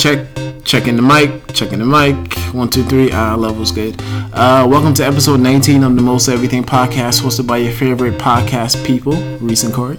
check, 0.00 0.26
checking 0.64 0.96
the 0.96 1.02
mic, 1.02 1.52
checking 1.52 1.78
the 1.78 1.84
mic. 1.84 2.34
One, 2.54 2.70
two, 2.70 2.84
three. 2.84 3.10
Ah, 3.12 3.34
level's 3.34 3.70
good. 3.70 4.00
Uh, 4.32 4.66
welcome 4.66 4.94
to 4.94 5.04
episode 5.04 5.40
19 5.40 5.84
of 5.84 5.94
the 5.94 6.00
Most 6.00 6.28
Everything 6.28 6.64
podcast, 6.64 7.20
hosted 7.20 7.46
by 7.46 7.58
your 7.58 7.72
favorite 7.72 8.18
podcast 8.18 8.82
people, 8.86 9.12
Reese 9.40 9.64
and 9.64 9.74
Corey. 9.74 9.98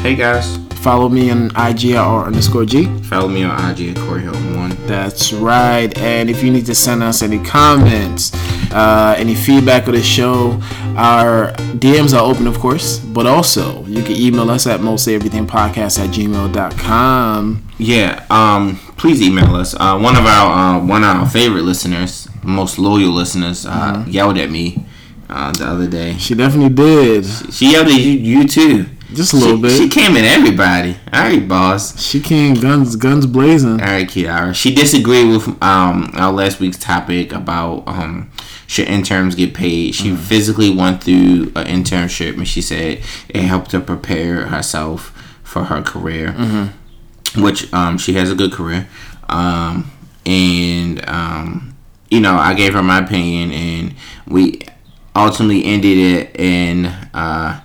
Hey 0.00 0.16
guys, 0.16 0.58
Follow 0.82 1.08
me 1.08 1.30
on 1.30 1.46
IG 1.56 1.92
at 1.92 1.98
R 1.98 2.26
underscore 2.26 2.64
G. 2.64 2.86
follow 3.02 3.28
me 3.28 3.44
on 3.44 3.70
IG 3.70 3.90
at 3.90 3.96
Corey 4.04 4.22
Hilton 4.22 4.56
One. 4.56 4.70
That's 4.88 5.32
right. 5.32 5.96
And 5.96 6.28
if 6.28 6.42
you 6.42 6.50
need 6.50 6.66
to 6.66 6.74
send 6.74 7.04
us 7.04 7.22
any 7.22 7.38
comments, 7.38 8.32
uh, 8.72 9.14
any 9.16 9.36
feedback 9.36 9.86
of 9.86 9.94
the 9.94 10.02
show, 10.02 10.60
our 10.96 11.52
DMs 11.78 12.18
are 12.18 12.28
open, 12.28 12.48
of 12.48 12.58
course. 12.58 12.98
But 12.98 13.26
also, 13.26 13.84
you 13.84 14.02
can 14.02 14.16
email 14.16 14.50
us 14.50 14.66
at 14.66 14.80
mosteverythingpodcast 14.80 16.00
at 16.00 16.10
gmail.com. 16.10 17.68
Yeah, 17.78 18.26
um, 18.28 18.80
please 19.02 19.20
email 19.20 19.56
us. 19.56 19.74
Uh, 19.74 19.98
one 19.98 20.14
of 20.16 20.24
our 20.24 20.76
uh, 20.76 20.86
one 20.86 21.02
of 21.02 21.16
our 21.16 21.28
favorite 21.28 21.62
listeners, 21.62 22.28
most 22.44 22.78
loyal 22.78 23.10
listeners, 23.10 23.66
uh, 23.66 24.04
yelled 24.06 24.38
at 24.38 24.48
me 24.48 24.86
uh, 25.28 25.50
the 25.50 25.66
other 25.66 25.88
day. 25.88 26.16
She 26.18 26.36
definitely 26.36 26.72
did. 26.72 27.26
She 27.52 27.72
yelled 27.72 27.88
at 27.88 28.00
you, 28.00 28.12
you 28.12 28.46
too. 28.46 28.86
Just 29.12 29.32
a 29.32 29.36
little 29.36 29.56
she, 29.56 29.62
bit. 29.62 29.72
She 29.72 29.88
came 29.88 30.16
at 30.16 30.24
everybody. 30.24 30.96
All 31.12 31.20
right, 31.20 31.46
boss. 31.46 32.00
She 32.00 32.20
came 32.20 32.54
guns 32.54 32.94
guns 32.94 33.26
blazing. 33.26 33.80
All 33.80 33.88
right, 33.88 34.06
Kiara. 34.06 34.54
She 34.54 34.72
disagreed 34.72 35.28
with 35.28 35.48
um 35.60 36.12
our 36.14 36.32
last 36.32 36.60
week's 36.60 36.78
topic 36.78 37.32
about 37.32 37.82
um 37.88 38.30
should 38.68 38.86
interns 38.86 39.34
get 39.34 39.52
paid. 39.52 39.96
She 39.96 40.14
physically 40.14 40.70
went 40.74 41.02
through 41.02 41.50
an 41.56 41.66
internship 41.66 42.36
and 42.36 42.46
she 42.46 42.62
said 42.62 43.02
it 43.28 43.42
helped 43.42 43.72
her 43.72 43.80
prepare 43.80 44.46
herself 44.46 45.08
for 45.42 45.64
her 45.64 45.82
career, 45.82 46.34
which 47.36 47.72
um 47.72 47.98
she 47.98 48.14
has 48.14 48.30
a 48.30 48.34
good 48.34 48.52
career. 48.52 48.88
Um 49.28 49.90
and 50.26 51.06
um 51.08 51.76
you 52.10 52.20
know 52.20 52.36
I 52.36 52.54
gave 52.54 52.74
her 52.74 52.82
my 52.82 53.00
opinion 53.00 53.52
and 53.52 53.94
we 54.26 54.60
ultimately 55.14 55.64
ended 55.64 55.98
it 55.98 56.40
And 56.40 56.92
uh 57.14 57.60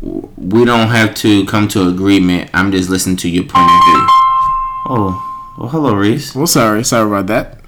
we 0.00 0.64
don't 0.64 0.88
have 0.88 1.14
to 1.16 1.44
come 1.46 1.68
to 1.68 1.88
agreement. 1.88 2.50
I'm 2.54 2.70
just 2.70 2.88
listening 2.88 3.16
to 3.18 3.28
your 3.28 3.44
point 3.44 3.70
of 3.70 3.84
view. 3.84 4.06
Oh, 4.90 5.54
well, 5.58 5.68
hello, 5.68 5.94
Reese. 5.94 6.34
Well, 6.34 6.46
sorry, 6.46 6.84
sorry 6.84 7.08
about 7.08 7.26
that. 7.26 7.60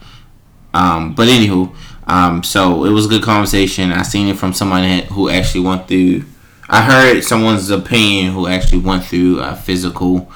Um, 0.72 1.14
but 1.14 1.26
anywho, 1.28 1.74
um, 2.06 2.42
so 2.44 2.84
it 2.84 2.90
was 2.90 3.06
a 3.06 3.08
good 3.08 3.22
conversation. 3.22 3.90
I 3.90 4.02
seen 4.02 4.28
it 4.28 4.36
from 4.38 4.52
someone 4.52 4.84
who 5.00 5.28
actually 5.28 5.64
went 5.66 5.88
through. 5.88 6.24
I 6.68 6.82
heard 6.82 7.22
someone's 7.22 7.68
opinion 7.70 8.32
who 8.32 8.46
actually 8.46 8.78
went 8.78 9.04
through 9.04 9.40
a 9.40 9.56
physical 9.56 10.30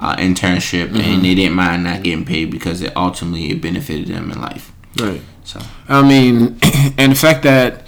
uh, 0.00 0.16
internship 0.16 0.94
and 0.94 1.24
they 1.24 1.34
didn't 1.34 1.56
mind 1.56 1.84
not 1.84 2.02
getting 2.02 2.24
paid 2.24 2.50
because 2.50 2.82
it 2.82 2.96
ultimately 2.96 3.50
it 3.50 3.60
benefited 3.60 4.08
them 4.08 4.30
in 4.30 4.40
life. 4.40 4.72
Right. 5.00 5.20
So 5.44 5.60
I 5.88 6.02
mean, 6.02 6.58
and 6.98 7.12
the 7.12 7.16
fact 7.16 7.42
that 7.44 7.86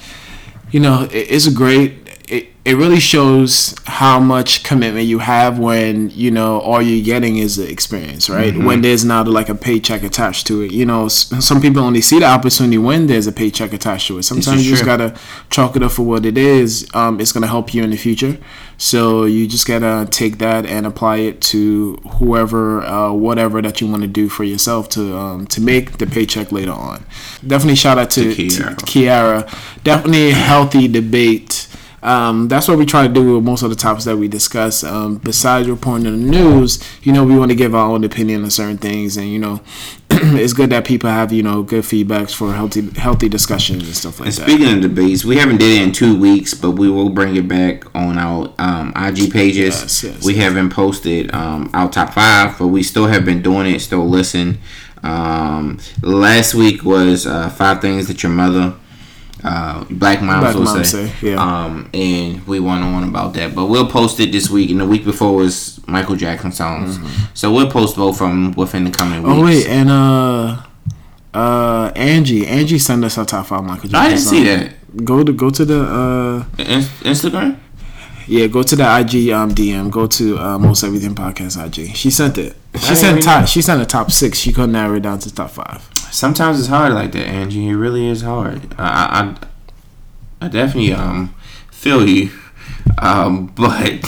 you 0.71 0.81
know 0.81 1.09
it's 1.11 1.47
a 1.47 1.53
great. 1.53 2.08
It, 2.31 2.49
it 2.65 2.77
really 2.77 3.01
shows 3.01 3.75
how 3.87 4.21
much 4.21 4.63
commitment 4.63 5.07
you 5.07 5.21
have 5.21 5.59
when 5.59 6.11
you 6.11 6.31
know 6.31 6.61
all 6.61 6.83
you're 6.83 7.03
getting 7.05 7.39
is 7.39 7.57
the 7.57 7.71
experience, 7.71 8.29
right? 8.29 8.55
When 8.55 8.83
there's 8.83 9.05
not 9.07 9.27
like 9.27 9.49
a 9.49 9.55
paycheck 9.55 10.03
attached 10.03 10.47
to 10.49 10.61
it. 10.61 10.73
You 10.73 10.85
know, 10.85 11.07
s- 11.07 11.33
some 11.45 11.63
people 11.63 11.83
only 11.83 12.03
see 12.03 12.19
the 12.19 12.27
opportunity 12.27 12.77
when 12.77 13.07
there's 13.07 13.27
a 13.27 13.33
paycheck 13.33 13.73
attached 13.73 14.09
to 14.09 14.19
it. 14.19 14.25
Sometimes 14.25 14.67
you 14.67 14.71
just 14.73 14.85
gotta 14.85 15.19
chalk 15.49 15.77
it 15.77 15.83
up 15.83 15.93
for 15.93 16.03
what 16.03 16.27
it 16.27 16.37
is. 16.37 16.87
Um, 16.93 17.21
it's 17.21 17.33
gonna 17.33 17.47
help 17.47 17.73
you 17.73 17.83
in 17.83 17.91
the 17.91 17.97
future, 17.97 18.37
so 18.77 19.25
you 19.25 19.47
just 19.49 19.67
gotta 19.67 20.07
take 20.11 20.37
that 20.39 20.67
and 20.67 20.87
apply 20.87 21.17
it 21.19 21.41
to 21.53 21.97
whoever, 22.19 22.83
uh, 22.83 23.13
whatever 23.13 23.63
that 23.63 23.81
you 23.81 23.87
want 23.87 24.03
to 24.03 24.09
do 24.09 24.29
for 24.29 24.45
yourself 24.45 24.91
to 24.91 25.17
um, 25.17 25.47
to 25.47 25.63
make 25.63 25.97
the 25.97 26.07
paycheck 26.07 26.53
later 26.53 26.73
on. 26.73 27.07
Definitely 27.47 27.77
shout 27.77 27.97
out 27.97 28.11
to, 28.11 28.35
To 28.35 28.35
to 28.35 28.43
Kiara. 28.43 28.75
Kiara. 29.47 29.83
Definitely 29.85 30.33
healthy 30.33 30.87
debate. 30.89 31.65
Um, 32.03 32.49
that's 32.49 32.69
what 32.69 32.79
we 32.79 32.87
try 32.87 33.07
to 33.09 33.13
do 33.13 33.35
with 33.37 33.45
most 33.45 33.63
of 33.63 33.71
the 33.71 33.77
topics 33.77 34.05
that 34.05 34.17
we 34.17 34.29
discuss. 34.29 34.85
Um, 34.85 35.17
besides 35.17 35.69
reporting 35.69 36.05
the 36.05 36.11
news, 36.13 36.83
you 37.03 37.13
know, 37.13 37.25
we 37.25 37.37
want 37.37 37.51
to 37.51 37.57
give 37.57 37.75
our 37.75 37.91
own 37.91 38.05
opinion 38.05 38.45
on 38.45 38.51
certain 38.51 38.79
things, 38.79 39.17
and 39.17 39.29
you 39.29 39.39
know, 39.39 39.61
it's 40.11 40.53
good 40.53 40.71
that 40.71 40.85
people 40.85 41.11
have 41.11 41.33
you 41.33 41.43
know 41.43 41.63
good 41.63 41.85
feedbacks 41.85 42.35
for 42.35 42.53
healthy 42.53 42.89
healthy 42.99 43.29
discussions 43.29 43.85
and 43.85 43.95
stuff 43.97 44.21
like 44.21 44.29
And 44.29 44.37
that. 44.37 44.49
speaking 44.49 44.75
of 44.77 44.81
debates, 44.81 45.25
we 45.25 45.37
haven't 45.37 45.59
did 45.59 45.81
it 45.81 45.83
in 45.83 45.93
two 45.93 46.19
weeks, 46.19 46.55
but 46.55 46.73
we 46.73 46.89
will 46.91 47.11
bring 47.11 47.37
it 47.37 47.49
back 47.49 47.85
on 47.95 48.17
our 48.19 48.53
um, 48.59 48.93
IG 48.97 49.33
pages. 49.33 49.81
Yes, 49.81 50.05
yes, 50.05 50.25
we 50.25 50.35
yes. 50.35 50.43
haven't 50.45 50.71
posted 50.71 51.35
um, 51.35 51.71
our 51.75 51.91
top 51.91 52.15
five, 52.15 52.59
but 52.59 52.69
we 52.69 52.83
still 52.83 53.07
have 53.07 53.25
been 53.25 53.43
doing 53.43 53.67
it. 53.75 53.81
Still 53.81 54.09
listen. 54.09 54.59
Um, 55.03 55.79
last 56.03 56.55
week 56.55 56.85
was 56.85 57.27
uh, 57.27 57.49
five 57.51 57.81
things 57.81 58.09
that 58.09 58.23
your 58.23 58.33
mother, 58.33 58.75
uh, 59.45 59.85
black 59.91 60.21
moms 60.23 60.41
Black 60.43 60.55
will 60.55 60.63
moms 60.65 60.91
say. 60.91 61.07
say, 61.09 61.31
yeah. 61.31 61.37
Um, 61.65 61.89
and 61.95 62.47
we 62.47 62.61
went 62.61 62.83
on 62.83 63.05
about 63.09 63.35
that, 63.35 63.55
but 63.55 63.67
we'll 63.67 63.89
post 63.91 64.19
it 64.21 64.33
this 64.33 64.51
week. 64.51 64.71
And 64.71 64.81
the 64.81 64.87
week 64.87 65.05
before 65.05 65.35
was 65.37 65.81
Michael 65.87 66.17
Jackson 66.17 66.53
songs, 66.53 66.99
so 67.35 67.53
we'll 67.53 67.71
post 67.71 67.97
both 67.97 68.19
from 68.19 68.53
within 68.53 68.85
the 68.85 68.91
coming 68.91 69.23
weeks. 69.23 69.31
Mm-hmm. 69.33 69.41
Oh 69.41 69.45
wait, 69.45 69.67
and 69.67 69.89
uh, 69.91 70.63
uh, 71.35 71.93
Angie, 71.95 72.47
Angie 72.47 72.79
sent 72.79 73.05
us 73.05 73.19
our 73.19 73.25
top 73.25 73.47
five 73.47 73.63
Michael 73.65 73.89
Jackson. 73.89 73.97
I 73.97 74.09
didn't 74.09 74.21
see 74.23 74.45
that. 74.45 75.05
Go 75.05 75.23
to 75.23 75.33
go 75.33 75.51
to 75.51 75.65
the 75.65 75.83
uh, 75.83 76.45
In- 76.59 76.81
Instagram. 77.13 77.59
Yeah, 78.27 78.47
go 78.47 78.63
to 78.63 78.77
the 78.77 78.83
IG 78.83 79.31
um, 79.31 79.55
DM. 79.55 79.91
Go 79.91 80.07
to 80.07 80.39
uh, 80.39 80.59
Most 80.59 80.85
Everything 80.85 81.15
Podcast 81.15 81.57
IG. 81.65 81.95
She 81.97 82.11
sent 82.11 82.37
it. 82.37 82.57
She 82.79 82.95
sent 82.95 83.23
top. 83.23 83.47
She 83.49 83.63
sent 83.63 83.81
a 83.81 83.87
top 83.87 84.11
six. 84.11 84.39
She 84.39 84.53
couldn't 84.53 84.73
narrow 84.73 84.97
it 84.97 85.01
down 85.01 85.19
to 85.21 85.35
top 85.35 85.51
five. 85.51 85.89
Sometimes 86.11 86.59
it's 86.59 86.69
hard 86.69 86.93
like 86.93 87.13
that, 87.13 87.27
Angie. 87.27 87.69
It 87.69 87.75
really 87.77 88.09
is 88.09 88.23
hard. 88.23 88.75
I, 88.79 89.37
I, 90.41 90.47
I 90.47 90.49
definitely 90.49 90.93
um 90.93 91.35
feel 91.71 92.07
you, 92.09 92.31
um, 92.99 93.47
but 93.57 94.05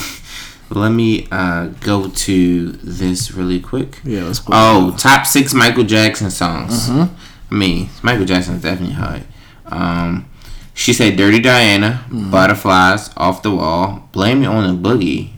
let 0.69 0.89
me 0.89 1.27
uh 1.31 1.67
go 1.81 2.09
to 2.09 2.71
this 2.71 3.31
really 3.31 3.59
quick. 3.59 3.99
Yeah, 4.03 4.23
let's 4.23 4.39
put. 4.39 4.53
Oh, 4.55 4.95
top 4.97 5.25
six 5.25 5.53
Michael 5.53 5.83
Jackson 5.83 6.31
songs. 6.31 6.89
I 6.89 7.09
mean, 7.53 7.89
Michael 8.01 8.23
is 8.23 8.61
definitely 8.61 8.95
hard. 8.95 9.23
Um, 9.65 10.29
she 10.73 10.93
said 10.93 11.17
"Dirty 11.17 11.39
Diana," 11.39 12.05
"Butterflies," 12.09 13.09
"Off 13.17 13.43
the 13.43 13.51
Wall," 13.51 14.07
"Blame 14.13 14.43
It 14.43 14.47
on 14.47 14.81
the 14.81 14.89
Boogie," 14.89 15.31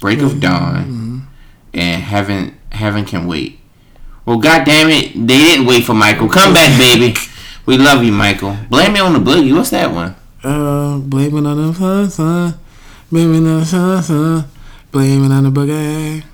"Break 0.00 0.20
of 0.20 0.40
Dawn," 0.40 1.28
and 1.72 2.02
"Heaven 2.02 2.58
Heaven 2.72 3.04
Can 3.04 3.26
Wait." 3.26 3.59
Well, 4.26 4.38
God 4.38 4.64
damn 4.64 4.88
it, 4.90 5.12
they 5.14 5.38
didn't 5.38 5.66
wait 5.66 5.84
for 5.84 5.94
Michael. 5.94 6.28
Come 6.28 6.54
back, 6.54 6.78
baby. 6.78 7.14
We 7.66 7.78
love 7.78 8.02
you, 8.04 8.12
Michael. 8.12 8.56
Blame 8.68 8.96
It 8.96 9.00
on 9.00 9.12
the 9.12 9.18
Boogie. 9.18 9.54
What's 9.56 9.70
that 9.70 9.90
one? 9.92 10.14
Uh, 10.42 10.98
blame 10.98 11.36
it 11.36 11.46
on 11.46 11.56
the 11.56 11.74
sun, 11.74 12.10
sun. 12.10 12.54
Blame 13.10 13.34
it 13.34 13.38
on 13.50 13.60
the 13.60 13.66
sun, 13.66 14.02
sun. 14.02 14.44
Blame 14.90 15.24
it 15.24 15.32
on 15.32 15.44
the 15.44 15.50
boogie. 15.50 16.24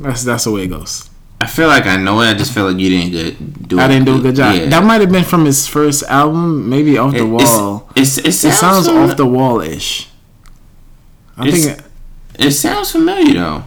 That's 0.00 0.24
that's 0.24 0.44
the 0.44 0.50
way 0.50 0.62
it 0.62 0.68
goes. 0.68 1.08
I 1.40 1.46
feel 1.46 1.68
like 1.68 1.86
I 1.86 1.96
know 1.96 2.20
it. 2.20 2.30
I 2.30 2.34
just 2.34 2.52
feel 2.54 2.64
like 2.70 2.78
you 2.78 2.88
didn't 2.88 3.10
good 3.10 3.68
do. 3.68 3.78
I 3.78 3.88
didn't 3.88 4.06
do 4.06 4.16
a 4.16 4.20
good 4.20 4.34
job. 4.36 4.54
Yeah. 4.56 4.66
That 4.66 4.84
might 4.84 5.00
have 5.00 5.10
been 5.12 5.24
from 5.24 5.44
his 5.44 5.66
first 5.68 6.02
album, 6.04 6.68
maybe 6.70 6.96
off 6.98 7.12
the 7.12 7.18
It- 7.18 7.22
wall. 7.24 7.90
It's, 7.94 8.18
it 8.18 8.26
It 8.28 8.32
sounds, 8.32 8.58
sounds 8.86 8.88
off 8.88 9.16
the 9.16 9.26
wall 9.26 9.60
ish. 9.60 10.08
I 11.36 11.46
It's- 11.48 11.64
think 11.64 11.78
It 12.38 12.50
sounds 12.52 12.90
familiar 12.92 13.34
though. 13.34 13.64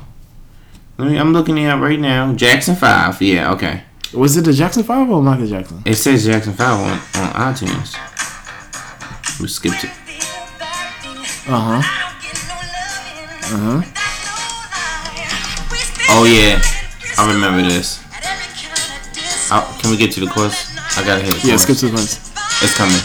Let 0.97 1.09
me. 1.11 1.17
I'm 1.17 1.33
looking 1.33 1.57
it 1.57 1.67
up 1.67 1.81
right 1.81 1.99
now. 1.99 2.33
Jackson 2.33 2.75
Five. 2.75 3.21
Yeah. 3.21 3.51
Okay. 3.53 3.83
was 4.13 4.37
it 4.37 4.45
the 4.45 4.53
Jackson 4.53 4.83
Five 4.83 5.09
or 5.09 5.21
Michael 5.21 5.47
Jackson? 5.47 5.81
It 5.85 5.95
says 5.95 6.25
Jackson 6.25 6.53
Five 6.53 6.79
on 6.79 6.91
on 7.21 7.53
iTunes. 7.53 7.95
We 9.41 9.47
skipped 9.47 9.83
it. 9.83 9.91
Uh 11.47 11.59
huh. 11.59 11.81
Uh 13.47 13.81
huh. 13.81 13.81
Oh 16.09 16.23
yeah, 16.25 16.61
I 17.17 17.33
remember 17.33 17.61
this. 17.67 17.99
Oh, 19.51 19.77
can 19.81 19.91
we 19.91 19.97
get 19.97 20.11
to 20.13 20.19
the 20.21 20.27
chorus? 20.27 20.71
I 20.97 21.03
gotta 21.05 21.21
hear 21.21 21.33
the 21.33 21.39
chorus. 21.39 21.45
Yeah, 21.45 21.57
skip 21.57 21.77
to 21.77 21.85
the 21.87 21.91
verse. 21.91 22.31
It's 22.63 22.75
coming. 22.77 22.95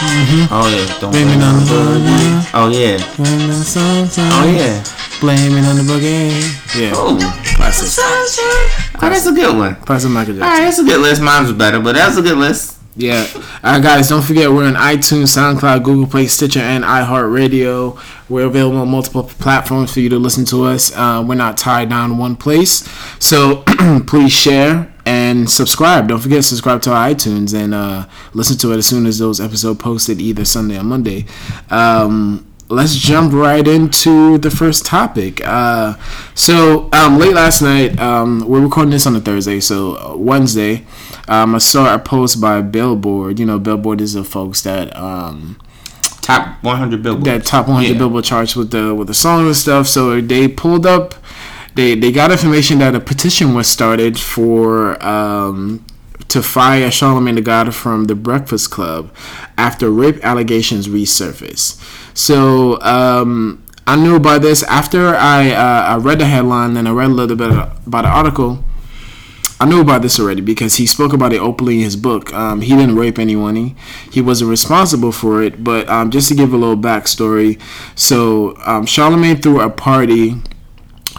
Mm-hmm. 0.00 0.54
Oh 0.54 0.68
yeah. 0.70 0.98
Don't 1.00 1.10
Blame 1.10 1.26
blame 1.26 1.40
it 1.40 1.44
on 1.44 1.54
on 1.56 1.64
the. 1.64 2.50
Oh 2.54 2.68
yeah. 2.72 2.96
Blame 3.16 3.40
it 3.40 3.42
on 3.42 3.48
the 3.48 3.64
sun, 3.64 4.06
sun. 4.08 4.30
Oh 4.32 4.46
yeah. 4.50 4.82
Blame 5.20 5.52
it 5.52 5.66
on 5.66 5.76
the 5.76 5.82
boogie. 5.82 6.80
Yeah. 6.80 6.92
Oh, 6.94 7.18
Classic. 7.56 8.02
Oh, 8.02 8.98
that's 9.02 9.26
a 9.26 9.32
good 9.32 9.54
one. 9.54 9.76
Classic 9.76 10.10
Michael 10.10 10.34
Jackson. 10.34 10.42
All 10.42 10.48
right, 10.48 10.64
that's 10.64 10.78
a 10.78 10.84
good 10.84 11.00
list. 11.00 11.20
Mine 11.20 11.42
was 11.42 11.52
better, 11.52 11.78
but 11.78 11.94
that's 11.94 12.16
a 12.16 12.22
good 12.22 12.38
list. 12.38 12.78
Yeah. 12.96 13.26
All 13.62 13.72
right, 13.74 13.82
guys, 13.82 14.08
don't 14.08 14.22
forget 14.22 14.50
we're 14.50 14.66
on 14.66 14.74
iTunes, 14.74 15.36
SoundCloud, 15.36 15.84
Google 15.84 16.06
Play, 16.06 16.26
Stitcher, 16.26 16.60
and 16.60 16.84
iHeartRadio. 16.84 17.98
We're 18.30 18.46
available 18.46 18.78
on 18.78 18.88
multiple 18.88 19.24
platforms 19.24 19.92
for 19.92 20.00
you 20.00 20.08
to 20.08 20.18
listen 20.18 20.44
to 20.46 20.64
us. 20.64 20.90
Uh, 20.96 21.22
we're 21.26 21.34
not 21.34 21.58
tied 21.58 21.90
down 21.90 22.12
in 22.12 22.18
one 22.18 22.34
place. 22.36 22.88
So 23.22 23.62
please 24.06 24.32
share 24.32 24.92
and 25.06 25.48
subscribe. 25.50 26.08
Don't 26.08 26.20
forget 26.20 26.38
to 26.38 26.42
subscribe 26.42 26.82
to 26.82 26.92
our 26.92 27.10
iTunes 27.10 27.54
and 27.54 27.74
uh, 27.74 28.06
listen 28.32 28.56
to 28.58 28.72
it 28.72 28.78
as 28.78 28.86
soon 28.86 29.06
as 29.06 29.18
those 29.18 29.40
episodes 29.40 29.80
posted 29.80 30.20
either 30.20 30.44
Sunday 30.44 30.78
or 30.78 30.84
Monday. 30.84 31.26
Um, 31.70 32.46
let's 32.70 32.94
jump 32.94 33.32
right 33.32 33.66
into 33.66 34.38
the 34.38 34.50
first 34.50 34.86
topic. 34.86 35.40
Uh, 35.44 35.96
so 36.34 36.88
um, 36.92 37.18
late 37.18 37.34
last 37.34 37.60
night, 37.60 37.98
um, 37.98 38.46
we're 38.48 38.60
recording 38.60 38.92
this 38.92 39.06
on 39.06 39.16
a 39.16 39.20
Thursday, 39.20 39.58
so 39.58 39.96
uh, 39.96 40.16
Wednesday, 40.16 40.86
um, 41.28 41.54
I 41.54 41.58
saw 41.58 41.92
a 41.92 41.98
post 41.98 42.40
by 42.40 42.62
Billboard. 42.62 43.38
You 43.40 43.46
know, 43.46 43.58
Billboard 43.58 44.00
is 44.00 44.14
the 44.14 44.22
folks 44.22 44.62
that 44.62 44.96
um, 44.96 45.60
top 46.20 46.62
100 46.62 47.02
Billboard. 47.02 47.24
That 47.24 47.44
top 47.44 47.66
100 47.66 47.88
yeah. 47.92 47.98
Billboard 47.98 48.24
charts 48.24 48.54
with 48.54 48.70
the 48.70 48.94
with 48.94 49.08
the 49.08 49.14
songs 49.14 49.46
and 49.46 49.56
stuff. 49.56 49.86
So 49.88 50.20
they 50.20 50.48
pulled 50.48 50.86
up. 50.86 51.14
They, 51.74 51.94
they 51.94 52.10
got 52.10 52.32
information 52.32 52.80
that 52.80 52.96
a 52.96 53.00
petition 53.00 53.54
was 53.54 53.68
started 53.68 54.18
for 54.18 55.02
um, 55.04 55.84
to 56.28 56.42
fire 56.42 56.90
Charlemagne 56.90 57.36
the 57.36 57.40
God 57.40 57.74
from 57.74 58.04
the 58.04 58.14
Breakfast 58.14 58.70
Club 58.70 59.14
after 59.56 59.90
rape 59.90 60.24
allegations 60.24 60.88
resurface. 60.88 61.80
So 62.14 62.80
um, 62.82 63.64
I 63.86 63.96
knew 63.96 64.16
about 64.16 64.42
this 64.42 64.62
after 64.64 65.14
I 65.14 65.50
uh, 65.50 65.94
I 65.94 65.96
read 65.96 66.20
the 66.20 66.26
headline 66.26 66.76
and 66.76 66.86
I 66.86 66.92
read 66.92 67.08
a 67.08 67.14
little 67.14 67.36
bit 67.36 67.50
about 67.50 68.02
the 68.02 68.08
article. 68.08 68.64
I 69.58 69.66
knew 69.66 69.80
about 69.80 70.00
this 70.00 70.18
already 70.18 70.40
because 70.40 70.76
he 70.76 70.86
spoke 70.86 71.12
about 71.12 71.34
it 71.34 71.40
openly 71.40 71.78
in 71.78 71.84
his 71.84 71.96
book. 71.96 72.32
Um, 72.32 72.62
he 72.62 72.70
didn't 72.74 72.96
rape 72.96 73.18
anyone. 73.18 73.56
He, 73.56 73.74
he 74.10 74.22
wasn't 74.22 74.48
responsible 74.48 75.12
for 75.12 75.42
it. 75.42 75.62
But 75.62 75.86
um, 75.90 76.10
just 76.10 76.28
to 76.28 76.34
give 76.34 76.54
a 76.54 76.56
little 76.56 76.78
backstory, 76.78 77.60
so 77.94 78.56
um, 78.64 78.86
Charlemagne 78.86 79.36
threw 79.36 79.60
a 79.60 79.68
party 79.68 80.36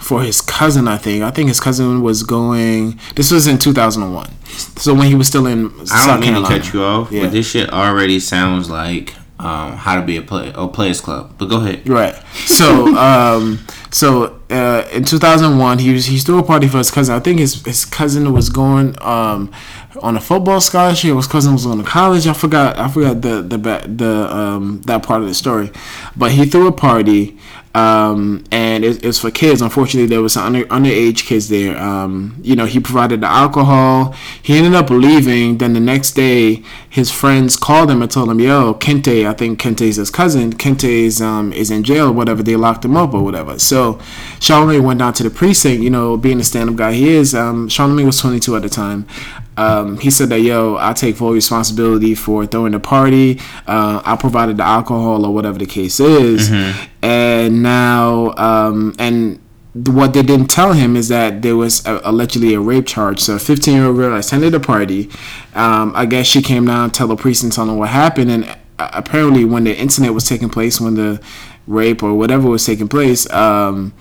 for 0.00 0.22
his 0.22 0.40
cousin. 0.40 0.88
I 0.88 0.96
think. 0.96 1.22
I 1.22 1.30
think 1.30 1.48
his 1.48 1.60
cousin 1.60 2.02
was 2.02 2.24
going. 2.24 2.98
This 3.14 3.30
was 3.30 3.46
in 3.46 3.58
2001. 3.58 4.28
So 4.76 4.92
when 4.92 5.06
he 5.06 5.14
was 5.14 5.28
still 5.28 5.46
in. 5.46 5.66
I 5.92 6.06
don't 6.08 6.20
mean 6.20 6.32
Carolina. 6.32 6.58
to 6.58 6.64
cut 6.64 6.74
you 6.74 6.82
off, 6.82 7.12
yeah. 7.12 7.22
but 7.22 7.32
this 7.32 7.48
shit 7.48 7.70
already 7.70 8.18
sounds 8.18 8.68
like 8.68 9.14
um, 9.42 9.72
how 9.72 9.96
to 9.96 10.02
be 10.02 10.16
a 10.16 10.22
play 10.22 10.52
a 10.54 10.68
players 10.68 11.00
club. 11.00 11.34
But 11.36 11.46
go 11.46 11.56
ahead. 11.56 11.88
Right. 11.88 12.14
So 12.46 12.94
um, 12.96 13.58
so 13.90 14.40
uh, 14.48 14.88
in 14.92 15.04
2001, 15.04 15.78
he 15.78 15.92
was 15.92 16.06
he 16.06 16.18
threw 16.18 16.38
a 16.38 16.42
party 16.42 16.68
for 16.68 16.78
his 16.78 16.90
cousin. 16.90 17.14
I 17.14 17.20
think 17.20 17.40
his 17.40 17.64
his 17.64 17.84
cousin 17.84 18.32
was 18.32 18.48
going 18.48 18.94
um, 19.02 19.52
on 20.00 20.16
a 20.16 20.20
football 20.20 20.60
scholarship. 20.60 21.16
His 21.16 21.26
cousin 21.26 21.52
was 21.54 21.66
going 21.66 21.78
to 21.78 21.84
college. 21.84 22.26
I 22.26 22.34
forgot 22.34 22.78
I 22.78 22.88
forgot 22.88 23.20
the 23.20 23.42
the 23.42 23.58
the 23.58 24.34
um, 24.34 24.80
that 24.82 25.02
part 25.02 25.22
of 25.22 25.28
the 25.28 25.34
story, 25.34 25.70
but 26.16 26.30
he 26.30 26.46
threw 26.46 26.68
a 26.68 26.72
party 26.72 27.38
um, 27.74 28.44
and 28.52 28.84
it, 28.84 29.04
it's 29.04 29.18
for 29.18 29.30
kids. 29.30 29.62
Unfortunately, 29.62 30.06
there 30.06 30.20
was 30.20 30.34
some 30.34 30.54
under, 30.54 30.66
underage 30.66 31.24
kids 31.24 31.48
there. 31.48 31.78
Um, 31.78 32.38
you 32.42 32.54
know, 32.54 32.66
he 32.66 32.80
provided 32.80 33.22
the 33.22 33.26
alcohol. 33.26 34.14
He 34.42 34.56
ended 34.56 34.74
up 34.74 34.90
leaving. 34.90 35.58
Then 35.58 35.72
the 35.72 35.80
next 35.80 36.12
day, 36.12 36.62
his 36.88 37.10
friends 37.10 37.56
called 37.56 37.90
him 37.90 38.02
and 38.02 38.10
told 38.10 38.30
him, 38.30 38.40
"Yo, 38.40 38.74
Kente, 38.74 39.26
I 39.26 39.32
think 39.32 39.58
Kente's 39.58 39.96
his 39.96 40.10
cousin. 40.10 40.52
Kente 40.52 40.84
is 40.84 41.22
um, 41.22 41.52
is 41.52 41.70
in 41.70 41.82
jail 41.82 42.08
or 42.08 42.12
whatever. 42.12 42.42
They 42.42 42.56
locked 42.56 42.84
him 42.84 42.96
up 42.96 43.14
or 43.14 43.22
whatever." 43.22 43.58
So 43.58 43.98
Charlemagne 44.38 44.84
went 44.84 44.98
down 44.98 45.14
to 45.14 45.22
the 45.22 45.30
precinct. 45.30 45.82
You 45.82 45.90
know, 45.90 46.16
being 46.18 46.38
the 46.38 46.44
stand-up 46.44 46.76
guy 46.76 46.92
he 46.92 47.08
is, 47.08 47.34
um, 47.34 47.68
Charlemagne 47.68 48.06
was 48.06 48.20
22 48.20 48.56
at 48.56 48.62
the 48.62 48.68
time. 48.68 49.06
Um, 49.56 49.98
he 49.98 50.10
said 50.10 50.30
that 50.30 50.40
yo, 50.40 50.76
I 50.78 50.92
take 50.92 51.16
full 51.16 51.32
responsibility 51.32 52.14
for 52.14 52.46
throwing 52.46 52.72
the 52.72 52.80
party. 52.80 53.38
Uh, 53.66 54.00
I 54.04 54.16
provided 54.16 54.56
the 54.56 54.64
alcohol 54.64 55.26
or 55.26 55.34
whatever 55.34 55.58
the 55.58 55.66
case 55.66 56.00
is, 56.00 56.48
mm-hmm. 56.48 56.90
and 57.04 57.62
now 57.62 58.32
um, 58.36 58.94
and 58.98 59.38
what 59.74 60.12
they 60.12 60.22
didn't 60.22 60.48
tell 60.48 60.74
him 60.74 60.96
is 60.96 61.08
that 61.08 61.40
there 61.42 61.56
was 61.56 61.84
a, 61.86 62.00
allegedly 62.04 62.54
a 62.54 62.60
rape 62.60 62.86
charge. 62.86 63.20
So 63.20 63.36
a 63.36 63.38
15 63.38 63.74
year 63.74 63.86
old 63.86 63.96
girl 63.96 64.16
attended 64.16 64.52
the 64.52 64.60
party. 64.60 65.10
Um, 65.54 65.92
I 65.94 66.06
guess 66.06 66.26
she 66.26 66.42
came 66.42 66.66
down, 66.66 66.90
tell 66.90 67.08
the 67.08 67.16
priest 67.16 67.42
and 67.42 67.52
tell 67.52 67.66
them 67.66 67.78
what 67.78 67.88
happened, 67.88 68.30
and 68.30 68.44
uh, 68.78 68.90
apparently 68.92 69.44
when 69.44 69.64
the 69.64 69.76
incident 69.76 70.14
was 70.14 70.28
taking 70.28 70.50
place, 70.50 70.80
when 70.80 70.94
the 70.94 71.22
rape 71.66 72.02
or 72.02 72.14
whatever 72.14 72.48
was 72.48 72.66
taking 72.66 72.88
place, 72.88 73.30
um, 73.30 73.94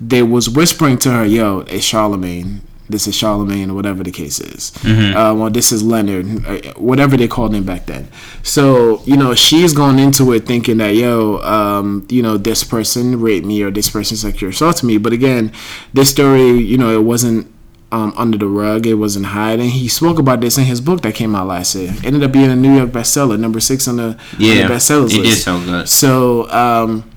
they 0.00 0.22
was 0.22 0.48
whispering 0.48 0.98
to 0.98 1.10
her, 1.10 1.24
"Yo, 1.24 1.60
it's 1.68 1.84
Charlemagne." 1.84 2.62
This 2.92 3.08
is 3.08 3.16
Charlemagne 3.16 3.70
or 3.70 3.74
whatever 3.74 4.04
the 4.04 4.12
case 4.12 4.38
is. 4.38 4.70
Mm-hmm. 4.82 5.16
Uh, 5.16 5.34
well, 5.34 5.50
this 5.50 5.72
is 5.72 5.82
Lenard, 5.82 6.46
uh, 6.46 6.72
whatever 6.74 7.16
they 7.16 7.26
called 7.26 7.54
him 7.54 7.64
back 7.64 7.86
then. 7.86 8.08
So 8.44 9.02
you 9.04 9.16
know, 9.16 9.34
she's 9.34 9.72
going 9.72 9.98
into 9.98 10.32
it 10.32 10.46
thinking 10.46 10.76
that 10.76 10.94
yo, 10.94 11.38
um, 11.38 12.06
you 12.08 12.22
know, 12.22 12.36
this 12.36 12.62
person 12.62 13.20
raped 13.20 13.46
me 13.46 13.62
or 13.62 13.70
this 13.72 13.90
person 13.90 14.16
sexually 14.16 14.50
assaulted 14.50 14.84
me. 14.84 14.98
But 14.98 15.12
again, 15.12 15.50
this 15.92 16.10
story, 16.10 16.58
you 16.58 16.78
know, 16.78 16.94
it 16.94 17.02
wasn't. 17.02 17.48
Um, 17.90 18.14
under 18.16 18.38
the 18.38 18.46
rug, 18.46 18.86
it 18.86 18.94
wasn't 18.94 19.26
hiding. 19.26 19.68
He 19.68 19.86
spoke 19.86 20.18
about 20.18 20.40
this 20.40 20.56
in 20.56 20.64
his 20.64 20.80
book 20.80 21.02
that 21.02 21.14
came 21.14 21.34
out 21.34 21.46
last 21.48 21.74
year. 21.74 21.92
It 21.92 22.06
ended 22.06 22.22
up 22.22 22.32
being 22.32 22.50
a 22.50 22.56
New 22.56 22.74
York 22.74 22.88
bestseller, 22.88 23.38
number 23.38 23.60
six 23.60 23.86
on 23.86 23.96
the, 23.98 24.18
yeah, 24.38 24.62
on 24.62 24.68
the 24.68 24.74
bestsellers 24.74 25.12
it 25.12 25.20
list. 25.20 25.44
Did 25.44 25.44
so 25.44 25.60
good. 25.60 25.88
So 25.90 26.50
um, 26.50 27.11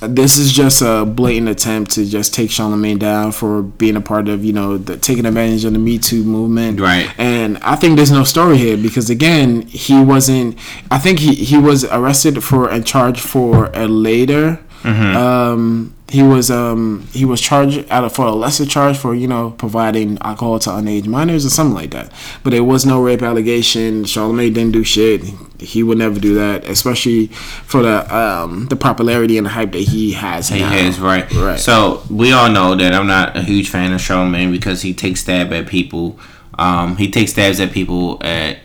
this 0.00 0.38
is 0.38 0.52
just 0.52 0.82
a 0.82 1.04
blatant 1.04 1.48
attempt 1.48 1.92
to 1.92 2.04
just 2.04 2.32
take 2.34 2.50
Charlemagne 2.50 2.98
down 2.98 3.32
for 3.32 3.62
being 3.62 3.96
a 3.96 4.00
part 4.00 4.28
of 4.28 4.44
you 4.44 4.52
know 4.52 4.78
the 4.78 4.96
taking 4.96 5.26
advantage 5.26 5.64
of 5.64 5.72
the 5.72 5.78
Me 5.78 5.98
Too 5.98 6.24
movement. 6.24 6.80
Right. 6.80 7.12
And 7.18 7.58
I 7.58 7.76
think 7.76 7.96
there's 7.96 8.10
no 8.10 8.24
story 8.24 8.58
here 8.58 8.76
because 8.76 9.10
again 9.10 9.62
he 9.62 10.02
wasn't. 10.02 10.58
I 10.90 10.98
think 10.98 11.18
he 11.18 11.34
he 11.34 11.58
was 11.58 11.84
arrested 11.84 12.42
for 12.42 12.70
and 12.70 12.86
charged 12.86 13.20
for 13.20 13.70
a 13.74 13.86
later. 13.86 14.60
Mm-hmm. 14.82 15.16
Um, 15.16 15.94
he 16.10 16.22
was 16.22 16.50
um 16.50 17.06
he 17.12 17.24
was 17.24 17.40
charged 17.40 17.88
out 17.88 18.02
of 18.02 18.12
for 18.12 18.26
a 18.26 18.32
lesser 18.32 18.66
charge 18.66 18.96
for 18.96 19.14
you 19.14 19.28
know 19.28 19.52
providing 19.52 20.18
alcohol 20.22 20.58
to 20.58 20.70
underage 20.70 21.06
minors 21.06 21.46
or 21.46 21.50
something 21.50 21.74
like 21.74 21.92
that. 21.92 22.12
But 22.42 22.50
there 22.50 22.64
was 22.64 22.84
no 22.84 23.00
rape 23.00 23.22
allegation. 23.22 24.04
Charlemagne 24.04 24.52
didn't 24.52 24.72
do 24.72 24.82
shit. 24.82 25.22
He 25.60 25.82
would 25.82 25.98
never 25.98 26.18
do 26.18 26.34
that, 26.34 26.64
especially 26.64 27.28
for 27.28 27.82
the 27.82 28.14
um 28.14 28.66
the 28.66 28.76
popularity 28.76 29.38
and 29.38 29.46
the 29.46 29.50
hype 29.50 29.72
that 29.72 29.82
he 29.82 30.12
has. 30.12 30.48
He 30.48 30.60
now. 30.60 30.70
has 30.70 30.98
right. 30.98 31.30
Right. 31.32 31.60
So 31.60 32.02
we 32.10 32.32
all 32.32 32.50
know 32.50 32.74
that 32.74 32.92
I'm 32.92 33.06
not 33.06 33.36
a 33.36 33.42
huge 33.42 33.68
fan 33.68 33.92
of 33.92 34.00
Charlemagne 34.00 34.50
because 34.50 34.82
he 34.82 34.92
takes 34.92 35.20
stab 35.20 35.52
at 35.52 35.68
people. 35.68 36.18
Um, 36.58 36.96
he 36.96 37.10
takes 37.10 37.32
stabs 37.32 37.60
at 37.60 37.70
people 37.72 38.18
at 38.22 38.58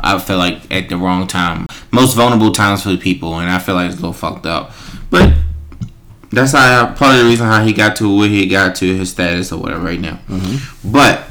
I 0.00 0.18
feel 0.18 0.36
like 0.36 0.70
at 0.72 0.88
the 0.90 0.96
wrong 0.96 1.26
time, 1.26 1.66
most 1.90 2.14
vulnerable 2.14 2.52
times 2.52 2.82
for 2.82 2.96
people, 2.96 3.38
and 3.40 3.50
I 3.50 3.58
feel 3.58 3.74
like 3.74 3.86
it's 3.86 3.94
a 3.94 4.00
little 4.00 4.12
fucked 4.12 4.46
up. 4.46 4.72
But 5.10 5.32
that's 6.34 6.52
how 6.52 6.92
part 6.94 7.14
of 7.14 7.22
the 7.22 7.26
reason 7.26 7.46
how 7.46 7.64
he 7.64 7.72
got 7.72 7.96
to 7.96 8.16
where 8.16 8.28
he 8.28 8.46
got 8.46 8.76
to 8.76 8.96
his 8.96 9.10
status 9.10 9.52
or 9.52 9.60
whatever 9.60 9.84
right 9.84 10.00
now. 10.00 10.18
Mm-hmm. 10.28 10.90
But 10.92 11.24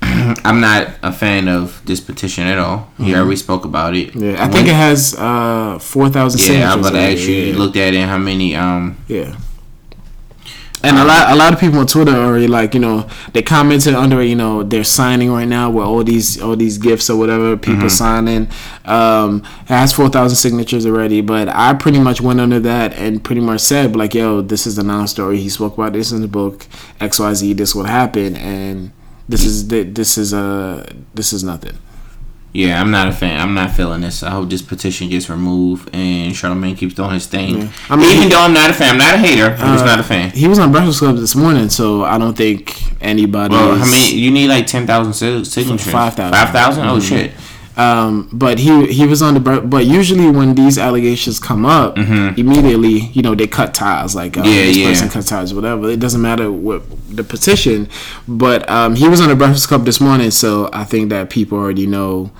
I'm 0.44 0.60
not 0.60 0.90
a 1.02 1.12
fan 1.12 1.48
of 1.48 1.84
this 1.84 2.00
petition 2.00 2.46
at 2.46 2.58
all. 2.58 2.78
Mm-hmm. 2.78 3.04
He 3.04 3.14
already 3.14 3.36
spoke 3.36 3.64
about 3.64 3.94
it. 3.94 4.14
Yeah, 4.14 4.32
I 4.32 4.42
when, 4.42 4.52
think 4.52 4.68
it 4.68 4.74
has 4.74 5.14
uh, 5.18 5.78
four 5.78 6.08
thousand. 6.08 6.54
Yeah, 6.54 6.72
I'm 6.72 6.80
about 6.80 6.92
to 6.92 6.98
ask 6.98 7.20
you. 7.22 7.34
You 7.34 7.52
looked 7.54 7.76
at 7.76 7.94
it. 7.94 8.06
How 8.06 8.18
many? 8.18 8.54
Um. 8.54 8.96
Yeah. 9.06 9.36
And 10.80 10.96
a 10.96 11.04
lot, 11.04 11.32
a 11.32 11.34
lot 11.34 11.52
of 11.52 11.58
people 11.58 11.80
on 11.80 11.88
Twitter 11.88 12.12
are 12.12 12.38
like, 12.46 12.72
you 12.72 12.78
know, 12.78 13.08
they 13.32 13.42
commented 13.42 13.94
under, 13.94 14.22
you 14.22 14.36
know, 14.36 14.62
they're 14.62 14.84
signing 14.84 15.32
right 15.32 15.48
now 15.48 15.70
with 15.70 15.84
all 15.84 16.04
these, 16.04 16.40
all 16.40 16.54
these 16.54 16.78
gifts 16.78 17.10
or 17.10 17.16
whatever. 17.16 17.56
People 17.56 17.80
mm-hmm. 17.80 17.88
signing. 17.88 18.48
Um, 18.84 19.42
it 19.62 19.68
has 19.68 19.92
four 19.92 20.08
thousand 20.08 20.36
signatures 20.36 20.86
already, 20.86 21.20
but 21.20 21.48
I 21.48 21.74
pretty 21.74 21.98
much 21.98 22.20
went 22.20 22.40
under 22.40 22.60
that 22.60 22.94
and 22.94 23.22
pretty 23.24 23.40
much 23.40 23.60
said, 23.60 23.96
like, 23.96 24.14
yo, 24.14 24.40
this 24.40 24.66
is 24.66 24.76
the 24.76 24.84
non-story. 24.84 25.38
He 25.38 25.48
spoke 25.48 25.74
about 25.74 25.94
this 25.94 26.12
in 26.12 26.20
the 26.20 26.28
book. 26.28 26.66
X, 27.00 27.18
Y, 27.18 27.34
Z. 27.34 27.52
This 27.54 27.74
would 27.74 27.86
happen, 27.86 28.36
and 28.36 28.92
this 29.28 29.44
is 29.44 29.68
this 29.68 30.16
is 30.16 30.32
uh 30.32 30.88
this 31.12 31.32
is 31.32 31.42
nothing. 31.42 31.76
Yeah, 32.52 32.80
I'm 32.80 32.90
not 32.90 33.08
a 33.08 33.12
fan. 33.12 33.40
I'm 33.40 33.54
not 33.54 33.72
feeling 33.72 34.00
this. 34.00 34.22
I 34.22 34.30
hope 34.30 34.48
this 34.48 34.62
petition 34.62 35.08
gets 35.08 35.28
removed 35.28 35.94
and 35.94 36.34
Charlemagne 36.34 36.76
keeps 36.76 36.94
doing 36.94 37.10
his 37.10 37.26
thing. 37.26 37.62
Yeah. 37.62 37.72
I 37.90 37.96
mean, 37.96 38.16
even 38.16 38.30
though 38.30 38.40
I'm 38.40 38.54
not 38.54 38.70
a 38.70 38.72
fan, 38.72 38.92
I'm 38.92 38.98
not 38.98 39.14
a 39.14 39.18
hater. 39.18 39.54
I'm 39.58 39.70
uh, 39.70 39.74
just 39.74 39.84
not 39.84 40.00
a 40.00 40.02
fan. 40.02 40.30
He 40.30 40.48
was 40.48 40.58
on 40.58 40.72
Breakfast 40.72 41.00
Club 41.00 41.16
this 41.16 41.36
morning, 41.36 41.68
so 41.68 42.04
I 42.04 42.16
don't 42.16 42.36
think 42.36 42.74
anybody. 43.02 43.54
Well, 43.54 43.80
I 43.80 43.84
mean, 43.84 44.18
you 44.18 44.30
need 44.30 44.48
like 44.48 44.66
ten 44.66 44.86
thousand 44.86 45.44
signatures. 45.44 45.92
Five 45.92 46.14
thousand. 46.14 46.32
Five 46.32 46.50
thousand. 46.50 46.86
Oh 46.86 46.96
mm-hmm. 46.96 47.00
shit. 47.00 47.32
Um, 47.78 48.28
but 48.32 48.58
he 48.58 48.92
he 48.92 49.06
was 49.06 49.22
on 49.22 49.34
the 49.34 49.40
but 49.40 49.86
usually 49.86 50.28
when 50.28 50.56
these 50.56 50.78
allegations 50.78 51.38
come 51.38 51.64
up, 51.64 51.94
mm-hmm. 51.94 52.38
immediately 52.38 52.98
you 53.12 53.22
know 53.22 53.36
they 53.36 53.46
cut 53.46 53.72
ties 53.72 54.16
like 54.16 54.36
uh, 54.36 54.42
yeah, 54.42 54.64
this 54.64 54.76
yeah. 54.76 54.88
person 54.88 55.08
cut 55.08 55.26
ties 55.26 55.54
whatever. 55.54 55.88
It 55.88 56.00
doesn't 56.00 56.20
matter 56.20 56.50
what 56.50 56.82
the 57.08 57.22
petition, 57.22 57.88
but 58.26 58.68
um, 58.68 58.96
he 58.96 59.08
was 59.08 59.20
on 59.20 59.28
the 59.28 59.36
Breakfast 59.36 59.68
Club 59.68 59.84
this 59.84 60.00
morning, 60.00 60.32
so 60.32 60.68
I 60.72 60.82
think 60.82 61.10
that 61.10 61.30
people 61.30 61.56
already 61.56 61.86
know 61.86 62.32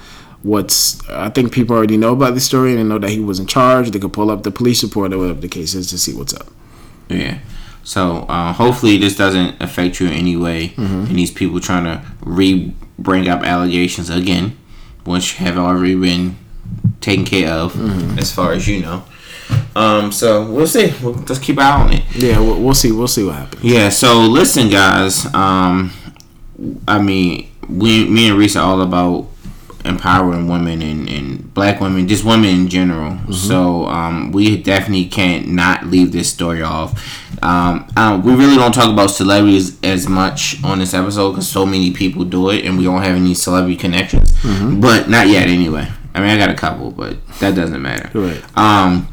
what's. 0.43 1.09
I 1.09 1.31
think 1.31 1.53
people 1.53 1.77
already 1.77 1.97
know 1.97 2.15
about 2.15 2.35
the 2.35 2.41
story 2.41 2.71
and 2.71 2.81
they 2.81 2.85
know 2.85 2.99
that 2.99 3.11
he 3.11 3.21
was 3.21 3.39
in 3.39 3.47
charge. 3.47 3.93
They 3.93 4.01
could 4.01 4.13
pull 4.13 4.33
up 4.33 4.43
the 4.43 4.51
police 4.51 4.83
report 4.83 5.13
or 5.13 5.19
whatever 5.19 5.41
the 5.41 5.49
case 5.49 5.73
is 5.73 5.87
to 5.91 5.99
see 5.99 6.15
what's 6.15 6.35
up. 6.35 6.49
Yeah. 7.09 7.39
So 7.85 8.27
uh, 8.29 8.53
hopefully 8.53 8.99
this 8.99 9.17
doesn't 9.17 9.63
affect 9.63 10.01
you 10.01 10.09
in 10.09 10.15
any 10.15 10.37
way. 10.37 10.71
Mm-hmm. 10.71 10.83
And 10.83 11.17
these 11.17 11.31
people 11.31 11.61
trying 11.61 11.85
to 11.85 12.05
re 12.23 12.75
bring 12.99 13.29
up 13.29 13.43
allegations 13.45 14.11
again 14.11 14.57
which 15.09 15.35
have 15.35 15.59
already 15.59 15.95
been 15.95 16.37
taken 17.01 17.25
care 17.25 17.51
of, 17.51 17.73
mm-hmm. 17.73 18.19
as 18.19 18.33
far 18.33 18.53
as 18.53 18.69
you 18.69 18.83
know. 18.83 19.05
Um, 19.75 20.13
so 20.13 20.51
we'll 20.51 20.67
see. 20.67 20.93
We'll 21.03 21.15
just 21.15 21.43
keep 21.43 21.59
eye 21.59 21.81
on 21.81 21.93
it. 21.93 22.05
Yeah, 22.15 22.41
we'll, 22.41 22.61
we'll 22.63 22.75
see. 22.75 22.93
We'll 22.93 23.09
see 23.09 23.25
what 23.25 23.37
happens. 23.37 23.65
Yeah. 23.65 23.89
So 23.89 24.21
listen, 24.21 24.69
guys. 24.69 25.33
Um, 25.35 25.93
I 26.87 27.01
mean, 27.01 27.51
we, 27.69 28.09
me 28.09 28.29
and 28.29 28.39
Reese 28.39 28.57
are 28.57 28.65
all 28.65 28.81
about 28.83 29.29
empowering 29.85 30.49
women 30.49 30.83
and, 30.83 31.09
and 31.09 31.55
black 31.55 31.81
women, 31.81 32.09
just 32.09 32.25
women 32.25 32.51
in 32.51 32.69
general. 32.69 33.13
Mm-hmm. 33.13 33.33
So 33.33 33.87
um, 33.87 34.33
we 34.33 34.61
definitely 34.63 35.07
can't 35.07 35.49
not 35.49 35.87
leave 35.87 36.13
this 36.13 36.31
story 36.31 36.63
off. 36.63 36.93
Um, 37.43 37.89
uh, 37.97 38.21
we 38.23 38.35
really 38.35 38.57
don't 38.57 38.73
talk 38.73 38.93
about 38.93 39.09
celebrities 39.09 39.79
as 39.83 40.09
much 40.09 40.63
on 40.65 40.81
this 40.81 40.95
episode 40.95 41.33
because 41.33 41.49
so 41.49 41.65
many 41.65 41.93
people 41.93 42.25
do 42.25 42.51
it, 42.51 42.65
and 42.65 42.77
we 42.77 42.85
don't 42.85 43.03
have 43.03 43.17
any 43.17 43.35
celebrity 43.35 43.77
connections. 43.77 44.33
Mm-hmm. 44.43 44.81
But 44.81 45.09
not 45.09 45.29
yet, 45.29 45.49
anyway. 45.49 45.89
I 46.15 46.21
mean, 46.21 46.31
I 46.31 46.37
got 46.37 46.51
a 46.51 46.55
couple, 46.55 46.91
but 46.91 47.25
that 47.39 47.55
doesn't 47.55 47.81
matter. 47.81 48.11
Right. 48.19 48.43
Um, 48.59 49.09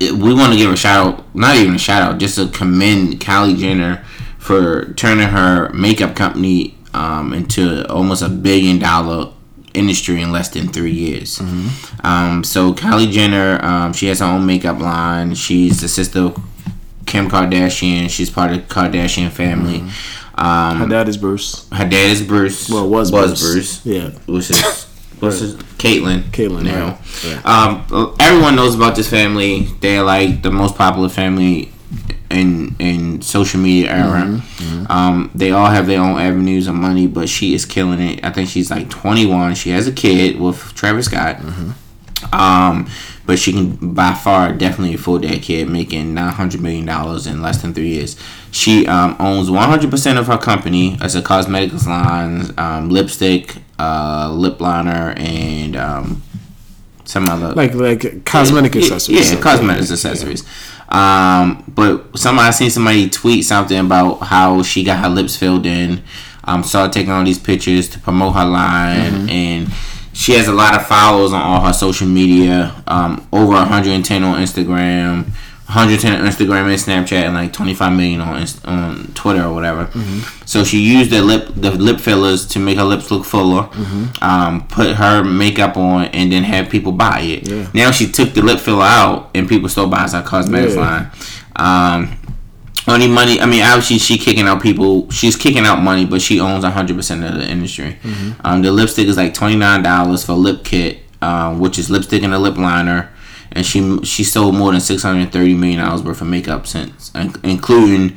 we 0.00 0.34
want 0.34 0.52
to 0.52 0.58
give 0.58 0.70
a 0.70 0.76
shout 0.76 1.06
out, 1.06 1.34
not 1.34 1.56
even 1.56 1.74
a 1.74 1.78
shout 1.78 2.02
out, 2.02 2.18
just 2.18 2.36
to 2.36 2.48
commend 2.48 3.20
Kylie 3.20 3.56
Jenner 3.56 4.04
for 4.38 4.92
turning 4.94 5.28
her 5.28 5.72
makeup 5.72 6.14
company 6.14 6.76
um, 6.92 7.32
into 7.32 7.86
almost 7.90 8.22
a 8.22 8.28
billion 8.28 8.78
dollar 8.78 9.32
industry 9.74 10.22
in 10.22 10.32
less 10.32 10.48
than 10.48 10.68
three 10.68 10.92
years. 10.92 11.38
Mm-hmm. 11.38 12.06
Um, 12.06 12.44
so 12.44 12.72
Kylie 12.72 13.10
Jenner, 13.10 13.62
um, 13.62 13.92
she 13.92 14.06
has 14.06 14.20
her 14.20 14.26
own 14.26 14.46
makeup 14.46 14.80
line. 14.80 15.34
She's 15.34 15.80
the 15.80 15.88
sister 15.88 16.20
of 16.20 16.42
Kim 17.06 17.28
Kardashian. 17.28 18.08
She's 18.08 18.30
part 18.30 18.52
of 18.52 18.56
the 18.68 18.74
Kardashian 18.74 19.30
family. 19.30 19.80
Mm-hmm. 19.80 20.14
Um, 20.36 20.78
her 20.78 20.88
dad 20.88 21.08
is 21.08 21.16
Bruce. 21.16 21.68
Her 21.70 21.84
dad 21.84 22.10
is 22.10 22.22
Bruce. 22.22 22.68
Well, 22.68 22.88
was 22.88 23.12
was 23.12 23.40
Bruce. 23.40 23.82
Bruce. 23.82 23.86
Yeah, 23.86 24.10
which 24.26 24.50
is 24.50 24.84
what's 25.20 25.38
his 25.38 25.54
Caitlyn. 25.54 26.22
Caitlyn 26.30 26.64
now. 26.64 26.98
Right. 27.24 27.46
Um, 27.46 28.16
everyone 28.18 28.56
knows 28.56 28.74
about 28.74 28.96
this 28.96 29.08
family. 29.08 29.68
They're 29.80 30.02
like 30.02 30.42
the 30.42 30.50
most 30.50 30.76
popular 30.76 31.08
family 31.08 31.73
in 32.34 32.76
in 32.78 33.22
social 33.22 33.60
media 33.60 33.90
era. 33.90 34.22
Mm-hmm, 34.22 34.64
mm-hmm. 34.64 34.92
Um, 34.92 35.30
they 35.34 35.50
all 35.52 35.70
have 35.70 35.86
their 35.86 36.00
own 36.00 36.18
avenues 36.18 36.66
of 36.66 36.74
money, 36.74 37.06
but 37.06 37.28
she 37.28 37.54
is 37.54 37.64
killing 37.64 38.00
it. 38.00 38.24
I 38.24 38.30
think 38.30 38.48
she's 38.48 38.70
like 38.70 38.90
21. 38.90 39.54
She 39.54 39.70
has 39.70 39.86
a 39.86 39.92
kid 39.92 40.40
with 40.40 40.74
Travis 40.74 41.06
Scott. 41.06 41.36
Mm-hmm. 41.36 41.70
Um, 42.34 42.88
but 43.26 43.38
she 43.38 43.52
can 43.52 43.94
by 43.94 44.12
far 44.12 44.52
definitely 44.52 44.94
afford 44.94 45.22
that 45.22 45.42
kid, 45.42 45.68
making 45.68 46.14
nine 46.14 46.32
hundred 46.32 46.60
million 46.60 46.86
dollars 46.86 47.26
in 47.26 47.40
less 47.40 47.62
than 47.62 47.72
three 47.72 47.88
years. 47.88 48.16
She 48.50 48.86
um, 48.86 49.16
owns 49.18 49.50
one 49.50 49.68
hundred 49.68 49.90
percent 49.90 50.18
of 50.18 50.26
her 50.26 50.38
company 50.38 50.98
as 51.00 51.14
a 51.14 51.22
cosmetics 51.22 51.86
line, 51.86 52.52
um, 52.58 52.90
lipstick, 52.90 53.56
uh, 53.78 54.30
lip 54.32 54.60
liner, 54.60 55.14
and 55.16 55.76
um, 55.76 56.22
some 57.04 57.28
other 57.28 57.52
like 57.54 57.74
like 57.74 58.24
cosmetic 58.24 58.74
yeah, 58.74 58.82
accessories. 58.82 59.32
Yeah, 59.32 59.40
cosmetics 59.40 59.90
accessories. 59.90 60.44
Um, 60.94 61.64
but 61.66 62.16
somebody 62.16 62.48
I 62.48 62.50
seen 62.52 62.70
somebody 62.70 63.10
tweet 63.10 63.44
something 63.44 63.78
about 63.78 64.18
how 64.20 64.62
she 64.62 64.84
got 64.84 65.02
her 65.02 65.08
lips 65.08 65.36
filled 65.36 65.66
in. 65.66 66.04
Um, 66.44 66.62
started 66.62 66.92
taking 66.92 67.10
all 67.10 67.24
these 67.24 67.38
pictures 67.38 67.88
to 67.90 67.98
promote 67.98 68.34
her 68.34 68.44
line, 68.44 69.12
mm-hmm. 69.12 69.28
and 69.28 69.72
she 70.12 70.32
has 70.34 70.46
a 70.46 70.52
lot 70.52 70.74
of 70.74 70.86
followers 70.86 71.32
on 71.32 71.40
all 71.40 71.60
her 71.66 71.72
social 71.72 72.06
media. 72.06 72.80
Um, 72.86 73.26
over 73.32 73.54
110 73.54 74.22
on 74.22 74.40
Instagram. 74.40 75.30
110 75.66 76.20
on 76.20 76.26
Instagram 76.26 76.68
and 76.68 76.78
Snapchat 77.08 77.24
and 77.24 77.34
like 77.34 77.52
25 77.54 77.96
million 77.96 78.20
on 78.20 78.46
on 78.66 79.06
Twitter 79.14 79.44
or 79.44 79.54
whatever. 79.54 79.86
Mm-hmm. 79.86 80.44
So 80.44 80.62
she 80.62 80.80
used 80.80 81.10
the 81.10 81.22
lip 81.22 81.48
the 81.56 81.70
lip 81.70 82.00
fillers 82.00 82.46
to 82.48 82.58
make 82.58 82.76
her 82.76 82.84
lips 82.84 83.10
look 83.10 83.24
fuller. 83.24 83.62
Mm-hmm. 83.62 84.22
Um, 84.22 84.68
put 84.68 84.96
her 84.96 85.24
makeup 85.24 85.78
on 85.78 86.04
and 86.06 86.30
then 86.30 86.42
have 86.42 86.68
people 86.68 86.92
buy 86.92 87.20
it. 87.20 87.48
Yeah. 87.48 87.70
Now 87.72 87.92
she 87.92 88.12
took 88.12 88.34
the 88.34 88.42
lip 88.42 88.60
filler 88.60 88.84
out 88.84 89.30
and 89.34 89.48
people 89.48 89.70
still 89.70 89.88
buy 89.88 90.06
her 90.06 90.22
cosmetics 90.22 90.74
yeah. 90.74 90.80
line. 90.80 91.10
Um, 91.56 92.18
only 92.86 93.08
money. 93.08 93.40
I 93.40 93.46
mean, 93.46 93.62
obviously 93.62 93.96
she 93.96 94.18
kicking 94.18 94.46
out 94.46 94.60
people. 94.60 95.10
She's 95.10 95.34
kicking 95.34 95.64
out 95.64 95.82
money, 95.82 96.04
but 96.04 96.20
she 96.20 96.40
owns 96.40 96.64
100 96.64 96.94
percent 96.94 97.24
of 97.24 97.36
the 97.36 97.48
industry. 97.48 97.96
Mm-hmm. 98.02 98.46
Um, 98.46 98.60
the 98.60 98.70
lipstick 98.70 99.08
is 99.08 99.16
like 99.16 99.32
29 99.32 99.82
dollars 99.82 100.26
for 100.26 100.34
lip 100.34 100.62
kit, 100.62 100.98
uh, 101.22 101.54
which 101.54 101.78
is 101.78 101.88
lipstick 101.88 102.22
and 102.22 102.34
a 102.34 102.38
lip 102.38 102.58
liner 102.58 103.13
and 103.52 103.64
she 103.64 104.02
she 104.04 104.24
sold 104.24 104.54
more 104.54 104.72
than 104.72 104.80
six 104.80 105.02
hundred 105.02 105.32
thirty 105.32 105.54
million 105.54 105.80
dollars 105.80 106.02
worth 106.02 106.20
of 106.20 106.26
makeup 106.26 106.66
since, 106.66 107.12
including 107.42 108.16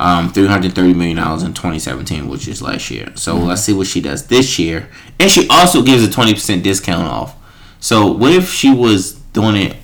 um, 0.00 0.32
three 0.32 0.46
hundred 0.46 0.74
thirty 0.74 0.94
million 0.94 1.16
dollars 1.16 1.42
in 1.42 1.54
twenty 1.54 1.78
seventeen, 1.78 2.28
which 2.28 2.48
is 2.48 2.60
last 2.60 2.90
year. 2.90 3.12
So 3.14 3.34
mm-hmm. 3.34 3.46
let's 3.46 3.62
see 3.62 3.72
what 3.72 3.86
she 3.86 4.00
does 4.00 4.26
this 4.26 4.58
year, 4.58 4.88
and 5.18 5.30
she 5.30 5.46
also 5.48 5.82
gives 5.82 6.02
a 6.02 6.10
twenty 6.10 6.34
percent 6.34 6.62
discount 6.62 7.06
off. 7.06 7.36
So 7.80 8.10
what 8.10 8.32
if 8.32 8.50
she 8.50 8.74
was 8.74 9.14
doing 9.32 9.56
it 9.56 9.76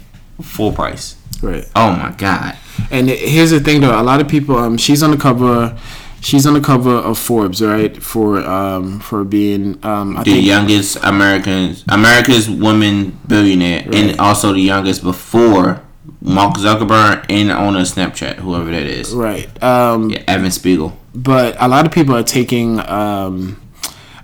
full 0.42 0.72
price? 0.72 1.16
Right. 1.42 1.68
Oh 1.74 1.92
my 1.92 2.14
god. 2.16 2.56
And 2.90 3.08
here's 3.08 3.50
the 3.50 3.60
thing, 3.60 3.82
though. 3.82 4.00
A 4.00 4.02
lot 4.02 4.20
of 4.20 4.28
people. 4.28 4.56
Um, 4.56 4.76
she's 4.76 5.02
on 5.02 5.10
the 5.10 5.16
cover 5.16 5.78
she's 6.20 6.46
on 6.46 6.54
the 6.54 6.60
cover 6.60 6.90
of 6.94 7.18
Forbes, 7.18 7.62
right? 7.62 8.00
For 8.02 8.40
um 8.40 9.00
for 9.00 9.24
being 9.24 9.84
um 9.84 10.16
I 10.16 10.22
the 10.22 10.32
think, 10.32 10.46
youngest 10.46 10.96
American 11.02 11.76
America's 11.88 12.48
woman 12.48 13.18
billionaire, 13.26 13.84
right. 13.86 13.94
and 13.94 14.20
also 14.20 14.52
the 14.52 14.60
youngest 14.60 15.02
before 15.02 15.82
Mark 16.20 16.54
Zuckerberg 16.56 17.26
and 17.28 17.50
owner 17.50 17.80
of 17.80 17.86
Snapchat, 17.86 18.36
whoever 18.36 18.70
that 18.70 18.82
is. 18.82 19.14
Right. 19.14 19.62
Um, 19.62 20.10
yeah, 20.10 20.22
Evan 20.28 20.50
Spiegel. 20.50 20.96
But 21.14 21.56
a 21.58 21.66
lot 21.66 21.86
of 21.86 21.92
people 21.92 22.14
are 22.14 22.22
taking 22.22 22.78
um 22.80 23.60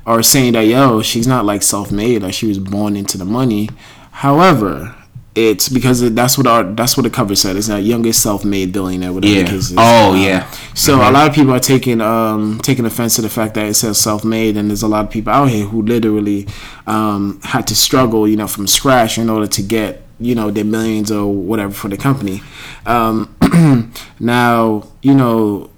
are 0.04 0.22
saying 0.22 0.52
that 0.52 0.62
yo, 0.62 1.02
she's 1.02 1.26
not 1.26 1.44
like 1.44 1.62
self 1.62 1.90
made, 1.90 2.22
like 2.22 2.34
she 2.34 2.46
was 2.46 2.58
born 2.58 2.96
into 2.96 3.18
the 3.18 3.24
money. 3.24 3.70
However, 4.12 4.94
it's 5.36 5.68
because 5.68 6.00
that's 6.14 6.38
what 6.38 6.46
our 6.46 6.64
that's 6.64 6.96
what 6.96 7.02
the 7.02 7.10
cover 7.10 7.36
said. 7.36 7.56
It's 7.56 7.68
a 7.68 7.78
youngest 7.78 8.22
self-made 8.22 8.72
billionaire, 8.72 9.12
whatever 9.12 9.34
yeah. 9.34 9.42
the 9.42 9.50
case 9.50 9.70
is. 9.70 9.74
Oh 9.76 10.12
um, 10.12 10.20
yeah. 10.20 10.50
So 10.74 10.94
mm-hmm. 10.94 11.08
a 11.08 11.10
lot 11.10 11.28
of 11.28 11.34
people 11.34 11.52
are 11.52 11.60
taking 11.60 12.00
um 12.00 12.58
taking 12.62 12.86
offense 12.86 13.16
to 13.16 13.22
the 13.22 13.28
fact 13.28 13.54
that 13.54 13.66
it 13.66 13.74
says 13.74 13.98
self-made, 13.98 14.56
and 14.56 14.70
there's 14.70 14.82
a 14.82 14.88
lot 14.88 15.04
of 15.04 15.10
people 15.10 15.32
out 15.32 15.50
here 15.50 15.66
who 15.66 15.82
literally 15.82 16.46
um 16.86 17.38
had 17.44 17.66
to 17.66 17.76
struggle, 17.76 18.26
you 18.26 18.36
know, 18.36 18.48
from 18.48 18.66
scratch 18.66 19.18
in 19.18 19.28
order 19.28 19.46
to 19.46 19.62
get 19.62 20.02
you 20.18 20.34
know 20.34 20.50
their 20.50 20.64
millions 20.64 21.12
or 21.12 21.30
whatever 21.32 21.72
for 21.72 21.88
the 21.88 21.98
company. 21.98 22.40
Um, 22.86 23.36
now 24.18 24.88
you 25.02 25.14
know 25.14 25.70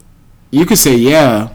you 0.53 0.67
could 0.67 0.79
say 0.79 0.95
yeah 0.95 1.53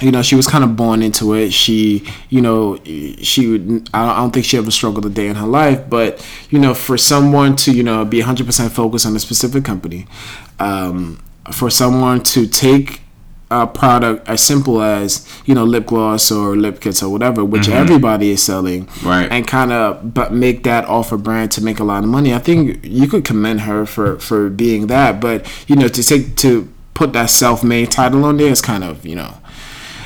you 0.00 0.10
know 0.10 0.22
she 0.22 0.34
was 0.34 0.46
kind 0.46 0.64
of 0.64 0.76
born 0.76 1.02
into 1.02 1.34
it. 1.34 1.52
She 1.52 2.06
you 2.28 2.40
know 2.40 2.78
she 3.22 3.46
would 3.46 3.88
i 3.94 4.16
don't 4.16 4.32
think 4.32 4.44
she 4.44 4.56
ever 4.56 4.70
struggled 4.70 5.06
a 5.06 5.08
day 5.08 5.28
in 5.28 5.36
her 5.36 5.46
life 5.46 5.88
but 5.88 6.24
you 6.50 6.58
know 6.58 6.74
for 6.74 6.98
someone 6.98 7.56
to 7.56 7.72
you 7.72 7.82
know 7.82 8.04
be 8.04 8.20
100% 8.20 8.70
focused 8.70 9.06
on 9.06 9.14
a 9.16 9.18
specific 9.18 9.64
company 9.64 10.06
um, 10.58 11.22
for 11.52 11.70
someone 11.70 12.22
to 12.22 12.46
take 12.46 13.00
a 13.50 13.66
product 13.66 14.28
as 14.28 14.42
simple 14.42 14.82
as 14.82 15.28
you 15.44 15.54
know 15.54 15.64
lip 15.64 15.86
gloss 15.86 16.32
or 16.32 16.56
lip 16.56 16.80
kits 16.80 17.02
or 17.02 17.10
whatever 17.10 17.44
which 17.44 17.62
mm-hmm. 17.62 17.72
everybody 17.72 18.30
is 18.30 18.42
selling 18.42 18.88
right. 19.04 19.30
and 19.30 19.46
kind 19.46 19.70
of 19.70 20.14
but 20.14 20.32
make 20.32 20.64
that 20.64 20.84
off 20.86 21.12
a 21.12 21.18
brand 21.18 21.52
to 21.52 21.62
make 21.62 21.78
a 21.78 21.84
lot 21.84 22.02
of 22.02 22.08
money 22.08 22.34
i 22.34 22.38
think 22.38 22.80
you 22.82 23.06
could 23.06 23.24
commend 23.24 23.60
her 23.60 23.86
for 23.86 24.18
for 24.18 24.48
being 24.48 24.86
that. 24.88 25.20
But 25.20 25.46
you 25.68 25.76
know 25.76 25.88
to 25.88 26.02
take 26.02 26.36
to 26.36 26.72
put 26.94 27.12
that 27.12 27.26
self-made 27.26 27.90
title 27.90 28.24
on 28.24 28.36
there 28.36 28.48
is 28.48 28.62
kind 28.62 28.84
of 28.84 29.04
you 29.04 29.16
know 29.16 29.38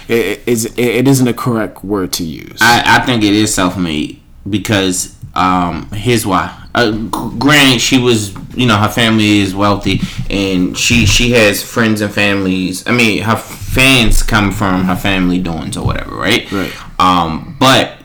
it, 0.08 0.42
is 0.46 0.64
it 0.76 1.06
isn't 1.06 1.28
a 1.28 1.34
correct 1.34 1.84
word 1.84 2.12
to 2.14 2.24
use. 2.24 2.58
I, 2.60 2.98
I 2.98 3.06
think 3.06 3.22
it 3.22 3.34
is 3.34 3.54
self 3.54 3.76
made 3.76 4.20
because 4.48 5.14
um, 5.34 5.90
here's 5.92 6.26
why. 6.26 6.54
Uh, 6.74 6.92
granted, 7.38 7.80
she 7.80 7.98
was 7.98 8.34
you 8.56 8.66
know 8.66 8.76
her 8.76 8.88
family 8.88 9.38
is 9.38 9.54
wealthy 9.54 10.00
and 10.30 10.76
she 10.76 11.06
she 11.06 11.32
has 11.32 11.62
friends 11.62 12.00
and 12.00 12.12
families. 12.12 12.86
I 12.86 12.92
mean, 12.92 13.22
her 13.22 13.36
fans 13.36 14.22
come 14.22 14.50
from 14.50 14.84
her 14.84 14.96
family 14.96 15.38
doings 15.38 15.76
or 15.76 15.84
whatever, 15.84 16.14
right? 16.16 16.50
Right. 16.50 16.72
Um, 17.00 17.56
but 17.60 17.98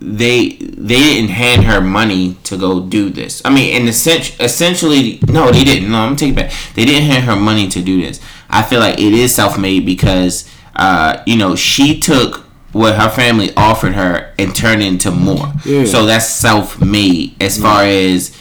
they 0.00 0.50
they 0.60 0.98
didn't 0.98 1.30
hand 1.30 1.64
her 1.64 1.80
money 1.80 2.36
to 2.44 2.56
go 2.56 2.80
do 2.80 3.10
this. 3.10 3.42
I 3.44 3.50
mean, 3.50 3.74
in 3.74 3.86
the 3.86 3.92
sense, 3.92 4.38
essentially, 4.40 5.20
no, 5.28 5.50
they 5.50 5.64
didn't. 5.64 5.90
No, 5.90 5.98
I'm 5.98 6.16
taking 6.16 6.34
back. 6.34 6.52
They 6.74 6.84
didn't 6.84 7.08
hand 7.08 7.24
her 7.24 7.36
money 7.36 7.68
to 7.68 7.82
do 7.82 8.00
this. 8.00 8.20
I 8.48 8.62
feel 8.62 8.80
like 8.80 8.98
it 8.98 9.12
is 9.12 9.34
self 9.34 9.58
made 9.58 9.86
because 9.86 10.48
uh, 10.76 11.22
you 11.26 11.36
know, 11.36 11.54
she 11.56 11.98
took 11.98 12.44
what 12.72 12.96
her 12.96 13.10
family 13.10 13.54
offered 13.56 13.94
her 13.94 14.32
and 14.38 14.54
turned 14.56 14.82
into 14.82 15.10
more. 15.10 15.52
Yeah. 15.64 15.84
So 15.84 16.06
that's 16.06 16.28
self 16.28 16.80
made 16.80 17.40
as 17.40 17.60
far 17.60 17.84
as 17.84 18.36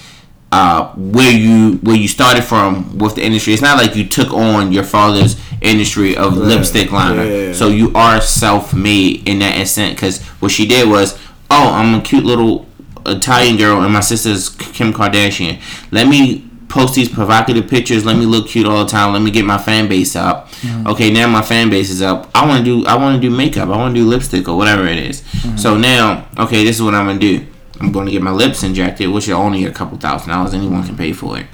uh, 0.52 0.94
where 0.96 1.32
you 1.32 1.78
where 1.78 1.96
you 1.96 2.08
started 2.08 2.44
from 2.44 2.98
with 2.98 3.16
the 3.16 3.24
industry. 3.24 3.54
It's 3.54 3.62
not 3.62 3.78
like 3.78 3.96
you 3.96 4.08
took 4.08 4.32
on 4.32 4.72
your 4.72 4.84
father's 4.84 5.40
industry 5.62 6.16
of 6.16 6.38
right. 6.38 6.48
lipstick 6.48 6.92
liner. 6.92 7.24
Yeah. 7.24 7.54
So 7.54 7.68
you 7.68 7.94
are 7.94 8.22
self 8.22 8.74
made 8.74 9.28
in 9.28 9.40
that 9.40 9.60
extent. 9.60 9.96
Because 9.96 10.22
what 10.40 10.52
she 10.52 10.66
did 10.66 10.90
was, 10.90 11.18
oh, 11.50 11.72
I'm 11.74 12.00
a 12.00 12.02
cute 12.02 12.24
little 12.26 12.66
Italian 13.06 13.58
girl, 13.58 13.82
and 13.82 13.94
my 13.94 14.00
sister's 14.00 14.50
Kim 14.50 14.94
Kardashian. 14.94 15.62
Let 15.92 16.08
me 16.08 16.48
post 16.72 16.96
these 16.96 17.10
provocative 17.10 17.70
pictures. 17.70 18.06
Let 18.06 18.18
me 18.18 18.26
look 18.26 18.48
cute 18.48 18.66
all 18.66 18.84
the 18.84 18.90
time. 18.90 19.14
Let 19.14 19.22
me 19.22 19.30
get 19.30 19.46
my 19.46 19.58
fan 19.58 19.88
base 19.88 20.16
up. 20.16 20.48
Mm-hmm. 20.50 20.88
Okay, 20.88 21.12
now 21.12 21.28
my 21.28 21.42
fan 21.42 21.70
base 21.70 21.90
is 21.90 22.02
up. 22.02 22.30
I 22.34 22.48
want 22.48 22.66
to 22.66 22.82
do. 22.82 22.88
I 22.88 22.96
want 22.96 23.22
to 23.22 23.30
do 23.30 23.36
makeup. 23.36 23.70
I 23.70 23.78
want 23.78 23.94
to 23.94 24.02
do 24.02 24.08
lipstick 24.08 24.48
or 24.48 24.58
whatever 24.58 24.88
it 24.88 24.98
is. 24.98 25.22
Mm-hmm. 25.22 25.58
So 25.58 25.78
now, 25.78 26.28
okay, 26.40 26.64
this 26.64 26.78
is 26.78 26.82
what 26.82 26.96
I'm 26.96 27.06
gonna 27.06 27.20
do. 27.20 27.46
I'm 27.80 27.92
going 27.92 28.06
to 28.06 28.12
get 28.12 28.22
my 28.22 28.32
lips 28.32 28.62
injected, 28.62 29.10
which 29.10 29.28
are 29.28 29.34
only 29.34 29.66
a 29.66 29.72
couple 29.72 29.98
thousand 29.98 30.30
dollars. 30.30 30.54
Anyone 30.54 30.84
can 30.84 30.96
pay 30.96 31.14
for 31.14 31.40
it. 31.40 31.48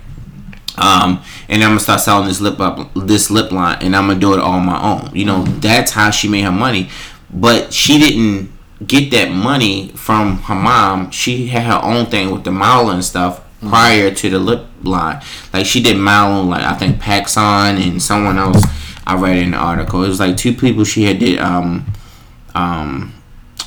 Um, 0.78 1.24
and 1.50 1.64
I'm 1.64 1.72
gonna 1.72 1.80
start 1.80 2.02
selling 2.02 2.28
this 2.28 2.40
lip 2.40 2.60
up, 2.60 2.94
this 2.94 3.32
lip 3.32 3.52
line, 3.52 3.80
and 3.82 3.96
I'm 3.96 4.08
gonna 4.08 4.20
do 4.20 4.34
it 4.34 4.40
all 4.40 4.54
on 4.54 4.66
my 4.66 4.80
own. 4.80 5.16
You 5.16 5.26
know, 5.26 5.44
mm-hmm. 5.44 5.60
that's 5.60 5.92
how 5.92 6.12
she 6.12 6.28
made 6.28 6.42
her 6.42 6.52
money. 6.52 6.90
But 7.32 7.74
she 7.74 7.98
didn't 7.98 8.52
get 8.86 9.10
that 9.12 9.32
money 9.32 9.90
from 9.90 10.38
her 10.44 10.56
mom. 10.56 11.10
She 11.12 11.48
had 11.48 11.64
her 11.64 11.80
own 11.84 12.06
thing 12.06 12.32
with 12.32 12.44
the 12.44 12.52
modeling 12.52 13.02
stuff. 13.02 13.44
Prior 13.60 14.12
to 14.12 14.30
the 14.30 14.40
lip 14.40 14.68
line. 14.84 15.22
Like 15.54 15.66
she 15.66 15.82
did 15.82 15.98
modeling, 15.98 16.50
like 16.50 16.64
I 16.64 16.74
think 16.76 17.02
PacSun 17.02 17.82
and 17.82 18.02
someone 18.02 18.38
else. 18.38 18.64
I 19.06 19.16
read 19.16 19.38
in 19.38 19.52
the 19.52 19.58
article. 19.58 20.04
It 20.04 20.10
was 20.10 20.20
like 20.20 20.38
two 20.38 20.54
people 20.54 20.84
she 20.84 21.04
had 21.04 21.20
did 21.20 21.40
um 21.40 21.86
um 22.54 23.14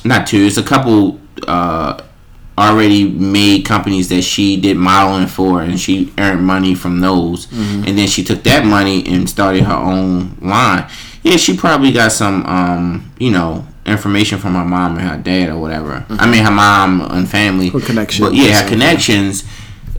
not 0.05 0.27
two. 0.27 0.45
It's 0.45 0.57
a 0.57 0.63
couple 0.63 1.19
uh 1.47 2.01
already 2.57 3.09
made 3.09 3.65
companies 3.65 4.09
that 4.09 4.21
she 4.21 4.59
did 4.59 4.77
modeling 4.77 5.27
for 5.27 5.61
and 5.61 5.79
she 5.79 6.13
earned 6.17 6.45
money 6.45 6.75
from 6.75 6.99
those 6.99 7.47
mm-hmm. 7.47 7.83
and 7.87 7.97
then 7.97 8.07
she 8.07 8.23
took 8.23 8.43
that 8.43 8.65
money 8.65 9.05
and 9.07 9.29
started 9.29 9.63
her 9.63 9.73
own 9.73 10.37
line 10.41 10.87
yeah 11.23 11.37
she 11.37 11.55
probably 11.55 11.91
got 11.91 12.11
some 12.11 12.45
um 12.45 13.11
you 13.19 13.31
know 13.31 13.65
information 13.85 14.37
from 14.37 14.53
her 14.53 14.65
mom 14.65 14.97
and 14.97 15.07
her 15.07 15.17
dad 15.17 15.49
or 15.49 15.57
whatever 15.57 15.93
mm-hmm. 16.01 16.17
i 16.19 16.29
mean 16.29 16.43
her 16.43 16.51
mom 16.51 17.01
and 17.01 17.29
family 17.29 17.69
her 17.69 17.79
connections 17.79 18.29
but 18.29 18.35
yeah 18.35 18.61
her 18.61 18.69
connections 18.69 19.43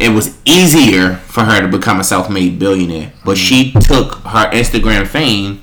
it 0.01 0.11
was 0.11 0.39
easier 0.45 1.17
for 1.17 1.45
her 1.45 1.61
to 1.61 1.69
become 1.69 2.01
a 2.01 2.05
self-made 2.05 2.59
billionaire 2.59 3.13
but 3.25 3.37
mm-hmm. 3.37 3.45
she 3.45 3.73
took 3.73 4.15
her 4.25 4.51
instagram 4.51 5.07
fame 5.07 5.61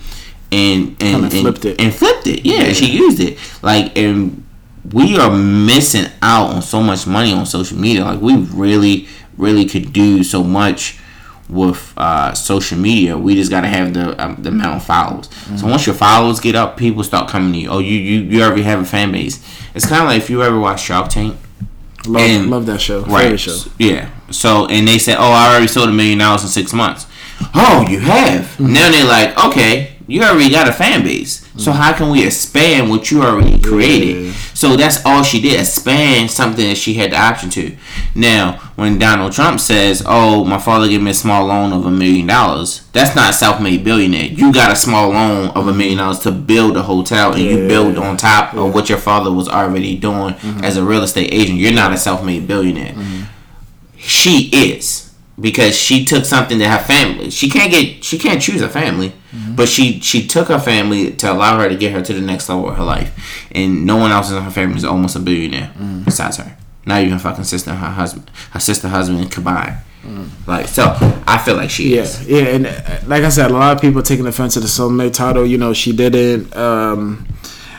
and 0.52 0.96
and, 1.02 1.24
and 1.24 1.32
flipped 1.32 1.66
it 1.66 1.80
and 1.80 1.94
flipped 1.94 2.28
it 2.28 2.46
yeah, 2.46 2.64
yeah 2.64 2.74
she 2.74 2.90
used 2.92 3.20
it 3.20 3.38
like 3.62 3.96
and 3.98 4.44
we 4.94 5.20
are 5.20 5.32
missing 5.32 6.12
out 6.22 6.54
on 6.54 6.62
so 6.62 6.82
much 6.82 7.06
money 7.06 7.34
on 7.34 7.46
social 7.46 7.78
media. 7.78 8.04
Like 8.04 8.22
we 8.22 8.36
really, 8.36 9.08
really 9.38 9.66
could 9.66 9.94
do 9.94 10.24
so 10.24 10.44
much 10.44 11.00
with 11.50 11.94
uh, 11.98 12.34
social 12.34 12.78
media. 12.78 13.18
We 13.18 13.36
just 13.36 13.52
gotta 13.52 13.68
have 13.68 13.94
the 13.94 14.22
um, 14.24 14.42
the 14.42 14.50
amount 14.50 14.78
of 14.78 14.86
followers. 14.86 15.28
Mm-hmm. 15.28 15.58
So 15.58 15.68
once 15.68 15.86
your 15.86 15.96
followers 15.96 16.40
get 16.40 16.56
up, 16.56 16.78
people 16.78 17.04
start 17.04 17.30
coming 17.30 17.54
to 17.54 17.60
you. 17.60 17.70
Oh, 17.70 17.80
you 17.80 17.98
you, 17.98 18.22
you 18.22 18.44
already 18.44 18.64
have 18.64 18.82
a 18.82 18.86
fan 18.86 19.12
base. 19.12 19.44
It's 19.76 19.88
kind 19.88 20.04
of 20.04 20.10
like 20.10 20.18
if 20.18 20.30
you 20.30 20.44
ever 20.44 20.60
watch 20.60 20.82
Shark 20.82 21.10
Tank. 21.10 21.38
Love, 22.06 22.22
and, 22.22 22.50
love 22.50 22.66
that 22.68 22.80
show. 22.82 23.02
Right. 23.02 23.24
Favorite 23.24 23.40
show. 23.40 23.58
Yeah. 23.78 24.10
So 24.32 24.68
and 24.68 24.88
they 24.88 24.98
said, 25.00 25.18
oh, 25.18 25.32
I 25.32 25.50
already 25.50 25.68
sold 25.68 25.90
a 25.90 25.92
million 25.92 26.20
dollars 26.20 26.44
in 26.44 26.50
six 26.50 26.74
months. 26.74 27.08
Oh, 27.54 27.86
you 27.90 28.00
have. 28.00 28.46
Mm-hmm. 28.46 28.74
Now 28.74 28.92
they're 28.92 29.06
like, 29.06 29.46
okay, 29.46 29.96
you 30.08 30.22
already 30.24 30.50
got 30.50 30.68
a 30.68 30.74
fan 30.74 31.04
base. 31.04 31.48
So 31.58 31.72
how 31.72 31.94
can 31.94 32.10
we 32.10 32.26
expand 32.26 32.90
what 32.90 33.12
you 33.12 33.22
already 33.22 33.60
created? 33.60 34.28
Yeah. 34.28 34.34
So 34.60 34.76
that's 34.76 35.06
all 35.06 35.24
she 35.24 35.40
did, 35.40 35.58
expand 35.58 36.30
something 36.30 36.68
that 36.68 36.76
she 36.76 36.96
had 36.96 37.14
the 37.14 37.18
option 37.18 37.50
to. 37.52 37.78
Now, 38.14 38.58
when 38.76 39.00
Donald 39.00 39.32
Trump 39.32 39.62
says, 39.62 40.04
"Oh, 40.06 40.44
my 40.44 40.58
father 40.58 40.90
gave 40.90 41.02
me 41.02 41.12
a 41.12 41.14
small 41.14 41.46
loan 41.46 41.72
of 41.72 41.86
a 41.86 41.90
million 41.90 42.28
dollars," 42.28 42.82
that's 42.92 43.16
not 43.16 43.30
a 43.30 43.34
self-made 43.34 43.86
billionaire. 43.86 44.26
You 44.26 44.52
got 44.52 44.70
a 44.70 44.76
small 44.76 45.12
loan 45.12 45.52
of 45.52 45.70
a 45.70 45.74
million 45.74 46.00
dollars 46.00 46.20
to 46.20 46.32
build 46.34 46.76
a 46.76 46.84
hotel, 46.84 47.32
and 47.32 47.42
yeah. 47.42 47.52
you 47.52 47.68
build 47.70 47.98
on 47.98 48.18
top 48.18 48.54
yeah. 48.54 48.60
of 48.60 48.74
what 48.74 48.90
your 48.90 48.98
father 48.98 49.32
was 49.32 49.48
already 49.48 49.96
doing 49.96 50.34
mm-hmm. 50.34 50.62
as 50.62 50.76
a 50.76 50.84
real 50.84 51.04
estate 51.04 51.34
agent. 51.34 51.58
You're 51.58 51.72
not 51.72 51.94
a 51.94 51.98
self-made 51.98 52.46
billionaire. 52.46 52.96
Mm-hmm. 52.96 53.22
She 53.96 54.50
is 54.52 55.10
because 55.40 55.78
she 55.78 56.04
took 56.04 56.26
something 56.26 56.60
to 56.60 56.68
her 56.68 56.84
family 56.84 57.30
she 57.30 57.50
can't 57.50 57.72
get 57.72 58.04
she 58.04 58.18
can't 58.18 58.42
choose 58.42 58.62
a 58.62 58.68
family 58.68 59.14
mm-hmm. 59.32 59.56
but 59.56 59.68
she 59.68 60.00
she 60.00 60.28
took 60.28 60.48
her 60.48 60.60
family 60.60 61.12
to 61.12 61.32
allow 61.32 61.60
her 61.60 61.70
to 61.70 61.76
get 61.76 61.92
her 61.92 62.02
to 62.02 62.14
the 62.14 62.22
next 62.22 62.50
level 62.50 62.70
of 62.70 62.78
her 62.78 62.84
life 62.84 63.48
and 63.52 63.86
no 63.86 63.98
one 63.98 64.12
else 64.12 64.32
in 64.32 64.42
her 64.42 64.52
family 64.52 64.78
is 64.78 64.86
almost 64.86 65.16
a 65.16 65.20
billionaire 65.20 65.72
mm-hmm. 65.76 66.04
besides 66.04 66.38
her 66.38 66.58
not 66.86 67.02
even 67.04 67.20
fucking 67.20 67.44
sister 67.44 67.74
her 67.74 67.90
husband 67.90 68.30
her 68.52 68.60
sister 68.60 68.88
husband 68.88 69.32
combined 69.32 69.78
mm-hmm. 70.04 70.50
like 70.50 70.68
so 70.68 70.96
i 71.28 71.38
feel 71.38 71.56
like 71.56 71.70
she 71.70 71.96
yeah, 71.96 72.02
is 72.02 72.28
yeah 72.28 72.44
and 72.44 72.68
uh, 72.68 73.00
like 73.06 73.24
i 73.24 73.30
said 73.30 73.52
a 73.52 73.54
lot 73.54 73.76
of 73.76 73.82
people 73.82 74.02
taking 74.02 74.28
offense 74.28 74.54
to 74.54 74.60
the 74.60 74.68
soulmate 74.68 75.14
title 75.14 75.46
you 75.46 75.58
know 75.58 75.74
she 75.74 75.92
didn't 75.92 76.56
um 76.56 77.28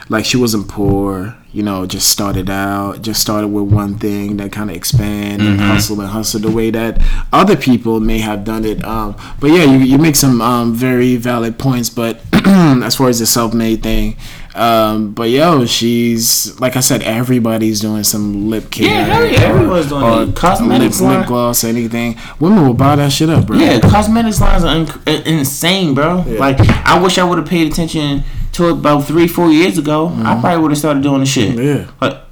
like 0.08 0.24
she 0.24 0.36
wasn't 0.36 0.68
poor 0.68 1.36
you 1.52 1.62
know, 1.64 1.84
just 1.84 2.08
started 2.08 2.48
out, 2.48 3.02
just 3.02 3.20
started 3.20 3.48
with 3.48 3.72
one 3.72 3.98
thing, 3.98 4.36
that 4.36 4.52
kind 4.52 4.70
of 4.70 4.76
expand 4.76 5.42
mm-hmm. 5.42 5.52
and 5.52 5.60
hustle 5.60 6.00
and 6.00 6.08
hustle 6.10 6.40
the 6.40 6.50
way 6.50 6.70
that 6.70 7.02
other 7.32 7.56
people 7.56 7.98
may 7.98 8.18
have 8.18 8.44
done 8.44 8.64
it. 8.64 8.84
Um, 8.84 9.16
but 9.40 9.48
yeah, 9.50 9.64
you, 9.64 9.78
you 9.78 9.98
make 9.98 10.14
some 10.14 10.40
um, 10.40 10.74
very 10.74 11.16
valid 11.16 11.58
points. 11.58 11.90
But 11.90 12.20
as 12.32 12.96
far 12.96 13.08
as 13.08 13.18
the 13.18 13.26
self 13.26 13.52
made 13.52 13.82
thing, 13.82 14.16
um, 14.54 15.12
but 15.12 15.30
yo, 15.30 15.64
she's 15.66 16.58
like 16.60 16.76
I 16.76 16.80
said, 16.80 17.02
everybody's 17.02 17.80
doing 17.80 18.04
some 18.04 18.48
lip 18.48 18.70
care. 18.70 18.86
Yeah, 18.86 19.04
hell 19.04 19.26
yeah, 19.26 19.40
everyone's 19.40 19.88
doing 19.88 20.02
or 20.04 20.22
it. 20.22 20.36
Cosmetics 20.36 21.00
lip, 21.00 21.18
lip 21.18 21.26
gloss, 21.26 21.64
anything. 21.64 22.16
Women 22.38 22.64
will 22.64 22.74
buy 22.74 22.96
that 22.96 23.10
shit 23.10 23.28
up, 23.28 23.46
bro. 23.46 23.56
Yeah, 23.56 23.80
cosmetics 23.80 24.40
lines 24.40 24.64
are 24.64 24.76
in- 25.06 25.26
insane, 25.26 25.94
bro. 25.94 26.24
Yeah. 26.26 26.38
Like 26.38 26.60
I 26.60 27.00
wish 27.00 27.18
I 27.18 27.24
would 27.24 27.38
have 27.38 27.48
paid 27.48 27.70
attention 27.70 28.22
to 28.52 28.68
about 28.68 29.04
three, 29.04 29.28
four 29.28 29.50
years 29.50 29.78
ago, 29.78 30.08
mm-hmm. 30.08 30.26
I 30.26 30.40
probably 30.40 30.62
would 30.62 30.70
have 30.72 30.78
started 30.78 31.02
doing 31.02 31.20
the 31.20 31.26
shit. 31.26 31.56
Yeah. 31.56 31.90
But 31.98 32.26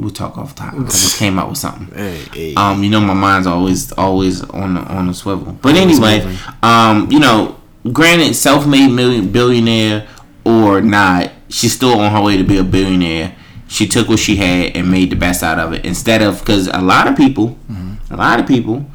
we'll 0.00 0.10
talk 0.10 0.38
off 0.38 0.54
top. 0.54 0.74
I 0.74 0.84
just 0.84 1.18
came 1.18 1.38
out 1.38 1.48
with 1.48 1.58
something. 1.58 1.94
Hey, 1.96 2.18
hey. 2.32 2.54
Um, 2.54 2.82
you 2.82 2.90
know, 2.90 3.00
my 3.00 3.14
mind's 3.14 3.46
always 3.46 3.92
always 3.92 4.42
on 4.42 4.74
the 4.74 4.80
on 4.80 5.06
the 5.06 5.14
swivel. 5.14 5.52
But 5.60 5.76
anyway, 5.76 6.36
um, 6.62 7.10
you 7.10 7.20
know, 7.20 7.60
granted, 7.92 8.34
self-made 8.34 8.88
million 8.88 9.30
billionaire 9.30 10.08
or 10.44 10.80
not, 10.80 11.30
she's 11.48 11.74
still 11.74 11.98
on 12.00 12.10
her 12.10 12.22
way 12.22 12.36
to 12.36 12.44
be 12.44 12.58
a 12.58 12.64
billionaire. 12.64 13.36
She 13.68 13.86
took 13.86 14.08
what 14.08 14.18
she 14.18 14.36
had 14.36 14.76
and 14.76 14.90
made 14.90 15.10
the 15.10 15.16
best 15.16 15.42
out 15.42 15.58
of 15.58 15.72
it 15.72 15.84
instead 15.84 16.22
of 16.22 16.40
because 16.40 16.66
a 16.68 16.80
lot 16.80 17.06
of 17.06 17.16
people, 17.16 17.58
mm-hmm. 17.70 18.12
a 18.12 18.16
lot 18.16 18.40
of 18.40 18.46
people. 18.46 18.86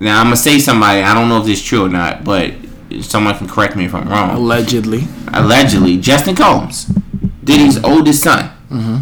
Now 0.00 0.20
I'm 0.20 0.26
gonna 0.26 0.36
say 0.36 0.58
somebody. 0.58 1.02
I 1.02 1.12
don't 1.12 1.28
know 1.28 1.40
if 1.40 1.46
this 1.46 1.60
is 1.60 1.64
true 1.64 1.84
or 1.84 1.88
not, 1.88 2.24
but 2.24 2.54
someone 3.02 3.36
can 3.36 3.48
correct 3.48 3.76
me 3.76 3.84
if 3.84 3.94
I'm 3.94 4.08
wrong. 4.08 4.36
Allegedly. 4.36 5.04
Allegedly, 5.32 5.98
Justin 5.98 6.36
Combs, 6.36 6.86
Diddy's 7.44 7.82
oldest 7.82 8.22
son. 8.22 8.50
Mm-hmm. 8.70 8.96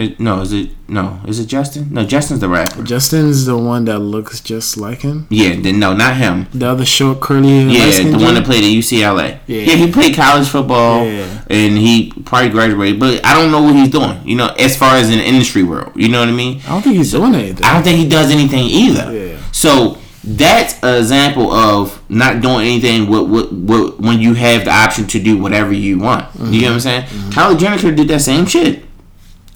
It, 0.00 0.18
no, 0.18 0.40
is 0.40 0.54
it 0.54 0.70
no? 0.88 1.20
Is 1.26 1.40
it 1.40 1.46
Justin? 1.46 1.92
No, 1.92 2.06
Justin's 2.06 2.40
the 2.40 2.48
rapper. 2.48 2.82
Justin's 2.82 3.44
the 3.44 3.58
one 3.58 3.84
that 3.84 3.98
looks 3.98 4.40
just 4.40 4.78
like 4.78 5.02
him. 5.02 5.26
Yeah, 5.28 5.60
then 5.60 5.78
no, 5.78 5.92
not 5.92 6.16
him. 6.16 6.48
The 6.54 6.68
other 6.68 6.86
short, 6.86 7.20
curly. 7.20 7.64
Yeah, 7.64 7.90
the 8.04 8.18
one 8.18 8.32
that 8.32 8.46
played 8.46 8.64
at 8.64 8.70
UCLA. 8.70 9.40
Yeah. 9.46 9.60
yeah, 9.60 9.74
he 9.74 9.92
played 9.92 10.16
college 10.16 10.48
football. 10.48 11.04
Yeah. 11.04 11.44
and 11.50 11.76
he 11.76 12.12
probably 12.24 12.48
graduated, 12.48 12.98
but 12.98 13.22
I 13.26 13.34
don't 13.34 13.50
know 13.52 13.60
what 13.60 13.74
he's 13.74 13.90
doing. 13.90 14.26
You 14.26 14.36
know, 14.36 14.46
as 14.58 14.74
far 14.74 14.96
as 14.96 15.10
in 15.10 15.18
the 15.18 15.24
industry 15.24 15.64
world, 15.64 15.92
you 15.94 16.08
know 16.08 16.20
what 16.20 16.30
I 16.30 16.32
mean? 16.32 16.62
I 16.64 16.68
don't 16.68 16.82
think 16.82 16.96
he's 16.96 17.10
so, 17.10 17.18
doing 17.18 17.34
anything. 17.34 17.64
I 17.66 17.74
don't 17.74 17.82
think 17.82 17.98
he 17.98 18.08
does 18.08 18.30
anything 18.30 18.64
either. 18.64 19.12
Yeah. 19.12 19.42
So 19.52 19.98
that's 20.22 20.82
an 20.82 20.98
example 20.98 21.50
of 21.50 22.02
not 22.10 22.42
doing 22.42 22.60
anything 22.66 23.08
with, 23.08 23.28
with, 23.28 23.52
with, 23.52 24.00
when 24.00 24.20
you 24.20 24.34
have 24.34 24.66
the 24.66 24.70
option 24.70 25.06
to 25.08 25.22
do 25.22 25.38
whatever 25.38 25.72
you 25.72 25.98
want. 25.98 26.26
Mm-hmm. 26.32 26.52
You 26.52 26.60
know 26.62 26.66
what 26.68 26.74
I'm 26.74 26.80
saying? 26.80 27.02
Mm-hmm. 27.04 27.30
Kylie 27.30 27.58
Jenner 27.58 27.78
could 27.78 27.96
did 27.96 28.08
that 28.08 28.20
same 28.20 28.44
shit, 28.46 28.84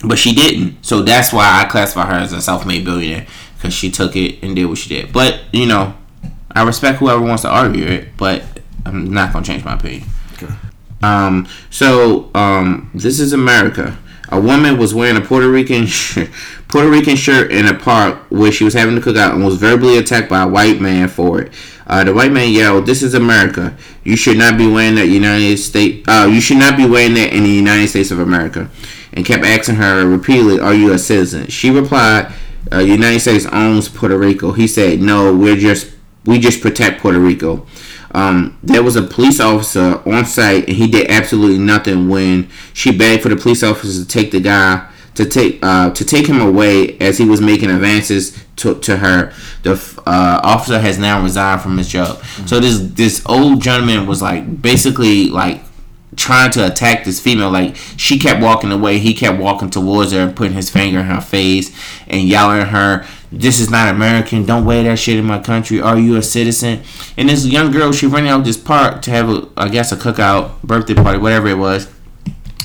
but 0.03 0.19
she 0.19 0.35
didn't. 0.35 0.83
So 0.83 1.03
that's 1.03 1.33
why 1.33 1.61
I 1.63 1.69
classify 1.69 2.07
her 2.07 2.15
as 2.15 2.33
a 2.33 2.41
self-made 2.41 2.85
billionaire 2.85 3.27
because 3.57 3.75
she 3.75 3.91
took 3.91 4.15
it 4.15 4.43
and 4.43 4.55
did 4.55 4.67
what 4.67 4.79
she 4.79 4.89
did. 4.89 5.13
But 5.13 5.41
you 5.53 5.67
know, 5.67 5.95
I 6.51 6.65
respect 6.65 6.99
whoever 6.99 7.21
wants 7.21 7.43
to 7.43 7.49
argue 7.49 7.85
it, 7.85 8.17
but 8.17 8.45
I'm 8.87 9.13
not 9.13 9.33
gonna 9.33 9.45
change 9.45 9.65
my 9.65 9.75
opinion. 9.75 10.09
Okay. 10.35 10.53
Um. 11.03 11.49
So 11.71 12.31
um, 12.35 12.91
this 12.95 13.21
is 13.21 13.33
America. 13.33 13.99
A 14.31 14.41
woman 14.41 14.79
was 14.79 14.95
wearing 14.95 15.17
a 15.17 15.21
Puerto 15.21 15.49
Rican 15.49 15.87
shirt, 15.87 16.31
Puerto 16.69 16.91
Rican 16.91 17.17
shirt 17.17 17.53
in 17.53 17.67
a 17.67 17.75
park 17.75 18.19
where 18.31 18.51
she 18.51 18.65
was 18.65 18.75
having 18.75 18.97
a 18.97 19.01
cookout 19.01 19.35
and 19.35 19.45
was 19.45 19.57
verbally 19.57 19.97
attacked 19.99 20.29
by 20.29 20.43
a 20.43 20.49
white 20.49 20.81
man 20.81 21.09
for 21.09 21.41
it. 21.41 21.53
Uh, 21.87 22.03
the 22.03 22.15
white 22.15 22.33
man 22.33 22.51
yelled, 22.51 22.87
"This 22.87 23.03
is 23.03 23.15
America. 23.15 23.77
You 24.03 24.17
should 24.17 24.39
not 24.39 24.57
be 24.57 24.67
wearing 24.67 24.95
that 24.97 25.09
United 25.09 25.59
States. 25.59 26.09
Uh, 26.09 26.29
you 26.33 26.41
should 26.41 26.57
not 26.57 26.77
be 26.77 26.87
wearing 26.87 27.15
that 27.15 27.33
in 27.33 27.45
the 27.45 27.51
United 27.51 27.89
States 27.89 28.11
of 28.11 28.19
America." 28.19 28.71
And 29.13 29.25
kept 29.25 29.45
asking 29.45 29.77
her 29.77 30.07
repeatedly, 30.07 30.59
"Are 30.59 30.75
you 30.75 30.93
a 30.93 30.99
citizen?" 30.99 31.49
She 31.49 31.71
replied, 31.71 32.33
uh, 32.73 32.79
"United 32.79 33.21
States 33.21 33.47
owns 33.47 33.89
Puerto 33.89 34.19
Rico." 34.19 34.53
He 34.53 34.67
said, 34.67 35.01
"No, 35.01 35.33
we're 35.33 35.57
just 35.57 35.89
we 36.25 36.39
just 36.39 36.61
protect 36.61 37.01
Puerto 37.03 37.21
Rico." 37.21 37.67
Um, 38.15 38.57
there 38.63 38.83
was 38.83 38.97
a 38.97 39.03
police 39.03 39.41
officer 39.41 40.01
on 40.07 40.25
site, 40.25 40.69
and 40.69 40.77
he 40.77 40.87
did 40.87 41.11
absolutely 41.11 41.59
nothing 41.59 42.09
when 42.09 42.49
she 42.73 42.91
begged 42.93 43.23
for 43.23 43.29
the 43.29 43.37
police 43.37 43.63
officer 43.63 44.03
to 44.03 44.09
take 44.09 44.31
the 44.31 44.41
guy 44.41 44.83
to 45.15 45.25
take 45.25 45.59
uh, 45.63 45.91
to 45.91 46.05
take 46.05 46.27
him 46.27 46.41
away 46.41 46.99
as 46.99 47.19
he 47.19 47.25
was 47.25 47.41
making 47.41 47.71
advances 47.71 48.45
to, 48.57 48.79
to 48.81 48.99
her. 48.99 49.33
The 49.63 49.73
uh, 50.07 50.41
officer 50.43 50.79
has 50.79 50.99
now 50.99 51.23
resigned 51.23 51.61
from 51.61 51.79
his 51.79 51.89
job. 51.89 52.19
Mm-hmm. 52.19 52.47
So 52.47 52.61
this 52.61 52.79
this 52.79 53.25
old 53.27 53.63
gentleman 53.63 54.07
was 54.07 54.23
like 54.23 54.61
basically 54.61 55.29
like 55.29 55.63
trying 56.17 56.51
to 56.53 56.67
attack 56.67 57.05
this 57.05 57.21
female. 57.21 57.51
Like 57.51 57.77
she 57.97 58.19
kept 58.19 58.43
walking 58.43 58.73
away, 58.73 58.99
he 58.99 59.15
kept 59.15 59.41
walking 59.41 59.71
towards 59.71 60.13
her 60.13 60.21
and 60.21 60.37
putting 60.37 60.55
his 60.55 60.71
finger 60.71 61.01
in 61.01 61.07
her 61.07 61.21
face 61.21 61.75
and 62.07 62.23
yelling 62.23 62.61
at 62.61 62.69
her 62.69 63.07
this 63.41 63.59
is 63.59 63.71
not 63.71 63.93
American. 63.93 64.47
Don't 64.47 64.65
wear 64.65 64.85
that 64.85 64.99
shit 64.99 65.19
in 65.19 65.25
my 65.25 65.41
country. 65.41 65.81
Are 65.81 65.99
you 65.99 66.17
a 66.17 66.23
citizen? 66.23 66.83
And 67.17 67.29
this 67.29 67.45
young 67.45 67.73
girl, 67.73 67.93
she 67.93 68.07
ran 68.07 68.27
out 68.27 68.45
this 68.45 68.57
park 68.57 69.03
to 69.03 69.11
have, 69.11 69.29
a, 69.29 69.49
I 69.57 69.69
guess, 69.69 69.93
a 69.93 69.97
cookout, 69.97 70.63
birthday 70.63 70.95
party, 70.95 71.19
whatever 71.19 71.49
it 71.49 71.59
was, 71.59 71.93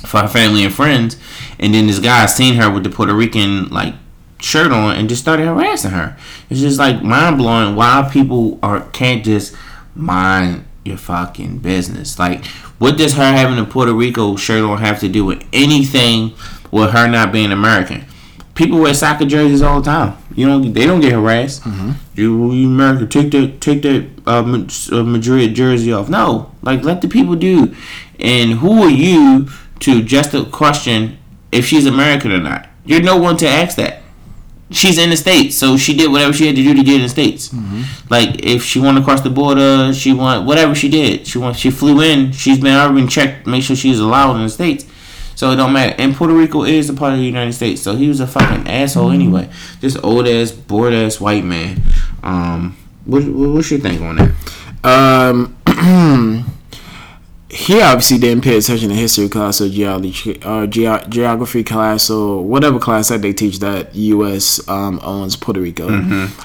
for 0.05 0.19
her 0.19 0.27
family 0.27 0.63
and 0.63 0.73
friends. 0.73 1.17
And 1.59 1.73
then 1.73 1.88
this 1.88 1.99
guy 1.99 2.25
seen 2.25 2.55
her 2.55 2.71
with 2.71 2.83
the 2.83 2.89
Puerto 2.89 3.13
Rican 3.13 3.69
like 3.69 3.93
shirt 4.39 4.71
on 4.71 4.95
and 4.95 5.09
just 5.09 5.21
started 5.21 5.45
harassing 5.45 5.91
her. 5.91 6.17
It's 6.49 6.59
just 6.59 6.79
like 6.79 7.03
mind 7.03 7.38
blowing 7.38 7.75
why 7.75 8.09
people 8.12 8.59
are 8.63 8.89
can't 8.89 9.23
just 9.23 9.55
mind 9.95 10.65
your 10.85 10.97
fucking 10.97 11.59
business. 11.59 12.17
Like, 12.17 12.45
what 12.79 12.97
does 12.97 13.13
her 13.13 13.31
having 13.31 13.59
a 13.59 13.65
Puerto 13.65 13.93
Rico 13.93 14.35
shirt 14.38 14.63
on 14.63 14.77
have 14.77 14.99
to 15.01 15.09
do 15.09 15.25
with 15.25 15.45
anything? 15.51 16.33
with 16.71 16.91
her 16.91 17.07
not 17.07 17.31
being 17.31 17.51
American. 17.51 18.05
People 18.55 18.79
wear 18.79 18.93
soccer 18.93 19.25
jerseys 19.25 19.62
all 19.62 19.79
the 19.79 19.85
time. 19.85 20.17
You 20.35 20.47
don't. 20.47 20.73
They 20.73 20.85
don't 20.85 20.99
get 20.99 21.13
harassed. 21.13 21.63
Mm-hmm. 21.63 21.91
You, 22.15 22.51
you 22.51 22.67
American, 22.67 23.07
take 23.07 23.31
that 23.31 23.62
take 23.62 23.81
that 23.83 24.09
uh, 24.27 24.97
uh, 24.97 25.03
Madrid 25.03 25.53
jersey 25.53 25.93
off. 25.93 26.09
No, 26.09 26.51
like 26.62 26.83
let 26.83 27.01
the 27.01 27.07
people 27.07 27.35
do. 27.35 27.73
And 28.19 28.53
who 28.59 28.83
are 28.83 28.89
you 28.89 29.47
to 29.79 30.01
just 30.01 30.31
to 30.31 30.45
question 30.45 31.17
if 31.51 31.65
she's 31.65 31.85
American 31.85 32.31
or 32.31 32.39
not? 32.39 32.67
You're 32.85 33.01
no 33.01 33.17
one 33.17 33.37
to 33.37 33.47
ask 33.47 33.77
that. 33.77 34.01
She's 34.71 34.99
in 34.99 35.09
the 35.09 35.17
states, 35.17 35.57
so 35.57 35.77
she 35.77 35.95
did 35.95 36.11
whatever 36.11 36.31
she 36.31 36.45
had 36.45 36.55
to 36.55 36.61
do 36.61 36.75
to 36.75 36.83
get 36.83 36.95
in 36.97 37.01
the 37.01 37.09
states. 37.09 37.49
Mm-hmm. 37.49 38.07
Like 38.09 38.43
if 38.43 38.63
she 38.63 38.79
went 38.79 38.99
across 38.99 39.21
the 39.21 39.29
border, 39.31 39.91
she 39.93 40.13
went 40.13 40.45
whatever 40.45 40.75
she 40.75 40.89
did. 40.89 41.25
She 41.25 41.39
went. 41.39 41.57
She 41.57 41.71
flew 41.71 42.01
in. 42.01 42.31
She's 42.31 42.59
been 42.59 42.75
already 42.75 43.01
been 43.01 43.07
checked, 43.07 43.47
make 43.47 43.63
sure 43.63 43.75
she's 43.75 43.99
allowed 43.99 44.35
in 44.35 44.43
the 44.43 44.49
states. 44.49 44.85
So 45.33 45.51
it 45.51 45.55
don't 45.55 45.71
matter. 45.71 45.95
And 45.97 46.13
Puerto 46.15 46.33
Rico 46.33 46.63
is 46.63 46.89
a 46.89 46.93
part 46.93 47.13
of 47.13 47.19
the 47.19 47.25
United 47.25 47.53
States. 47.53 47.81
So 47.81 47.95
he 47.95 48.09
was 48.09 48.19
a 48.19 48.27
fucking 48.27 48.67
asshole 48.67 49.09
anyway. 49.09 49.49
This 49.79 49.95
old 49.95 50.27
ass, 50.27 50.51
bored 50.51 50.93
ass 50.93 51.19
white 51.21 51.45
man. 51.45 51.81
Um, 52.21 52.77
what, 53.05 53.23
what 53.23 53.49
what's 53.51 53.71
your 53.71 53.79
think 53.79 54.01
on 54.01 54.17
that? 54.17 54.35
Um, 54.83 55.55
he 57.51 57.81
obviously 57.81 58.19
didn't 58.19 58.43
pay 58.43 58.57
attention 58.57 58.89
to 58.89 58.95
history 58.95 59.27
class 59.27 59.59
or 59.59 59.69
geology, 59.69 60.39
uh, 60.43 60.67
geo- 60.67 61.03
geography 61.09 61.63
class 61.63 62.09
or 62.09 62.43
whatever 62.43 62.77
class 62.77 63.09
that 63.09 63.23
they 63.23 63.33
teach 63.33 63.57
that 63.59 63.95
U.S. 63.95 64.67
Um, 64.69 64.99
owns 65.03 65.35
Puerto 65.35 65.59
Rico. 65.59 65.89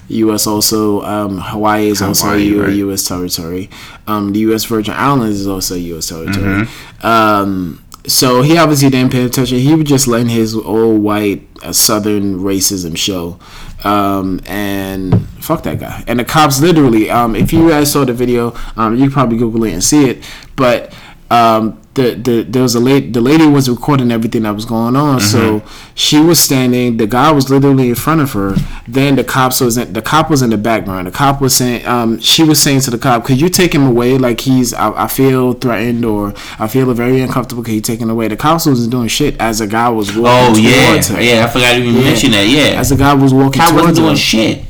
U.S. 0.08 0.46
also 0.46 1.02
um, 1.02 1.38
Hawaii 1.38 1.88
is 1.88 2.00
also 2.00 2.28
Hawaii, 2.28 2.58
a 2.58 2.62
right. 2.62 2.72
U.S. 2.76 3.06
territory. 3.06 3.68
Um, 4.06 4.32
the 4.32 4.40
U.S. 4.40 4.64
Virgin 4.64 4.94
Islands 4.94 5.40
is 5.40 5.46
also 5.46 5.74
U.S. 5.74 6.08
territory. 6.08 6.66
Um, 7.02 7.83
so 8.06 8.42
he 8.42 8.58
obviously 8.58 8.90
didn't 8.90 9.12
pay 9.12 9.24
attention. 9.24 9.58
He 9.58 9.74
was 9.74 9.88
just 9.88 10.06
letting 10.06 10.28
his 10.28 10.54
old 10.54 11.02
white 11.02 11.48
uh, 11.62 11.72
Southern 11.72 12.40
racism 12.40 12.96
show. 12.96 13.38
Um, 13.82 14.40
and 14.46 15.28
fuck 15.40 15.62
that 15.64 15.78
guy. 15.78 16.04
And 16.06 16.18
the 16.18 16.24
cops 16.24 16.60
literally, 16.60 17.10
um, 17.10 17.34
if 17.34 17.52
you 17.52 17.68
guys 17.68 17.92
saw 17.92 18.04
the 18.04 18.12
video, 18.12 18.54
um, 18.76 18.96
you 18.96 19.10
probably 19.10 19.38
Google 19.38 19.64
it 19.64 19.72
and 19.72 19.84
see 19.84 20.08
it. 20.08 20.30
But 20.56 20.94
um, 21.30 21.80
the, 21.94 22.14
the 22.14 22.42
there 22.42 22.62
was 22.62 22.74
a 22.74 22.80
lady, 22.80 23.10
the 23.10 23.20
lady 23.20 23.46
was 23.46 23.68
recording 23.70 24.10
everything 24.10 24.42
that 24.42 24.54
was 24.54 24.64
going 24.64 24.96
on. 24.96 25.20
So 25.20 25.62
she 25.94 26.18
was 26.20 26.38
standing. 26.40 26.96
The 26.96 27.06
guy 27.06 27.30
was 27.32 27.48
literally 27.50 27.88
in 27.88 27.94
front 27.94 28.20
of 28.20 28.32
her. 28.32 28.54
Then 28.88 29.16
the 29.16 29.24
cops 29.24 29.60
was 29.60 29.76
in, 29.78 29.92
the 29.92 30.02
cop 30.02 30.28
was 30.28 30.42
in 30.42 30.50
the 30.50 30.56
background. 30.58 31.06
The 31.06 31.12
cop 31.12 31.40
was 31.40 31.54
saying, 31.54 31.86
um, 31.86 32.18
she 32.20 32.42
was 32.42 32.60
saying 32.60 32.80
to 32.80 32.90
the 32.90 32.98
cop, 32.98 33.24
"Could 33.24 33.40
you 33.40 33.48
take 33.48 33.72
him 33.74 33.84
away? 33.86 34.18
Like 34.18 34.40
he's, 34.40 34.74
I, 34.74 35.04
I 35.04 35.08
feel 35.08 35.52
threatened 35.52 36.04
or 36.04 36.34
I 36.58 36.66
feel 36.68 36.92
very 36.94 37.20
uncomfortable. 37.20 37.62
Could 37.62 37.74
you 37.74 37.80
take 37.80 38.00
him 38.00 38.10
away?" 38.10 38.28
The 38.28 38.36
cops 38.36 38.66
wasn't 38.66 38.90
doing 38.90 39.08
shit 39.08 39.40
as 39.40 39.60
a 39.60 39.66
guy 39.66 39.88
was 39.88 40.16
walking 40.16 40.56
Oh 40.56 40.58
yeah, 40.58 41.00
her. 41.02 41.22
yeah. 41.22 41.44
I 41.44 41.48
forgot 41.48 41.72
to 41.74 41.78
even 41.78 41.94
Yeah. 41.94 42.00
mention 42.02 42.30
that. 42.32 42.46
Yeah, 42.48 42.80
As 42.80 42.90
the 42.90 42.96
guy 42.96 43.14
was 43.14 43.32
walking 43.32 43.62
Cop 43.62 43.72
wasn't 43.74 43.96
doing 43.96 44.10
her, 44.10 44.16
shit. 44.16 44.64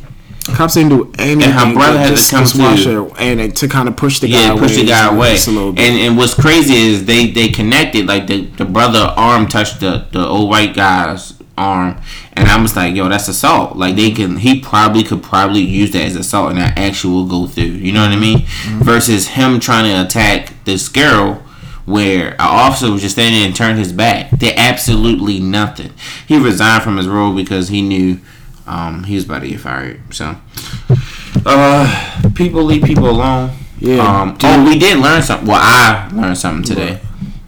Cops 0.47 0.75
didn't 0.75 0.91
do 0.91 1.13
anything. 1.19 1.51
her 1.53 1.73
brother 1.73 1.99
had 1.99 2.17
to 2.17 2.31
come 2.31 2.45
just 2.45 2.59
watch 2.59 2.83
too. 2.85 3.09
her 3.09 3.19
and 3.19 3.57
to 3.57 3.69
kind 3.69 3.89
of 3.89 3.97
push 3.97 4.21
the 4.21 4.29
guy 4.29 4.43
Yeah, 4.45 4.51
away. 4.53 4.61
push 4.61 4.77
the 4.77 4.85
guy 4.85 5.07
away. 5.15 5.37
a 5.37 5.51
little 5.51 5.69
And 5.69 5.77
bit. 5.77 6.07
and 6.07 6.17
what's 6.17 6.35
crazy 6.35 6.75
is 6.75 7.05
they 7.07 7.31
they 7.31 7.49
connected. 7.49 8.07
Like 8.07 8.27
the 8.27 8.45
the 8.47 8.65
brother 8.65 9.13
arm 9.17 9.47
touched 9.49 9.81
the 9.81 10.07
the 10.13 10.25
old 10.27 10.51
white 10.51 10.75
guy's 10.75 11.35
arm, 11.57 11.97
and 12.33 12.49
I 12.49 12.61
was 12.61 12.75
like, 12.77 12.95
yo, 12.97 13.09
that's 13.09 13.29
assault. 13.29 13.77
Like 13.77 13.97
they 13.97 14.11
can 14.11 14.37
he 14.39 14.61
probably 14.61 15.03
could 15.05 15.23
probably 15.23 15.61
use 15.61 15.93
that 15.93 16.03
as 16.03 16.17
assault, 16.17 16.51
and 16.51 16.59
that 16.61 16.77
actually 16.77 17.15
will 17.15 17.27
go 17.29 17.47
through. 17.47 17.65
You 17.65 17.93
know 17.93 18.03
what 18.03 18.11
I 18.13 18.17
mean? 18.17 18.39
Mm-hmm. 18.41 18.81
Versus 18.83 19.29
him 19.29 19.61
trying 19.61 19.85
to 19.85 20.05
attack 20.07 20.53
this 20.65 20.89
girl. 20.89 21.41
Where 21.87 22.31
an 22.31 22.37
officer 22.41 22.91
was 22.91 23.03
just 23.03 23.15
standing 23.17 23.43
and 23.45 23.55
turned 23.55 23.79
his 23.79 23.93
back, 23.93 24.31
did 24.39 24.55
absolutely 24.59 25.39
nothing. 25.39 25.93
He 26.27 26.39
resigned 26.39 26.83
from 26.83 26.97
his 26.97 27.07
role 27.07 27.35
because 27.37 27.69
he 27.69 27.83
knew 27.83 28.21
um, 28.67 29.05
he 29.05 29.15
was 29.15 29.25
about 29.25 29.41
to 29.41 29.49
get 29.49 29.61
fired. 29.61 30.01
So, 30.15 30.37
uh, 31.47 32.31
people 32.35 32.65
leave 32.65 32.85
people 32.85 33.11
alone. 33.11 33.57
Yeah. 33.79 33.99
Um, 33.99 34.39
oh, 34.43 34.65
we 34.65 34.79
did 34.79 34.99
learn 34.99 35.23
something. 35.23 35.49
Well, 35.49 35.61
I 35.61 36.09
learned 36.13 36.39
something 36.39 36.65
today 36.65 37.01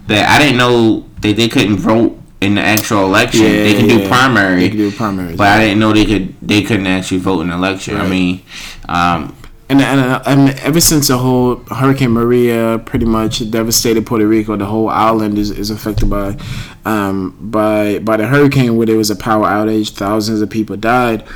that 0.07 0.29
I 0.29 0.43
didn't 0.43 0.57
know 0.57 1.07
that 1.21 1.35
they 1.35 1.47
couldn't 1.47 1.77
vote 1.77 2.19
in 2.41 2.55
the 2.55 2.61
actual 2.61 3.05
election. 3.05 3.41
Yeah, 3.41 3.63
they 3.63 3.73
can 3.73 3.87
do 3.87 4.07
primary, 4.07 4.61
They 4.61 4.69
can 4.69 4.77
do 4.77 4.91
primary, 4.91 5.35
but 5.35 5.47
I 5.47 5.59
didn't 5.59 5.79
know 5.79 5.93
they 5.93 6.05
could. 6.05 6.35
They 6.41 6.61
couldn't 6.61 6.87
actually 6.87 7.19
vote 7.19 7.41
in 7.41 7.49
the 7.49 7.55
election. 7.55 7.97
I 7.97 8.07
mean, 8.07 8.43
um, 8.87 9.35
And, 9.69 9.81
and, 9.81 10.21
and 10.25 10.59
ever 10.61 10.79
since 10.79 11.09
the 11.09 11.17
whole 11.17 11.57
Hurricane 11.65 12.11
Maria 12.11 12.81
pretty 12.85 13.05
much 13.05 13.49
devastated 13.51 14.05
Puerto 14.05 14.25
Rico, 14.25 14.55
the 14.55 14.65
whole 14.65 14.87
island 14.87 15.37
is, 15.37 15.51
is 15.51 15.69
affected 15.69 16.09
by 16.09 16.37
um, 16.85 17.35
by 17.41 17.99
by 17.99 18.15
the 18.15 18.27
hurricane 18.27 18.77
where 18.77 18.85
there 18.85 18.95
was 18.95 19.09
a 19.09 19.15
power 19.15 19.45
outage, 19.45 19.89
thousands 19.89 20.41
of 20.41 20.49
people 20.49 20.77
died. 20.77 21.27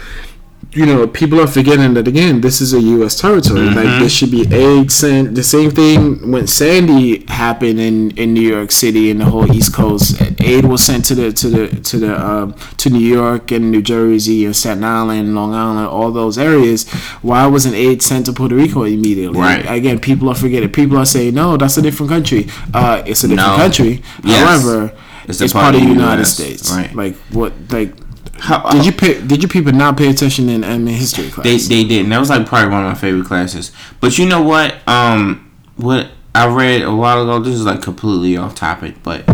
You 0.73 0.85
know, 0.85 1.05
people 1.05 1.41
are 1.41 1.47
forgetting 1.47 1.95
that 1.95 2.07
again. 2.07 2.39
This 2.39 2.61
is 2.61 2.73
a 2.73 2.79
U.S. 2.79 3.19
territory. 3.19 3.65
Like 3.65 3.99
there 3.99 4.07
should 4.07 4.31
be 4.31 4.47
aid 4.55 4.89
sent. 4.89 5.35
The 5.35 5.43
same 5.43 5.69
thing 5.71 6.31
when 6.31 6.47
Sandy 6.47 7.25
happened 7.27 7.77
in, 7.81 8.11
in 8.11 8.33
New 8.33 8.47
York 8.55 8.71
City 8.71 9.11
and 9.11 9.19
the 9.19 9.25
whole 9.25 9.51
East 9.51 9.73
Coast. 9.73 10.21
Aid 10.39 10.63
was 10.63 10.81
sent 10.81 11.03
to 11.05 11.15
the 11.15 11.33
to 11.33 11.49
the 11.49 11.67
to 11.81 11.97
the 11.99 12.25
um, 12.25 12.53
to 12.77 12.89
New 12.89 12.99
York 12.99 13.51
and 13.51 13.69
New 13.69 13.81
Jersey 13.81 14.45
and 14.45 14.55
Staten 14.55 14.85
Island, 14.85 15.35
Long 15.35 15.53
Island, 15.53 15.87
all 15.89 16.09
those 16.09 16.37
areas. 16.37 16.89
Why 17.21 17.45
wasn't 17.47 17.75
aid 17.75 18.01
sent 18.01 18.27
to 18.27 18.33
Puerto 18.33 18.55
Rico 18.55 18.83
immediately? 18.83 19.37
Right. 19.41 19.65
Again, 19.69 19.99
people 19.99 20.29
are 20.29 20.35
forgetting. 20.35 20.69
People 20.71 20.97
are 20.97 21.05
saying, 21.05 21.33
"No, 21.33 21.57
that's 21.57 21.75
a 21.75 21.81
different 21.81 22.11
country." 22.11 22.47
Uh, 22.73 23.03
it's 23.05 23.25
a 23.25 23.27
different 23.27 23.51
No. 23.51 23.57
country. 23.57 24.01
Yes. 24.23 24.47
However, 24.63 24.93
It's 25.27 25.41
it's, 25.41 25.51
part 25.51 25.75
of 25.75 25.81
the 25.81 25.87
United 25.87 26.21
US, 26.21 26.33
States. 26.33 26.71
right. 26.71 26.95
Like 26.95 27.15
what? 27.31 27.51
Like 27.69 27.93
how, 28.41 28.71
did 28.71 28.87
you 28.87 28.91
pay? 28.91 29.21
Did 29.21 29.43
you 29.43 29.47
people 29.47 29.71
not 29.71 29.97
pay 29.97 30.09
attention 30.09 30.49
in 30.49 30.63
um, 30.63 30.87
history 30.87 31.29
class? 31.29 31.43
They 31.45 31.57
they 31.57 31.87
didn't. 31.87 32.09
That 32.09 32.19
was 32.19 32.31
like 32.31 32.47
probably 32.47 32.71
one 32.71 32.83
of 32.83 32.91
my 32.91 32.97
favorite 32.97 33.27
classes. 33.27 33.71
But 33.99 34.17
you 34.17 34.27
know 34.27 34.41
what? 34.41 34.75
Um, 34.87 35.51
what 35.75 36.09
I 36.33 36.47
read 36.47 36.81
a 36.81 36.93
while 36.93 37.21
ago. 37.21 37.39
This 37.39 37.53
is 37.53 37.65
like 37.65 37.83
completely 37.83 38.37
off 38.37 38.55
topic, 38.55 38.95
but 39.03 39.27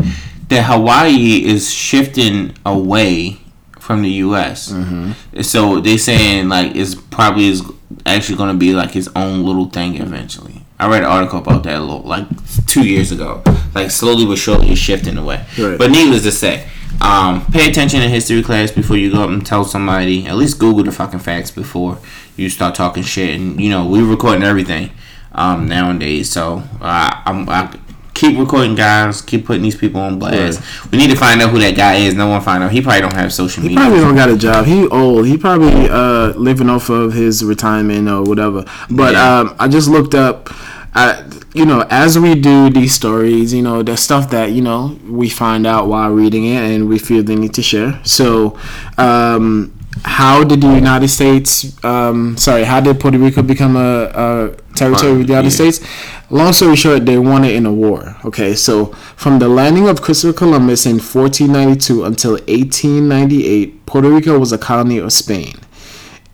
that 0.50 0.64
Hawaii 0.64 1.46
is 1.46 1.74
shifting 1.74 2.54
away 2.66 3.40
from 3.80 4.02
the 4.02 4.10
U.S. 4.10 4.74
Mm-hmm. 4.74 5.42
So 5.42 5.80
they're 5.80 5.98
saying 5.98 6.50
like 6.50 6.76
it's 6.76 6.94
probably 6.94 7.48
is 7.48 7.64
actually 8.06 8.38
going 8.38 8.52
to 8.52 8.60
be 8.60 8.74
like 8.74 8.92
his 8.92 9.10
own 9.16 9.46
little 9.46 9.70
thing 9.70 10.02
eventually. 10.02 10.66
I 10.80 10.90
read 10.90 11.04
an 11.04 11.10
article 11.10 11.40
about 11.40 11.64
that 11.64 11.78
a 11.78 11.80
little 11.80 12.02
like 12.02 12.28
two 12.68 12.86
years 12.86 13.14
ago. 13.14 13.42
Like 13.74 13.90
slowly 13.90 14.26
but 14.26 14.38
surely, 14.38 14.70
it's 14.72 14.82
shifting 14.82 15.18
away. 15.18 15.46
Right. 15.58 15.78
But 15.78 15.92
needless 15.92 16.24
to 16.24 16.32
say, 16.34 16.68
um, 17.02 17.46
pay 17.52 17.70
attention 17.70 18.02
in 18.02 18.10
history 18.10 18.42
class 18.44 18.72
before 18.72 18.98
you 18.98 19.12
go 19.12 19.24
up 19.24 19.30
and 19.30 19.46
tell 19.46 19.64
somebody. 19.64 20.26
At 20.28 20.36
least 20.36 20.60
Google 20.60 20.84
the 20.84 20.92
fucking 20.92 21.20
facts 21.20 21.52
before 21.52 22.00
you 22.36 22.50
start 22.50 22.76
talking 22.76 23.04
shit. 23.04 23.36
And 23.40 23.60
you 23.60 23.70
know 23.70 23.86
we're 23.88 24.06
recording 24.06 24.44
everything 24.44 24.92
um, 25.34 25.68
nowadays, 25.68 26.30
so 26.32 26.64
uh, 26.82 27.22
I'm. 27.26 27.48
I, 27.50 27.78
Keep 28.14 28.40
recording, 28.40 28.74
guys. 28.74 29.22
Keep 29.22 29.46
putting 29.46 29.62
these 29.62 29.76
people 29.76 30.02
on 30.02 30.18
blast. 30.18 30.60
We 30.92 30.98
need 30.98 31.12
to 31.12 31.16
find 31.16 31.40
out 31.40 31.52
who 31.52 31.60
that 31.60 31.76
guy 31.76 31.98
is. 31.98 32.16
No 32.16 32.28
one 32.28 32.42
find 32.42 32.64
out. 32.64 32.72
He 32.72 32.82
probably 32.82 33.02
don't 33.02 33.14
have 33.14 33.32
social 33.32 33.62
media. 33.62 33.78
He 33.78 33.86
probably 33.86 34.00
don't 34.00 34.16
got 34.16 34.30
a 34.32 34.36
job. 34.36 34.66
He 34.66 34.88
old. 34.88 35.28
He 35.28 35.38
probably 35.38 35.88
uh, 35.88 36.30
living 36.30 36.68
off 36.68 36.90
of 36.90 37.14
his 37.14 37.46
retirement 37.46 38.10
or 38.10 38.24
whatever. 38.24 38.66
But 38.90 39.14
Yeah. 39.14 39.40
um, 39.42 39.56
I 39.60 39.68
just 39.68 39.88
looked 39.88 40.16
up. 40.16 40.50
I, 40.98 41.24
you 41.54 41.66
know, 41.66 41.86
as 41.92 42.18
we 42.18 42.34
do 42.34 42.70
these 42.72 42.94
stories, 42.94 43.54
you 43.54 43.62
know, 43.62 43.84
there's 43.84 44.00
stuff 44.02 44.30
that 44.32 44.52
you 44.52 44.62
know 44.64 44.98
we 45.08 45.30
find 45.30 45.68
out 45.68 45.88
while 45.88 46.10
reading 46.12 46.46
it, 46.46 46.62
and 46.72 46.90
we 46.90 46.98
feel 46.98 47.24
the 47.24 47.36
need 47.36 47.54
to 47.54 47.62
share. 47.62 48.00
So, 48.04 48.58
um, 48.98 49.74
how 50.04 50.44
did 50.44 50.62
the 50.62 50.74
United 50.74 51.10
States? 51.10 51.50
Um, 51.84 52.36
sorry, 52.38 52.64
how 52.64 52.80
did 52.82 53.00
Puerto 53.00 53.20
Rico 53.20 53.42
become 53.44 53.76
a, 53.76 54.06
a 54.26 54.56
territory 54.76 55.12
of 55.22 55.28
the 55.28 55.34
United 55.34 55.52
Yeah. 55.54 55.70
States? 55.70 55.80
Long 56.30 56.52
story 56.52 56.76
short, 56.76 57.06
they 57.06 57.18
won 57.18 57.46
it 57.46 57.56
in 57.56 57.66
a 57.66 57.72
war. 57.72 58.18
Okay, 58.26 58.54
so 58.56 58.88
from 59.16 59.40
the 59.40 59.48
landing 59.48 59.88
of 59.88 60.02
Christopher 60.02 60.34
Columbus 60.38 60.86
in 60.86 60.96
1492 61.00 62.04
until 62.04 62.32
1898, 62.32 63.86
Puerto 63.86 64.10
Rico 64.10 64.38
was 64.40 64.52
a 64.52 64.58
colony 64.58 64.98
of 64.98 65.14
Spain. 65.14 65.56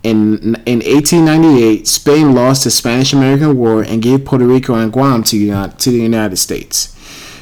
In, 0.04 0.56
in 0.66 0.80
1898, 0.80 1.88
Spain 1.88 2.36
lost 2.36 2.66
the 2.66 2.72
Spanish 2.72 3.14
American 3.14 3.58
War 3.58 3.82
and 3.82 4.02
gave 4.02 4.26
Puerto 4.26 4.46
Rico 4.46 4.76
and 4.76 4.92
Guam 4.92 5.24
to, 5.24 5.68
to 5.70 5.90
the 5.90 6.02
United 6.02 6.38
States. 6.38 6.94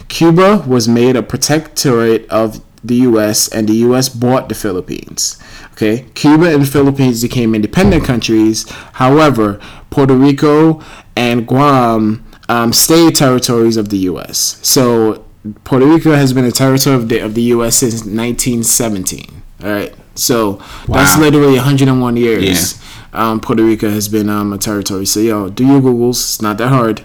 Cuba 0.08 0.64
was 0.68 0.88
made 0.88 1.16
a 1.16 1.24
protectorate 1.24 2.30
of 2.30 2.62
the 2.84 2.96
U.S. 2.96 3.48
and 3.48 3.68
the 3.68 3.76
U.S. 3.88 4.10
bought 4.10 4.50
the 4.50 4.56
Philippines. 4.56 5.40
Okay, 5.74 6.06
Cuba 6.14 6.54
and 6.54 6.64
the 6.64 6.68
Philippines 6.68 7.22
became 7.22 7.56
independent 7.56 8.04
countries. 8.04 8.70
However, 8.94 9.60
Puerto 9.90 10.14
Rico 10.14 10.82
and 11.16 11.48
Guam 11.48 12.26
um, 12.50 12.74
stayed 12.74 13.16
territories 13.16 13.78
of 13.78 13.90
the 13.90 13.98
U.S. 14.00 14.60
So 14.62 15.26
Puerto 15.64 15.86
Rico 15.86 16.12
has 16.12 16.34
been 16.34 16.46
a 16.46 16.52
territory 16.52 16.96
of 16.96 17.10
the, 17.10 17.20
of 17.20 17.34
the 17.34 17.44
U.S. 17.44 17.78
since 17.78 17.94
1917. 18.04 19.42
All 19.64 19.70
right, 19.70 19.96
so 20.16 20.54
that's 20.88 21.16
Wow. 21.16 21.22
literally 21.22 21.56
101 21.56 22.18
years. 22.18 22.80
Um, 23.14 23.40
Puerto 23.42 23.64
Rico 23.64 23.90
has 23.90 24.08
been 24.08 24.30
um, 24.30 24.54
a 24.54 24.58
territory. 24.58 25.06
So 25.06 25.20
yo, 25.20 25.50
do 25.50 25.66
your 25.66 25.82
googles. 25.82 26.12
It's 26.22 26.42
not 26.42 26.58
that 26.60 26.70
hard. 26.70 27.04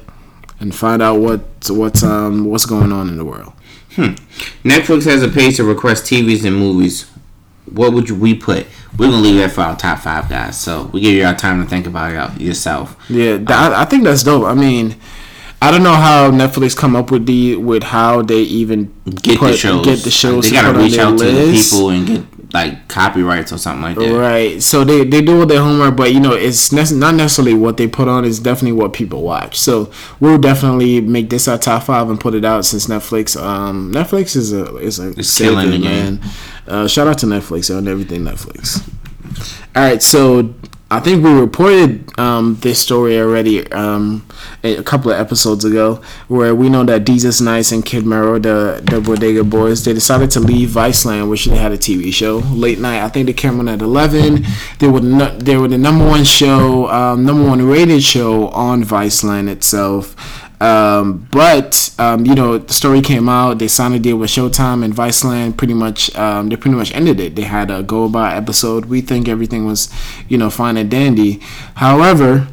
and 0.60 0.74
find 0.74 1.02
out 1.02 1.18
what 1.20 1.40
what's 1.68 2.02
um 2.02 2.46
what's 2.46 2.64
going 2.64 2.90
on 2.92 3.08
in 3.08 3.16
the 3.18 3.24
world. 3.24 3.52
Hmm. 3.96 4.14
Netflix 4.64 5.04
has 5.04 5.22
a 5.22 5.28
page 5.28 5.56
to 5.56 5.64
request 5.64 6.04
TVs 6.04 6.44
and 6.44 6.56
movies. 6.56 7.06
What 7.70 7.92
would 7.92 8.08
you, 8.08 8.14
we 8.14 8.34
put? 8.34 8.66
We're 8.96 9.10
gonna 9.10 9.20
leave 9.22 9.36
that 9.36 9.50
for 9.52 9.62
our 9.62 9.76
top 9.76 9.98
five 9.98 10.28
guys. 10.30 10.58
So 10.58 10.88
we 10.92 11.00
give 11.00 11.14
you 11.14 11.24
our 11.24 11.34
time 11.34 11.62
to 11.62 11.68
think 11.68 11.86
about 11.86 12.12
it 12.36 12.40
yourself. 12.40 12.96
Yeah, 13.10 13.36
th- 13.38 13.50
I, 13.50 13.82
I 13.82 13.84
think 13.84 14.04
that's 14.04 14.22
dope. 14.22 14.44
I 14.44 14.54
mean, 14.54 14.96
I 15.60 15.70
don't 15.70 15.82
know 15.82 15.94
how 15.94 16.30
Netflix 16.30 16.74
come 16.76 16.94
up 16.96 17.10
with 17.10 17.26
the 17.26 17.56
with 17.56 17.82
how 17.82 18.22
they 18.22 18.40
even 18.42 18.94
get 19.22 19.38
put, 19.38 19.50
the 19.52 19.56
shows. 19.58 19.84
Get 19.84 19.98
the 20.04 20.10
shows. 20.10 20.44
They 20.44 20.56
to 20.56 20.62
gotta 20.62 20.78
reach 20.78 20.96
out 20.98 21.18
to 21.18 21.24
the 21.24 21.52
people 21.52 21.90
and 21.90 22.06
get 22.06 22.22
like 22.56 22.88
copyrights 22.88 23.52
or 23.52 23.58
something 23.58 23.82
like 23.82 23.96
that. 23.96 24.18
Right. 24.18 24.62
So 24.62 24.82
they, 24.82 25.04
they 25.04 25.20
do 25.20 25.40
all 25.40 25.46
their 25.46 25.60
homework, 25.60 25.94
but 25.94 26.12
you 26.12 26.20
know, 26.20 26.32
it's 26.32 26.72
nec- 26.72 26.90
not 26.92 27.14
necessarily 27.14 27.52
what 27.52 27.76
they 27.76 27.86
put 27.86 28.08
on. 28.08 28.24
It's 28.24 28.38
definitely 28.38 28.72
what 28.80 28.94
people 28.94 29.22
watch. 29.22 29.58
So 29.58 29.90
we'll 30.20 30.38
definitely 30.38 31.02
make 31.02 31.28
this 31.28 31.48
our 31.48 31.58
top 31.58 31.82
five 31.84 32.08
and 32.08 32.18
put 32.18 32.34
it 32.34 32.44
out 32.44 32.64
since 32.64 32.86
Netflix. 32.86 33.40
Um, 33.40 33.92
Netflix 33.92 34.36
is 34.36 34.54
a 34.54 34.76
is 34.78 34.98
a 34.98 35.10
It's 35.10 35.36
killing 35.36 35.70
the 35.70 35.78
man. 35.78 36.20
Uh, 36.66 36.88
shout 36.88 37.06
out 37.06 37.18
to 37.18 37.26
Netflix 37.26 37.76
on 37.76 37.86
everything 37.86 38.22
Netflix. 38.22 38.88
All 39.76 39.82
right, 39.82 40.02
so 40.02 40.54
I 40.88 41.00
think 41.00 41.24
we 41.24 41.32
reported 41.32 42.16
um, 42.16 42.58
this 42.60 42.78
story 42.78 43.18
already 43.18 43.66
um, 43.72 44.24
a 44.62 44.84
couple 44.84 45.10
of 45.10 45.18
episodes 45.18 45.64
ago, 45.64 46.00
where 46.28 46.54
we 46.54 46.68
know 46.68 46.84
that 46.84 47.04
Desus 47.04 47.42
Nice 47.42 47.72
and 47.72 47.84
Kid 47.84 48.06
Mero, 48.06 48.38
the 48.38 48.80
the 48.88 49.00
Bodega 49.00 49.42
Boys, 49.42 49.84
they 49.84 49.92
decided 49.92 50.30
to 50.30 50.40
leave 50.40 50.68
Viceland, 50.68 51.28
which 51.28 51.46
they 51.46 51.56
had 51.56 51.72
a 51.72 51.76
TV 51.78 52.12
show 52.12 52.36
late 52.54 52.78
night. 52.78 53.02
I 53.02 53.08
think 53.08 53.26
they 53.26 53.32
came 53.32 53.58
on 53.58 53.68
at 53.68 53.82
eleven. 53.82 54.46
They 54.78 54.86
were 54.86 55.00
no, 55.00 55.36
they 55.36 55.56
were 55.56 55.66
the 55.66 55.76
number 55.78 56.06
one 56.06 56.22
show, 56.22 56.88
um, 56.88 57.24
number 57.24 57.44
one 57.48 57.66
rated 57.66 58.04
show 58.04 58.48
on 58.50 58.84
Viceland 58.84 59.48
itself. 59.48 60.14
Um, 60.60 61.28
but 61.30 61.94
um, 61.98 62.24
you 62.24 62.34
know, 62.34 62.58
the 62.58 62.72
story 62.72 63.02
came 63.02 63.28
out. 63.28 63.58
They 63.58 63.68
signed 63.68 63.94
a 63.94 63.98
deal 63.98 64.16
with 64.16 64.30
Showtime 64.30 64.84
and 64.84 64.94
Viceland. 64.94 65.56
Pretty 65.56 65.74
much, 65.74 66.14
um, 66.16 66.48
they 66.48 66.56
pretty 66.56 66.76
much 66.76 66.94
ended 66.94 67.20
it. 67.20 67.34
They 67.36 67.42
had 67.42 67.70
a 67.70 67.82
go 67.82 68.08
by 68.08 68.34
episode. 68.34 68.86
We 68.86 69.00
think 69.02 69.28
everything 69.28 69.66
was, 69.66 69.92
you 70.28 70.38
know, 70.38 70.48
fine 70.48 70.76
and 70.76 70.90
dandy. 70.90 71.40
However, 71.74 72.48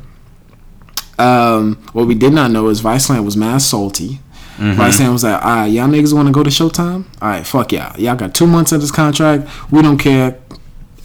um, 1.18 1.76
what 1.94 2.08
we 2.08 2.16
did 2.16 2.34
not 2.34 2.52
know 2.52 2.68
is 2.68 2.82
Viceland 2.82 3.24
was 3.26 3.38
mad 3.38 3.60
salty. 3.62 4.20
Viceland 4.60 5.12
was 5.14 5.24
like, 5.24 5.40
"Ah, 5.44 5.66
y'all 5.66 5.88
niggas 5.88 6.14
want 6.14 6.28
to 6.28 6.32
go 6.32 6.44
to 6.44 6.50
Showtime? 6.50 7.06
All 7.22 7.30
right, 7.30 7.46
fuck 7.46 7.72
y'all. 7.72 8.00
Y'all 8.00 8.16
got 8.16 8.36
two 8.36 8.46
months 8.48 8.72
of 8.72 8.82
this 8.82 8.92
contract. 8.92 9.48
We 9.72 9.82
don't 9.82 9.98
care." 9.98 10.38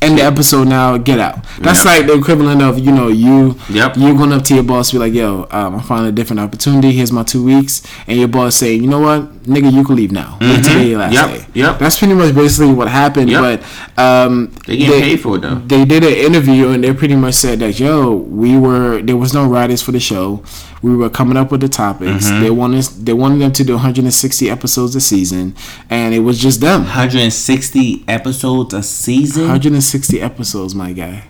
End 0.00 0.16
the 0.16 0.22
episode 0.22 0.68
now. 0.68 0.96
Get 0.96 1.18
out. 1.18 1.44
That's 1.58 1.84
like 1.84 2.06
the 2.06 2.14
equivalent 2.14 2.62
of 2.62 2.78
you 2.78 2.92
know 2.92 3.08
you 3.08 3.56
Yep. 3.68 3.96
you 3.96 4.16
going 4.16 4.32
up 4.32 4.44
to 4.44 4.54
your 4.54 4.62
boss 4.62 4.92
be 4.92 4.98
like, 4.98 5.12
"Yo, 5.12 5.48
um, 5.50 5.74
I'm 5.74 5.80
finding 5.80 6.08
a 6.08 6.12
different 6.12 6.38
opportunity. 6.38 6.92
Here's 6.92 7.10
my 7.10 7.24
two 7.24 7.42
weeks," 7.44 7.82
and 8.06 8.16
your 8.16 8.28
boss 8.28 8.54
say, 8.54 8.74
"You 8.74 8.86
know 8.86 9.00
what, 9.00 9.42
nigga, 9.42 9.72
you 9.72 9.82
can 9.82 9.96
leave 9.96 10.12
now. 10.12 10.36
Till 10.40 10.82
your 10.84 11.00
last 11.00 11.14
Yep, 11.14 11.26
day." 11.30 11.46
yep. 11.54 11.78
That's 11.80 11.98
pretty 11.98 12.14
much 12.14 12.32
basically 12.32 12.72
what 12.72 12.86
happened. 12.88 13.28
Yep. 13.28 13.40
But 13.96 14.00
um, 14.02 14.52
They 14.68 14.76
getting 14.76 15.00
paid 15.02 15.20
for 15.20 15.34
it 15.36 15.42
though. 15.42 15.60
they 15.66 15.84
did 15.84 16.04
an 16.04 16.12
interview 16.12 16.68
and 16.68 16.84
they 16.84 16.92
pretty 16.92 17.16
much 17.16 17.34
said 17.34 17.58
that 17.58 17.80
yo 17.80 18.12
we 18.14 18.56
were 18.56 19.02
there 19.02 19.16
was 19.16 19.34
no 19.34 19.44
writers 19.46 19.82
for 19.82 19.90
the 19.90 19.98
show 19.98 20.42
we 20.82 20.94
were 20.94 21.10
coming 21.10 21.36
up 21.36 21.50
with 21.50 21.60
the 21.60 21.68
topics 21.68 22.26
Mm-hmm. 22.26 22.40
they 22.42 22.50
wanted 22.50 22.84
they 23.04 23.12
wanted 23.12 23.40
them 23.40 23.52
to 23.52 23.64
do 23.64 23.72
160 23.74 24.48
episodes 24.48 24.94
a 24.94 25.00
season 25.00 25.56
and 25.90 26.14
it 26.14 26.20
was 26.20 26.38
just 26.38 26.60
them 26.60 26.82
160 26.82 28.04
episodes 28.06 28.74
a 28.74 28.82
season. 28.82 29.42
160 29.42 29.87
episodes 29.94 30.74
my 30.74 30.92
guy. 30.92 31.24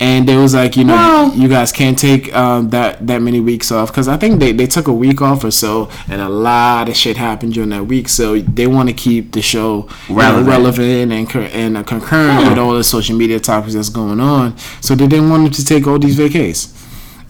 And 0.00 0.28
they 0.28 0.36
was 0.36 0.54
like 0.54 0.76
you 0.76 0.82
know 0.84 0.94
Wow. 0.96 1.32
you 1.36 1.48
guys 1.48 1.70
can't 1.70 1.96
take 1.96 2.34
um, 2.34 2.70
that 2.70 3.06
that 3.06 3.22
many 3.22 3.38
weeks 3.38 3.70
off 3.70 3.90
because 3.92 4.08
i 4.08 4.16
think 4.16 4.40
they, 4.40 4.50
they 4.50 4.66
took 4.66 4.88
a 4.88 4.92
week 4.92 5.22
off 5.22 5.44
or 5.44 5.52
so 5.52 5.88
and 6.08 6.20
a 6.20 6.28
lot 6.28 6.88
of 6.88 6.96
shit 6.96 7.16
happened 7.16 7.52
during 7.54 7.70
that 7.70 7.84
week. 7.86 8.08
So 8.08 8.40
they 8.40 8.66
want 8.66 8.88
to 8.88 8.92
keep 8.94 9.30
the 9.32 9.40
show 9.40 9.88
you 10.08 10.16
know, 10.16 10.20
Relevant. 10.22 10.48
relevant 10.48 11.12
and 11.12 11.36
and 11.54 11.76
uh, 11.76 11.84
concurrent 11.84 12.48
with 12.48 12.58
all 12.58 12.74
the 12.74 12.82
social 12.82 13.16
media 13.16 13.38
topics 13.38 13.74
that's 13.74 13.88
going 13.88 14.18
on. 14.18 14.58
So 14.80 14.96
they 14.96 15.06
didn't 15.06 15.30
want 15.30 15.44
them 15.44 15.52
to 15.52 15.64
take 15.64 15.86
all 15.86 16.00
these 16.00 16.18
vacays 16.18 16.73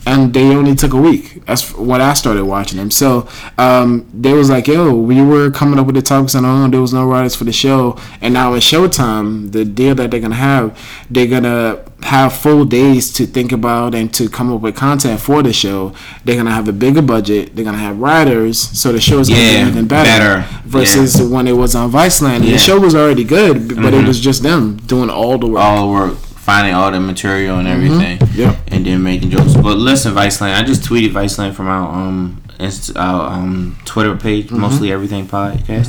and 0.06 0.32
they 0.34 0.54
only 0.54 0.74
took 0.74 0.92
a 0.92 0.96
week. 1.00 1.44
That's 1.46 1.74
when 1.76 2.00
I 2.00 2.14
started 2.14 2.44
watching 2.44 2.78
them. 2.78 2.90
So 2.90 3.28
um, 3.58 4.06
they 4.12 4.32
was 4.32 4.50
like, 4.50 4.66
"Yo, 4.66 4.94
we 4.94 5.22
were 5.22 5.50
coming 5.50 5.78
up 5.78 5.86
with 5.86 5.94
the 5.94 6.02
topics, 6.02 6.34
and 6.34 6.44
oh, 6.46 6.68
there 6.68 6.80
was 6.80 6.92
no 6.92 7.04
writers 7.06 7.34
for 7.34 7.44
the 7.44 7.52
show." 7.52 7.96
And 8.20 8.34
now 8.34 8.54
it's 8.54 8.70
Showtime. 8.70 9.52
The 9.52 9.64
deal 9.64 9.94
that 9.96 10.10
they're 10.10 10.20
gonna 10.20 10.34
have, 10.34 10.78
they're 11.10 11.26
gonna 11.26 11.78
have 12.02 12.34
full 12.34 12.66
days 12.66 13.10
to 13.14 13.24
think 13.26 13.50
about 13.50 13.94
and 13.94 14.12
to 14.12 14.28
come 14.28 14.52
up 14.52 14.60
with 14.60 14.76
content 14.76 15.20
for 15.20 15.42
the 15.42 15.52
show. 15.54 15.94
They're 16.24 16.36
gonna 16.36 16.50
have 16.52 16.68
a 16.68 16.72
bigger 16.72 17.00
budget. 17.02 17.56
They're 17.56 17.64
gonna 17.64 17.78
have 17.78 17.98
writers, 17.98 18.58
so 18.58 18.92
the 18.92 19.00
show 19.00 19.20
is 19.20 19.28
gonna 19.30 19.40
Yeah, 19.40 19.64
be 19.64 19.70
even 19.70 19.86
better. 19.86 20.44
better. 20.44 20.46
Versus 20.66 21.16
when 21.22 21.46
it 21.48 21.56
was 21.56 21.74
on 21.74 21.90
Viceland, 21.90 22.44
Yeah. 22.44 22.52
the 22.52 22.58
show 22.58 22.78
was 22.78 22.94
already 22.94 23.24
good, 23.24 23.74
but 23.80 23.94
it 23.94 24.06
was 24.06 24.20
just 24.20 24.42
them 24.42 24.78
doing 24.86 25.08
all 25.08 25.38
the 25.38 25.46
work. 25.46 25.62
all 25.64 25.86
the 25.86 25.92
work, 25.92 26.14
finding 26.44 26.74
all 26.74 26.92
the 26.92 27.00
material 27.00 27.58
and 27.58 27.66
everything, 27.66 28.18
yeah, 28.34 28.60
and 28.68 28.84
then 28.84 29.02
making 29.02 29.30
jokes. 29.30 29.54
But 29.54 29.78
listen, 29.78 30.14
Viceland, 30.14 30.54
I 30.54 30.62
just 30.62 30.82
tweeted 30.82 31.10
Viceland 31.10 31.54
from 31.54 31.68
our 31.68 31.88
um 31.90 32.42
inst- 32.58 32.96
our 32.96 33.32
um 33.32 33.78
Twitter 33.84 34.16
page, 34.16 34.50
mostly 34.50 34.92
everything 34.92 35.26
podcast. 35.26 35.88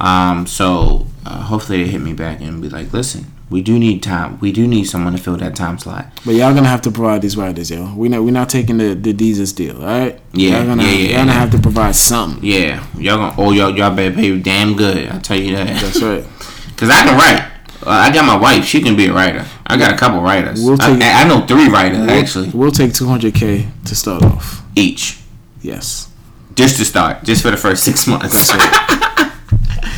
Um, 0.00 0.46
so 0.46 1.06
uh, 1.24 1.42
hopefully 1.42 1.82
they 1.82 1.90
hit 1.90 2.00
me 2.02 2.12
back 2.12 2.40
and 2.40 2.60
be 2.60 2.68
like, 2.68 2.92
listen, 2.92 3.32
we 3.48 3.62
do 3.62 3.78
need 3.78 4.02
time. 4.02 4.38
We 4.40 4.52
do 4.52 4.66
need 4.66 4.84
someone 4.84 5.14
to 5.14 5.18
fill 5.22 5.36
that 5.38 5.54
time 5.56 5.78
slot. 5.78 6.06
But 6.24 6.34
y'all 6.34 6.52
gonna 6.52 6.68
have 6.68 6.82
to 6.82 6.90
provide 6.90 7.22
these 7.22 7.36
writers, 7.36 7.70
yo. 7.70 7.94
We 7.94 8.08
not 8.08 8.22
we're 8.22 8.32
not 8.32 8.48
taking 8.48 8.76
the 8.78 8.94
the 8.94 9.12
Jesus 9.12 9.52
deal, 9.52 9.76
all 9.76 9.86
right? 9.86 10.20
Yeah, 10.32 10.58
y'all 10.58 10.66
gonna, 10.66 10.82
yeah, 10.82 10.88
yeah, 10.90 10.98
y'all 10.98 11.16
gonna 11.16 11.26
yeah. 11.26 11.40
have 11.40 11.50
to 11.52 11.58
provide 11.58 11.94
something. 11.94 12.44
Yeah, 12.44 12.86
y'all 12.98 13.16
gonna 13.16 13.34
oh 13.38 13.52
y'all 13.52 13.76
y'all 13.76 13.94
better 13.94 14.14
pay 14.14 14.38
damn 14.38 14.76
good. 14.76 15.08
I 15.08 15.18
tell 15.20 15.38
you 15.38 15.56
that. 15.56 15.80
That's 15.80 16.02
right. 16.02 16.24
Cause 16.76 16.90
I 16.90 17.04
can 17.04 17.16
write. 17.16 17.55
Uh, 17.84 17.90
I 17.90 18.12
got 18.12 18.24
my 18.24 18.36
wife. 18.36 18.64
She 18.64 18.80
can 18.80 18.96
be 18.96 19.06
a 19.06 19.12
writer. 19.12 19.44
I 19.66 19.76
got 19.76 19.92
a 19.92 19.96
couple 19.96 20.20
writers. 20.20 20.62
We'll 20.64 20.80
I, 20.80 20.92
take- 20.94 21.02
I 21.02 21.24
know 21.28 21.46
three 21.46 21.68
writers 21.68 22.08
actually 22.08 22.48
We'll 22.50 22.70
take 22.72 22.94
two 22.94 23.06
hundred 23.06 23.34
k 23.34 23.68
to 23.84 23.94
start 23.94 24.22
off. 24.22 24.62
each. 24.74 25.18
Yes. 25.62 26.08
Just 26.54 26.78
to 26.78 26.84
start, 26.84 27.22
just 27.24 27.42
for 27.42 27.50
the 27.50 27.56
first 27.56 27.84
six 27.84 28.06
months. 28.06 28.50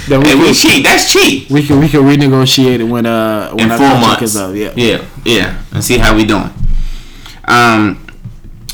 Then 0.08 0.20
we, 0.22 0.28
Hey, 0.28 0.34
we 0.36 0.44
can, 0.46 0.54
cheap. 0.54 0.84
That's 0.84 1.12
cheap. 1.12 1.50
we 1.50 1.62
can 1.62 1.78
we 1.80 1.88
can 1.88 2.00
renegotiate 2.00 2.80
it 2.80 2.84
when 2.84 3.04
uh 3.04 3.50
when 3.50 3.66
In 3.66 3.70
our 3.72 3.76
four 3.78 3.88
months. 4.00 4.22
is 4.22 4.36
up. 4.36 4.54
Yeah. 4.54 4.72
yeah, 4.74 5.04
yeah, 5.24 5.62
and 5.72 5.84
see 5.84 5.98
how 5.98 6.16
we 6.16 6.24
doing. 6.24 6.48
Um, 7.44 8.06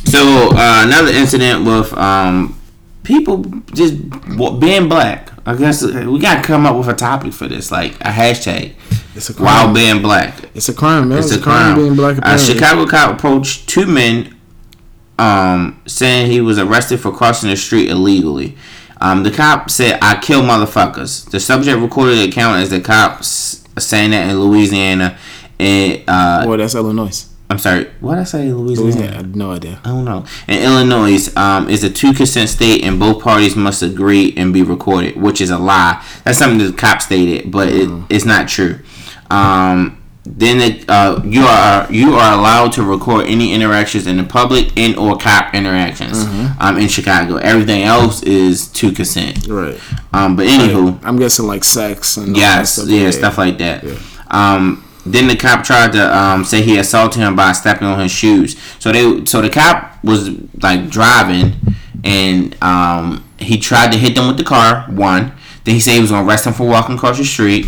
so 0.04 0.50
uh, 0.54 0.82
another 0.86 1.10
incident 1.10 1.64
with 1.64 1.92
um 1.94 2.56
people 3.02 3.44
just 3.74 3.94
being 4.60 4.88
black. 4.88 5.30
I 5.46 5.54
guess 5.56 5.82
we 5.82 6.18
gotta 6.18 6.42
come 6.42 6.64
up 6.66 6.76
with 6.76 6.88
a 6.88 6.94
topic 6.94 7.32
for 7.34 7.46
this, 7.46 7.70
like 7.70 7.92
a 8.00 8.04
hashtag. 8.10 8.72
It's 9.14 9.28
a 9.30 9.34
crime. 9.34 9.44
While 9.44 9.74
being 9.74 10.00
black, 10.02 10.34
It's 10.54 10.68
a 10.68 10.74
crime, 10.74 11.10
man. 11.10 11.18
it's 11.18 11.30
a 11.32 11.40
crime. 11.40 11.76
being 11.76 11.94
black. 11.94 12.18
a. 12.22 12.38
Chicago 12.38 12.86
cop 12.86 13.14
approached 13.18 13.68
two 13.68 13.86
men, 13.86 14.34
um, 15.18 15.80
saying 15.86 16.30
he 16.30 16.40
was 16.40 16.58
arrested 16.58 16.98
for 17.00 17.12
crossing 17.12 17.50
the 17.50 17.56
street 17.56 17.90
illegally. 17.90 18.56
Um, 19.00 19.22
the 19.22 19.30
cop 19.30 19.70
said, 19.70 19.98
"I 20.00 20.16
kill 20.16 20.42
motherfuckers." 20.42 21.28
The 21.30 21.38
subject 21.40 21.78
recorded 21.78 22.16
the 22.18 22.24
account 22.28 22.62
as 22.62 22.70
the 22.70 22.80
cops 22.80 23.62
saying 23.78 24.10
that 24.12 24.28
in 24.30 24.40
Louisiana. 24.40 25.16
And 25.60 26.02
uh, 26.08 26.46
Boy, 26.46 26.56
that's 26.56 26.74
Illinois. 26.74 27.26
I'm 27.50 27.58
sorry, 27.58 27.84
what 28.00 28.14
did 28.14 28.20
I 28.22 28.24
say? 28.24 28.52
Louisiana. 28.52 29.12
I 29.12 29.14
had 29.16 29.36
no 29.36 29.52
idea. 29.52 29.78
I 29.84 29.88
don't 29.88 30.04
know. 30.06 30.24
In 30.48 30.62
Illinois, 30.62 31.28
um, 31.36 31.68
is 31.68 31.84
a 31.84 31.90
two 31.90 32.12
consent 32.14 32.48
state, 32.48 32.82
and 32.82 32.98
both 32.98 33.22
parties 33.22 33.54
must 33.54 33.82
agree 33.82 34.32
and 34.36 34.52
be 34.52 34.62
recorded, 34.62 35.16
which 35.16 35.40
is 35.42 35.50
a 35.50 35.58
lie. 35.58 36.02
That's 36.24 36.38
something 36.38 36.58
that 36.58 36.68
the 36.72 36.76
cop 36.76 37.02
stated, 37.02 37.52
but 37.52 37.68
it, 37.68 37.88
it's 38.08 38.24
not 38.24 38.48
true. 38.48 38.78
Um, 39.30 40.00
then 40.26 40.58
it, 40.60 40.88
uh, 40.88 41.20
you 41.22 41.42
are 41.42 41.86
you 41.92 42.14
are 42.14 42.32
allowed 42.38 42.72
to 42.72 42.82
record 42.82 43.26
any 43.26 43.52
interactions 43.52 44.06
in 44.06 44.16
the 44.16 44.24
public 44.24 44.74
and 44.78 44.96
or 44.96 45.18
cop 45.18 45.54
interactions 45.54 46.24
um, 46.58 46.78
in 46.78 46.88
Chicago. 46.88 47.36
Everything 47.36 47.82
else 47.82 48.22
is 48.22 48.68
two 48.68 48.90
consent. 48.90 49.46
Right. 49.46 49.78
Um, 50.14 50.34
but 50.34 50.46
anywho, 50.46 50.98
I'm 51.04 51.18
guessing 51.18 51.46
like 51.46 51.62
sex 51.62 52.16
and 52.16 52.34
Yes, 52.34 52.76
stuff. 52.76 52.88
yeah, 52.88 53.10
stuff 53.10 53.36
like 53.36 53.58
that. 53.58 53.84
Um, 54.30 54.82
then 55.06 55.28
the 55.28 55.36
cop 55.36 55.64
tried 55.64 55.92
to 55.92 56.16
um, 56.16 56.44
say 56.44 56.62
he 56.62 56.78
assaulted 56.78 57.20
him 57.20 57.36
by 57.36 57.52
stepping 57.52 57.86
on 57.86 57.98
his 58.00 58.12
shoes. 58.12 58.56
So 58.78 58.90
they, 58.92 59.24
so 59.26 59.40
the 59.42 59.50
cop 59.50 60.02
was 60.04 60.30
like 60.62 60.88
driving, 60.90 61.54
and 62.02 62.56
um, 62.62 63.24
he 63.38 63.58
tried 63.58 63.92
to 63.92 63.98
hit 63.98 64.14
them 64.14 64.26
with 64.28 64.36
the 64.38 64.44
car. 64.44 64.82
One. 64.90 65.32
Then 65.64 65.74
he 65.74 65.80
said 65.80 65.94
he 65.94 66.00
was 66.00 66.10
gonna 66.10 66.28
arrest 66.28 66.46
him 66.46 66.52
for 66.52 66.66
walking 66.68 66.96
across 66.96 67.16
the 67.16 67.24
street. 67.24 67.66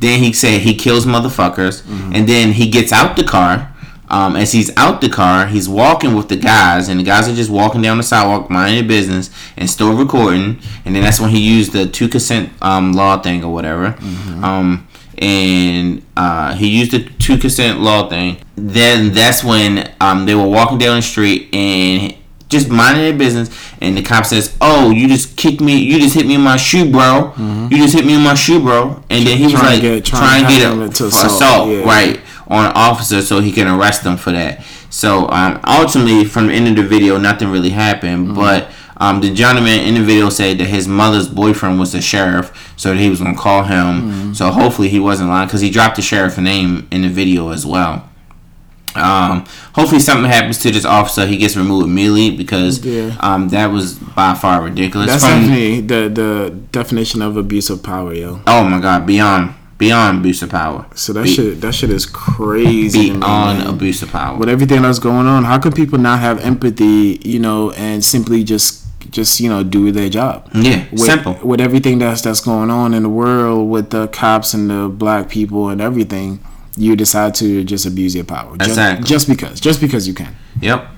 Then 0.00 0.22
he 0.22 0.32
said 0.32 0.62
he 0.62 0.74
kills 0.74 1.04
motherfuckers, 1.04 1.82
and 2.14 2.26
then 2.28 2.52
he 2.52 2.68
gets 2.70 2.90
out 2.92 3.16
the 3.16 3.24
car. 3.24 3.70
Um, 4.08 4.36
as 4.36 4.52
he's 4.52 4.74
out 4.76 5.00
the 5.00 5.08
car, 5.08 5.46
he's 5.46 5.68
walking 5.68 6.14
with 6.14 6.28
the 6.28 6.36
guys, 6.36 6.88
and 6.88 7.00
the 7.00 7.04
guys 7.04 7.26
are 7.28 7.34
just 7.34 7.50
walking 7.50 7.82
down 7.82 7.96
the 7.96 8.02
sidewalk, 8.02 8.48
minding 8.50 8.78
their 8.80 8.88
business, 8.88 9.30
and 9.56 9.68
still 9.68 9.94
recording. 9.94 10.58
And 10.84 10.94
then 10.94 11.02
that's 11.02 11.18
when 11.20 11.30
he 11.30 11.40
used 11.40 11.72
the 11.72 11.86
two 11.86 12.08
consent 12.08 12.50
um, 12.62 12.92
law 12.92 13.18
thing 13.20 13.42
or 13.42 13.52
whatever. 13.52 13.96
Um, 14.42 14.86
and 15.24 16.04
uh, 16.18 16.54
he 16.54 16.78
used 16.78 16.92
the 16.92 17.02
two 17.18 17.38
consent 17.38 17.80
law 17.80 18.08
thing. 18.08 18.36
Then 18.56 19.14
that's 19.14 19.42
when 19.42 19.94
um, 20.00 20.26
they 20.26 20.34
were 20.34 20.46
walking 20.46 20.76
down 20.76 20.96
the 20.96 21.02
street, 21.02 21.52
and 21.54 22.14
just 22.50 22.68
minding 22.68 23.02
their 23.02 23.16
business, 23.16 23.48
and 23.80 23.96
the 23.96 24.02
cop 24.02 24.26
says, 24.26 24.54
"Oh, 24.60 24.90
you 24.90 25.08
just 25.08 25.36
kicked 25.38 25.62
me. 25.62 25.78
You 25.78 25.98
just 25.98 26.14
hit 26.14 26.26
me 26.26 26.34
in 26.34 26.42
my 26.42 26.58
shoe, 26.58 26.90
bro. 26.90 27.32
Mm-hmm. 27.34 27.68
You 27.70 27.78
just 27.78 27.94
hit 27.94 28.04
me 28.04 28.14
in 28.14 28.20
my 28.20 28.34
shoe, 28.34 28.60
bro." 28.60 29.02
And 29.08 29.26
then 29.26 29.38
he 29.38 29.44
was 29.44 29.54
like, 29.54 29.80
get, 29.80 30.04
trying, 30.04 30.44
to 30.44 30.50
get 30.50 30.62
a, 30.62 30.82
assault, 30.82 31.26
assault 31.26 31.70
yeah. 31.70 31.84
right 31.84 32.20
on 32.46 32.66
an 32.66 32.72
officer 32.74 33.22
so 33.22 33.40
he 33.40 33.50
can 33.50 33.66
arrest 33.66 34.04
them 34.04 34.18
for 34.18 34.30
that. 34.32 34.62
So 34.90 35.26
um, 35.30 35.58
ultimately, 35.66 36.26
from 36.26 36.48
the 36.48 36.52
end 36.52 36.68
of 36.68 36.76
the 36.76 36.82
video, 36.82 37.16
nothing 37.16 37.48
really 37.48 37.70
happened, 37.70 38.28
mm-hmm. 38.28 38.36
but. 38.36 38.70
Um, 38.96 39.20
the 39.20 39.34
gentleman 39.34 39.80
in 39.80 39.94
the 39.94 40.02
video 40.02 40.30
said 40.30 40.58
that 40.58 40.66
his 40.66 40.86
mother's 40.86 41.28
boyfriend 41.28 41.80
was 41.80 41.90
the 41.90 42.00
sheriff, 42.00 42.63
so 42.76 42.90
that 42.90 43.00
he 43.00 43.08
was 43.10 43.20
gonna 43.20 43.36
call 43.36 43.62
him. 43.64 43.86
Mm-hmm. 43.86 44.32
So 44.34 44.50
hopefully 44.50 44.88
he 44.88 45.00
wasn't 45.00 45.30
lying 45.30 45.46
because 45.46 45.60
he 45.60 45.70
dropped 45.70 45.96
the 45.96 46.02
sheriff 46.02 46.38
name 46.38 46.88
in 46.90 47.02
the 47.02 47.08
video 47.08 47.50
as 47.50 47.64
well. 47.64 48.08
Um, 48.96 49.44
hopefully 49.74 50.00
something 50.00 50.30
happens 50.30 50.58
to 50.60 50.70
this 50.70 50.84
officer. 50.84 51.26
He 51.26 51.36
gets 51.36 51.56
removed 51.56 51.86
immediately 51.86 52.36
because 52.36 52.84
yeah. 52.84 53.16
um, 53.20 53.48
that 53.48 53.66
was 53.66 53.98
by 53.98 54.34
far 54.34 54.62
ridiculous. 54.62 55.08
That's 55.08 55.24
From, 55.24 55.40
definitely 55.40 55.80
the 55.80 56.08
the 56.08 56.50
definition 56.70 57.22
of 57.22 57.36
abuse 57.36 57.70
of 57.70 57.82
power, 57.82 58.14
yo. 58.14 58.40
Oh 58.46 58.64
my 58.64 58.80
god, 58.80 59.06
beyond 59.06 59.54
beyond 59.78 60.18
abuse 60.18 60.42
of 60.42 60.50
power. 60.50 60.86
So 60.94 61.12
that 61.14 61.24
Be, 61.24 61.34
shit 61.34 61.60
that 61.60 61.74
shit 61.74 61.90
is 61.90 62.06
crazy. 62.06 63.10
Beyond 63.10 63.68
abuse 63.68 64.02
of 64.02 64.10
power. 64.10 64.38
With 64.38 64.48
everything 64.48 64.82
that's 64.82 65.00
going 65.00 65.26
on, 65.26 65.44
how 65.44 65.58
can 65.58 65.72
people 65.72 65.98
not 65.98 66.20
have 66.20 66.40
empathy, 66.40 67.20
you 67.24 67.40
know, 67.40 67.72
and 67.72 68.04
simply 68.04 68.44
just 68.44 68.83
just 69.10 69.40
you 69.40 69.48
know 69.48 69.62
do 69.62 69.90
their 69.92 70.08
job. 70.08 70.48
Yeah, 70.54 70.86
with, 70.90 71.00
simple. 71.00 71.38
With 71.42 71.60
everything 71.60 71.98
that's 71.98 72.22
that's 72.22 72.40
going 72.40 72.70
on 72.70 72.94
in 72.94 73.02
the 73.02 73.08
world 73.08 73.70
with 73.70 73.90
the 73.90 74.08
cops 74.08 74.54
and 74.54 74.70
the 74.70 74.88
black 74.88 75.28
people 75.28 75.68
and 75.68 75.80
everything, 75.80 76.40
you 76.76 76.96
decide 76.96 77.34
to 77.36 77.64
just 77.64 77.86
abuse 77.86 78.14
your 78.14 78.24
power. 78.24 78.54
Exactly. 78.54 79.06
Just, 79.06 79.26
just 79.26 79.28
because, 79.28 79.60
just 79.60 79.80
because 79.80 80.08
you 80.08 80.14
can. 80.14 80.34
Yep. 80.60 80.88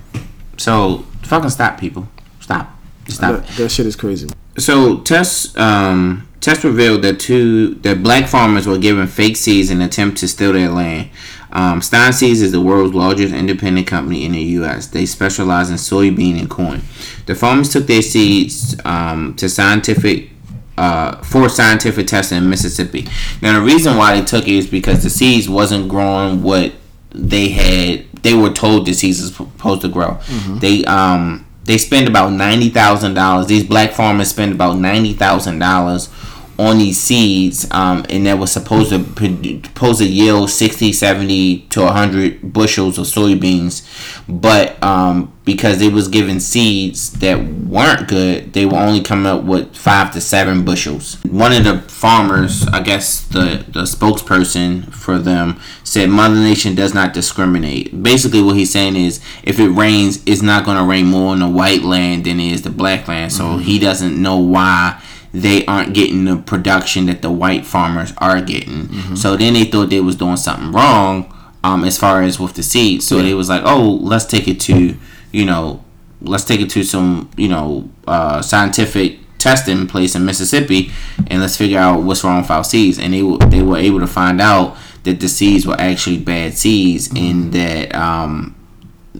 So 0.57 0.99
fucking 1.23 1.51
stop, 1.51 1.79
people. 1.79 2.09
Stop. 2.41 2.71
Stop. 3.09 3.45
That, 3.45 3.57
that 3.57 3.69
shit 3.71 3.87
is 3.87 3.97
crazy. 3.97 4.29
So 4.59 5.01
tests 5.01 5.57
um 5.57 6.29
tests 6.41 6.65
revealed 6.65 7.03
that 7.03 7.21
two 7.21 7.75
that 7.77 8.03
black 8.03 8.29
farmers 8.29 8.67
were 8.67 8.79
given 8.79 9.07
fake 9.07 9.37
seeds 9.37 9.71
in 9.71 9.81
an 9.81 9.87
attempt 9.87 10.19
to 10.19 10.29
steal 10.29 10.53
their 10.53 10.71
land. 10.71 11.11
Um, 11.53 11.81
Stine 11.81 12.13
Seeds 12.13 12.43
is 12.43 12.53
the 12.53 12.61
world's 12.61 12.95
largest 12.95 13.33
independent 13.33 13.87
company 13.87 14.25
in 14.25 14.33
the 14.33 14.43
U.S. 14.43 14.89
They 14.89 15.07
specialize 15.07 15.71
in 15.71 15.77
soybean 15.77 16.39
and 16.39 16.51
corn. 16.51 16.83
The 17.27 17.35
farmers 17.35 17.73
took 17.73 17.87
their 17.87 18.03
seeds 18.03 18.77
um, 18.85 19.35
to 19.37 19.49
scientific 19.49 20.31
uh, 20.79 21.17
for 21.23 21.49
scientific 21.49 22.07
testing 22.07 22.39
in 22.39 22.51
Mississippi. 22.51 23.09
Now 23.41 23.59
the 23.59 23.65
reason 23.65 23.97
why 23.97 24.19
they 24.19 24.27
took 24.27 24.47
it 24.47 24.55
is 24.55 24.67
because 24.67 25.03
the 25.03 25.11
seeds 25.11 25.49
wasn't 25.49 25.89
growing 25.89 26.43
what 26.43 26.73
they 27.11 27.49
had. 27.49 28.07
They 28.23 28.35
were 28.35 28.51
told 28.51 28.87
the 28.87 28.93
seeds 28.93 29.21
was 29.23 29.35
supposed 29.35 29.83
to 29.83 29.89
grow. 29.89 30.19
Mm-hmm. 30.27 30.59
They 30.59 30.85
um 30.85 31.47
they 31.65 31.79
spend 31.79 32.09
about 32.09 32.33
ninety 32.33 32.69
thousand 32.69 33.15
dollars. 33.15 33.47
These 33.47 33.65
black 33.65 33.93
farmers 33.93 34.29
spend 34.29 34.53
about 34.53 34.79
ninety 34.79 35.15
thousand 35.15 35.59
dollars 35.59 36.09
on 36.59 36.79
these 36.79 36.99
seeds 36.99 37.71
um, 37.71 38.05
and 38.09 38.27
that 38.27 38.39
was 38.39 38.51
supposed 38.51 38.91
to 38.91 38.99
supposed 38.99 39.99
to 39.99 40.07
yield 40.07 40.51
60 40.51 40.93
70 40.93 41.59
to 41.69 41.81
100 41.83 42.53
bushels 42.53 42.99
of 42.99 43.07
soybeans. 43.07 43.85
But 44.29 44.83
um, 44.83 45.37
because 45.45 45.79
they 45.79 45.89
was 45.89 46.09
given 46.09 46.41
seeds 46.41 47.13
that 47.21 47.43
weren't 47.45 48.09
good 48.09 48.53
they 48.53 48.67
were 48.67 48.79
only 48.79 49.01
coming 49.01 49.27
up 49.27 49.45
with 49.45 49.77
five 49.77 50.13
to 50.13 50.21
seven 50.21 50.65
bushels. 50.65 51.23
One 51.25 51.53
of 51.53 51.65
the 51.65 51.81
farmers 51.83 52.67
i 52.69 52.81
guess 52.81 53.23
the, 53.23 53.65
the 53.69 53.83
spokesperson 53.83 54.93
for 54.93 55.19
them 55.19 55.61
said 55.85 56.09
mother 56.11 56.35
nation 56.35 56.75
does 56.75 56.95
not 56.95 57.13
discriminate. 57.13 58.03
Basically 58.03 58.43
what 58.43 58.57
he's 58.57 58.73
saying 58.73 58.97
is 58.97 59.21
if 59.43 59.61
it 59.61 59.69
rains 59.69 60.23
it's 60.27 60.43
not 60.43 60.65
going 60.65 60.79
to 60.79 60.85
rain 60.85 61.07
more 61.07 61.33
on 61.33 61.41
the 61.41 61.49
white 61.49 61.83
land 61.83 62.25
than 62.25 62.41
it 62.41 62.53
is 62.53 62.63
the 62.63 62.71
black 62.71 63.07
land. 63.09 63.33
So 63.33 63.45
mm-hmm. 63.45 63.61
he 63.61 63.79
doesn't 63.79 64.21
know 64.21 64.39
why 64.39 65.01
they 65.43 65.67
aren't 65.67 65.93
getting 65.93 66.25
the 66.25 66.37
production 66.37 67.07
that 67.07 67.21
the 67.21 67.31
white 67.31 67.67
farmers 67.67 68.13
are 68.19 68.41
getting. 68.41 68.87
Mm-hmm. 68.87 69.15
So 69.17 69.37
then 69.37 69.53
they 69.53 69.65
thought 69.65 69.91
they 69.91 70.01
was 70.01 70.17
doing 70.17 70.37
something 70.37 70.73
wrong 70.73 71.33
um, 71.63 71.85
as 71.85 71.99
far 71.99 72.23
as 72.23 72.41
with 72.41 72.55
the 72.55 72.63
seeds. 72.63 73.07
So 73.07 73.17
yeah. 73.17 73.25
they 73.25 73.35
was 73.35 73.49
like, 73.49 73.63
oh, 73.65 73.99
let's 74.01 74.25
take 74.25 74.49
it 74.49 74.59
to, 74.61 74.97
you 75.33 75.45
know, 75.45 75.85
let's 76.23 76.45
take 76.45 76.61
it 76.61 76.71
to 76.71 76.83
some, 76.83 77.31
you 77.37 77.49
know, 77.49 77.91
uh, 78.07 78.41
scientific 78.41 79.19
testing 79.39 79.87
place 79.87 80.15
in 80.15 80.25
Mississippi, 80.25 80.91
and 81.27 81.41
let's 81.43 81.57
figure 81.57 81.79
out 81.79 82.03
what's 82.03 82.25
wrong 82.25 82.41
with 82.41 82.51
our 82.51 82.65
seeds. 82.65 82.99
And 82.99 83.13
they 83.13 83.49
they 83.49 83.63
were 83.63 83.77
able 83.77 84.01
to 84.01 84.07
find 84.07 84.41
out 84.41 84.77
that 85.03 85.21
the 85.21 85.29
seeds 85.29 85.67
were 85.67 85.79
actually 85.79 86.19
bad 86.19 86.55
seeds, 86.55 87.09
mm-hmm. 87.09 87.17
and 87.19 87.53
that 87.53 87.95
um, 87.95 88.57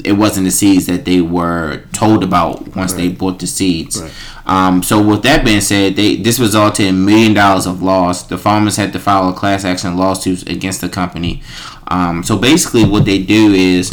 it 0.03 0.13
wasn't 0.13 0.47
the 0.47 0.51
seeds 0.51 0.87
that 0.87 1.05
they 1.05 1.21
were 1.21 1.85
told 1.93 2.25
about 2.25 2.75
once 2.75 2.93
right. 2.93 3.03
they 3.03 3.09
bought 3.09 3.39
the 3.39 3.47
seeds. 3.47 4.01
Right. 4.01 4.13
Um, 4.47 4.83
so 4.83 5.03
with 5.03 5.23
that 5.25 5.45
being 5.45 5.61
said, 5.61 5.97
they 5.97 6.17
this 6.17 6.39
resulted 6.39 6.87
in 6.87 7.05
million 7.05 7.35
dollars 7.35 7.67
of 7.67 7.83
loss. 7.83 8.23
The 8.23 8.39
farmers 8.39 8.77
had 8.77 8.93
to 8.93 8.99
file 9.01 9.29
a 9.29 9.33
class 9.33 9.65
action 9.65 9.97
lawsuits 9.97 10.43
against 10.45 10.81
the 10.81 10.89
company. 10.89 11.43
Um, 11.89 12.23
so 12.23 12.39
basically, 12.39 12.85
what 12.85 13.05
they 13.05 13.23
do 13.23 13.53
is 13.53 13.91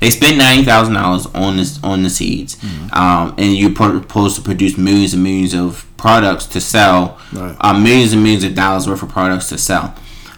they 0.00 0.10
spend 0.10 0.38
ninety 0.38 0.64
thousand 0.64 0.94
dollars 0.94 1.26
on 1.26 1.58
this 1.58 1.82
on 1.84 2.02
the 2.02 2.10
seeds, 2.10 2.56
mm-hmm. 2.56 2.94
um, 2.94 3.34
and 3.36 3.54
you're 3.54 3.74
supposed 3.74 4.36
to 4.36 4.42
produce 4.42 4.78
millions 4.78 5.12
and 5.14 5.22
millions 5.22 5.54
of 5.54 5.86
products 5.96 6.46
to 6.46 6.60
sell, 6.60 7.20
right. 7.32 7.56
uh, 7.60 7.78
millions 7.78 8.12
and 8.12 8.22
millions 8.22 8.44
of 8.44 8.54
dollars 8.54 8.88
worth 8.88 9.02
of 9.02 9.10
products 9.10 9.50
to 9.50 9.58
sell. 9.58 9.94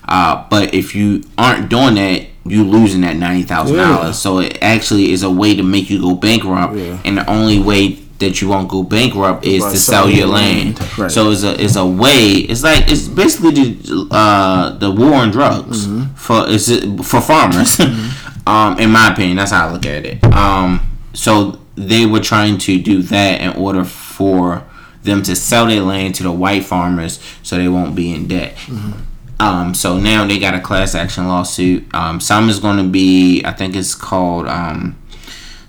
Uh, 0.07 0.47
but 0.51 0.75
if 0.75 0.95
you 0.95 1.23
aren't 1.39 1.71
doing 1.71 1.95
that, 1.95 2.27
you 2.45 2.65
losing 2.65 3.01
that 3.03 3.17
ninety 3.17 3.45
thousand 3.45 3.77
yeah. 3.77 3.89
dollars. 3.89 4.19
So 4.19 4.41
it 4.41 4.59
actually 4.61 5.13
is 5.13 5.23
a 5.23 5.31
way 5.31 5.55
to 5.55 5.63
make 5.63 5.89
you 5.89 6.01
go 6.01 6.15
bankrupt, 6.15 6.75
yeah. 6.75 7.01
and 7.05 7.17
the 7.17 7.31
only 7.31 7.59
way 7.61 8.01
that 8.19 8.41
you 8.41 8.49
won't 8.49 8.69
go 8.69 8.83
bankrupt 8.83 9.45
is 9.45 9.65
to 9.65 9.77
sell 9.77 10.09
your 10.09 10.29
land. 10.29 10.79
land. 10.79 10.99
Right. 10.99 11.11
So 11.11 11.31
it's 11.31 11.43
a 11.43 11.63
it's 11.63 11.77
a 11.77 11.87
way. 11.87 12.31
It's 12.49 12.63
like 12.63 12.91
it's 12.91 13.09
basically 13.09 13.51
the 13.53 14.09
uh, 14.11 14.79
the 14.79 14.91
war 14.91 15.15
on 15.15 15.31
drugs 15.31 15.87
mm-hmm. 15.87 16.15
for 16.15 16.45
it's 16.47 16.69
for 17.09 17.21
farmers. 17.21 17.77
Mm-hmm. 17.77 18.49
um, 18.49 18.79
in 18.79 18.91
my 18.91 19.13
opinion, 19.13 19.37
that's 19.37 19.51
how 19.51 19.69
I 19.69 19.73
look 19.73 19.87
at 19.87 20.05
it. 20.05 20.23
Um, 20.25 20.99
so 21.13 21.59
they 21.77 22.07
were 22.07 22.21
trying 22.21 22.59
to 22.59 22.81
do 22.81 23.03
that 23.03 23.41
in 23.41 23.51
order 23.51 23.85
for 23.85 24.65
them 25.03 25.23
to 25.23 25.37
sell 25.37 25.67
their 25.67 25.83
land 25.83 26.15
to 26.17 26.23
the 26.23 26.33
white 26.33 26.65
farmers 26.65 27.21
so 27.43 27.57
they 27.57 27.69
won't 27.69 27.95
be 27.95 28.15
in 28.15 28.29
debt. 28.29 28.55
Mm-hmm. 28.57 28.93
Um, 29.41 29.75
so 29.75 29.99
now 29.99 30.27
they 30.27 30.39
got 30.39 30.55
a 30.55 30.61
class 30.61 30.95
action 30.95 31.27
lawsuit. 31.27 31.93
Um, 31.95 32.21
some 32.21 32.49
is 32.49 32.61
going 32.61 32.79
to 32.79 32.89
be, 32.89 33.43
I 33.45 33.53
think 33.53 33.75
it's 33.75 33.95
called. 33.95 34.47
Um, 34.47 34.97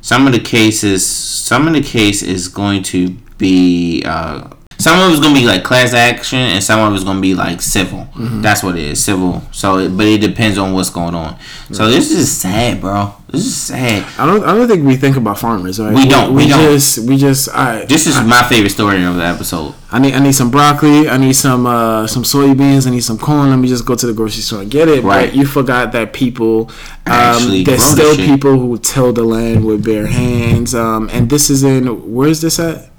some 0.06 0.28
of 0.28 0.34
the 0.34 0.39
cases, 0.39 1.04
some 1.04 1.68
of 1.68 1.74
the 1.74 1.82
case 1.82 2.22
is 2.22 2.48
going 2.48 2.84
to 2.84 3.10
be. 3.39 4.04
Uh, 4.06 4.48
some 4.78 5.00
of 5.00 5.10
it's 5.10 5.20
gonna 5.20 5.34
be 5.34 5.48
like 5.48 5.63
class 5.63 5.96
action, 5.96 6.38
and 6.38 6.63
some 6.63 6.80
of 6.80 6.94
it's 6.94 7.04
gonna 7.04 7.22
be 7.22 7.34
like 7.34 7.60
civil. 7.60 8.02
Mm-hmm. 8.13 8.41
That's 8.44 8.62
what 8.62 8.78
it 8.78 8.84
is, 8.84 9.04
civil. 9.04 9.41
So, 9.52 9.89
but 9.89 10.06
it 10.06 10.22
depends 10.22 10.60
on 10.60 10.74
what's 10.74 10.91
going 10.91 11.15
on. 11.15 11.39
So 11.72 11.88
this 11.88 12.12
is 12.12 12.32
sad, 12.32 12.82
bro. 12.82 13.15
This 13.36 13.45
is 13.45 13.56
sad. 13.56 14.04
I 14.19 14.26
don't. 14.26 14.43
I 14.43 14.56
don't 14.56 14.67
think 14.67 14.86
we 14.86 14.95
think 14.95 15.17
about 15.17 15.39
farmers. 15.39 15.80
Right? 15.80 15.93
We 15.93 16.08
don't. 16.08 16.30
We, 16.30 16.36
we, 16.36 16.43
we 16.43 16.50
don't. 16.50 16.71
just. 16.71 17.00
We 17.00 17.17
just. 17.17 17.50
I. 17.50 17.86
This 17.86 18.08
is 18.08 18.15
I, 18.15 18.24
my 18.24 18.43
favorite 18.43 18.69
story 18.69 19.04
of 19.04 19.15
the 19.15 19.24
episode. 19.24 19.76
I 19.91 20.00
need. 20.00 20.13
I 20.13 20.19
need 20.19 20.34
some 20.34 20.52
broccoli. 20.52 21.10
I 21.10 21.17
need 21.17 21.34
some. 21.34 21.65
Uh, 21.65 22.08
some 22.08 22.24
soybeans. 22.24 22.88
I 22.88 22.91
need 22.91 23.04
some 23.04 23.17
corn. 23.17 23.50
Let 23.50 23.58
me 23.58 23.67
just 23.67 23.86
go 23.86 23.95
to 23.95 24.06
the 24.06 24.13
grocery 24.13 24.41
store 24.41 24.62
and 24.62 24.71
get 24.71 24.88
it. 24.88 25.04
Right. 25.04 25.30
But 25.30 25.36
you 25.36 25.45
forgot 25.45 25.91
that 25.91 26.13
people. 26.13 26.71
Um, 27.06 27.63
there's 27.63 27.84
still 27.84 28.15
people 28.15 28.58
who 28.58 28.78
till 28.78 29.13
the 29.13 29.24
land 29.24 29.65
with 29.65 29.84
bare 29.84 30.08
hands. 30.08 30.74
Um, 30.74 31.10
and 31.12 31.30
this 31.30 31.50
is 31.50 31.63
in. 31.63 32.13
Where 32.13 32.30
is 32.30 32.41
this 32.41 32.60
at? 32.60 32.89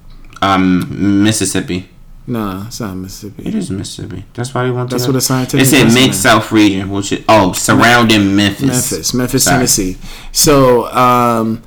Um, 0.42 1.22
Mississippi. 1.24 1.88
No, 2.28 2.64
it's 2.66 2.80
not 2.80 2.94
Mississippi. 2.96 3.46
It 3.46 3.54
is 3.54 3.70
Mississippi. 3.70 4.24
That's 4.34 4.52
why 4.52 4.64
they 4.64 4.70
want. 4.72 4.90
That's 4.90 5.06
what 5.06 5.12
the 5.12 5.20
scientific. 5.20 5.64
It 5.64 5.68
said 5.68 5.94
mid 5.94 6.14
South 6.14 6.50
region, 6.50 6.90
which 6.90 7.12
is 7.12 7.24
oh 7.28 7.52
surrounding 7.52 8.34
Memphis. 8.34 8.66
Memphis, 8.66 9.14
Memphis, 9.14 9.44
Sorry. 9.44 9.56
Tennessee. 9.56 9.96
So, 10.32 10.86
um, 10.92 11.62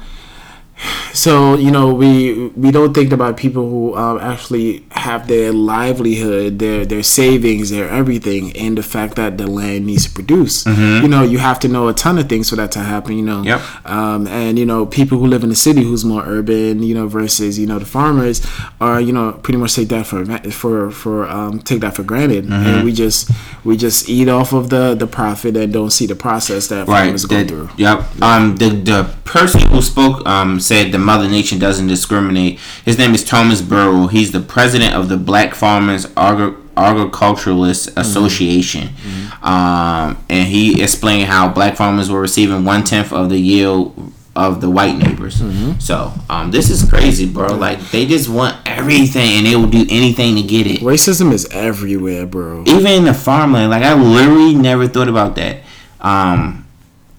so 1.13 1.55
you 1.55 1.71
know 1.71 1.93
we 1.93 2.47
we 2.49 2.71
don't 2.71 2.93
think 2.93 3.11
about 3.11 3.37
people 3.37 3.69
who 3.69 3.95
um, 3.95 4.17
actually 4.19 4.83
have 4.91 5.27
their 5.27 5.51
livelihood 5.51 6.59
their 6.59 6.85
their 6.85 7.03
savings 7.03 7.69
their 7.69 7.89
everything 7.89 8.55
and 8.55 8.77
the 8.77 8.83
fact 8.83 9.15
that 9.15 9.37
the 9.37 9.47
land 9.47 9.85
needs 9.85 10.05
to 10.05 10.11
produce 10.11 10.63
mm-hmm. 10.63 11.03
you 11.03 11.07
know 11.09 11.23
you 11.23 11.37
have 11.37 11.59
to 11.59 11.67
know 11.67 11.87
a 11.87 11.93
ton 11.93 12.17
of 12.17 12.29
things 12.29 12.49
for 12.49 12.55
that 12.55 12.71
to 12.71 12.79
happen 12.79 13.17
you 13.17 13.23
know 13.23 13.41
yep. 13.41 13.61
um, 13.85 14.27
and 14.27 14.59
you 14.59 14.65
know 14.65 14.85
people 14.85 15.17
who 15.17 15.25
live 15.25 15.43
in 15.43 15.49
the 15.49 15.55
city 15.55 15.83
who's 15.83 16.05
more 16.05 16.23
urban 16.25 16.83
you 16.83 16.93
know 16.93 17.07
versus 17.07 17.57
you 17.57 17.65
know 17.65 17.79
the 17.79 17.85
farmers 17.85 18.45
are 18.79 19.01
you 19.01 19.11
know 19.11 19.33
pretty 19.33 19.57
much 19.57 19.75
take 19.75 19.89
that 19.89 20.05
for 20.05 20.25
for 20.51 20.91
for 20.91 21.27
um, 21.27 21.59
take 21.59 21.81
that 21.81 21.95
for 21.95 22.03
granted 22.03 22.45
mm-hmm. 22.45 22.53
and 22.53 22.85
we 22.85 22.93
just 22.93 23.31
we 23.63 23.75
just 23.75 24.07
eat 24.07 24.29
off 24.29 24.53
of 24.53 24.69
the 24.69 24.95
the 24.95 25.07
profit 25.07 25.57
and 25.57 25.73
don't 25.73 25.91
see 25.91 26.05
the 26.05 26.15
process 26.15 26.67
that 26.67 26.87
right. 26.87 27.03
farmers 27.03 27.25
go 27.25 27.45
through 27.45 27.69
yep 27.77 27.99
um 28.21 28.55
the 28.57 28.69
the 28.69 29.15
person 29.25 29.61
who 29.69 29.81
spoke 29.81 30.25
um 30.25 30.59
said 30.69 30.91
the 30.91 30.99
Mother 30.99 31.27
Nation 31.27 31.59
doesn't 31.59 31.87
discriminate. 31.87 32.59
His 32.85 32.97
name 32.97 33.13
is 33.13 33.25
Thomas 33.25 33.61
Burrell. 33.61 34.07
He's 34.07 34.31
the 34.31 34.39
president 34.39 34.93
of 34.93 35.09
the 35.09 35.17
Black 35.17 35.55
Farmers 35.55 36.05
Agri- 36.15 36.55
Agriculturalists 36.77 37.87
mm-hmm. 37.87 37.99
Association. 37.99 38.89
Mm-hmm. 38.89 39.43
Um, 39.43 40.23
and 40.29 40.47
he 40.47 40.81
explained 40.81 41.27
how 41.27 41.49
black 41.49 41.75
farmers 41.75 42.11
were 42.11 42.21
receiving 42.21 42.63
one 42.63 42.83
tenth 42.83 43.11
of 43.11 43.29
the 43.29 43.39
yield 43.39 44.13
of 44.35 44.61
the 44.61 44.69
white 44.69 44.95
neighbors. 44.95 45.41
Mm-hmm. 45.41 45.79
So 45.79 46.13
um, 46.29 46.51
this 46.51 46.69
is 46.69 46.87
crazy, 46.87 47.27
bro. 47.27 47.55
Like 47.55 47.79
they 47.91 48.05
just 48.05 48.29
want 48.29 48.55
everything, 48.65 49.37
and 49.37 49.45
they 49.47 49.55
will 49.55 49.67
do 49.69 49.85
anything 49.89 50.35
to 50.35 50.43
get 50.43 50.67
it. 50.67 50.81
Racism 50.81 51.33
is 51.33 51.47
everywhere, 51.51 52.25
bro. 52.25 52.63
Even 52.67 52.87
in 52.87 53.03
the 53.05 53.13
farmland, 53.13 53.71
like 53.71 53.83
I 53.83 53.95
literally 53.95 54.53
never 54.53 54.87
thought 54.87 55.09
about 55.09 55.35
that. 55.35 55.63
Um, 55.99 56.68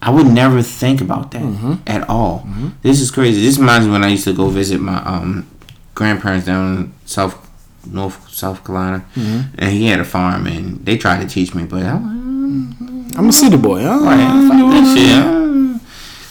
I 0.01 0.09
would 0.09 0.27
never 0.27 0.61
think 0.63 0.99
about 1.01 1.31
that 1.31 1.41
Mm-hmm. 1.43 1.73
at 1.87 2.09
all. 2.09 2.47
This 2.81 2.99
is 3.01 3.11
crazy. 3.11 3.41
This 3.41 3.57
reminds 3.59 3.85
me 3.85 3.91
when 3.93 4.03
I 4.03 4.07
used 4.09 4.23
to 4.25 4.33
go 4.33 4.47
visit 4.49 4.79
my 4.81 4.97
um, 5.03 5.47
grandparents 5.93 6.45
down 6.45 6.75
in 6.77 6.93
South 7.05 7.35
North 7.85 8.29
South 8.29 8.63
Carolina, 8.65 9.05
Mm-hmm. 9.15 9.55
and 9.59 9.71
he 9.71 9.87
had 9.87 9.99
a 9.99 10.05
farm, 10.05 10.47
and 10.47 10.83
they 10.85 10.97
tried 10.97 11.21
to 11.21 11.27
teach 11.27 11.53
me, 11.53 11.65
but 11.65 11.83
I, 11.83 11.91
I'm 13.17 13.27
a 13.29 13.31
city 13.33 13.57
boy. 13.57 13.81
Huh? 13.83 13.99
Right, 14.01 14.47
fuck 14.47 14.57
that 14.71 14.85
shit. 14.95 15.81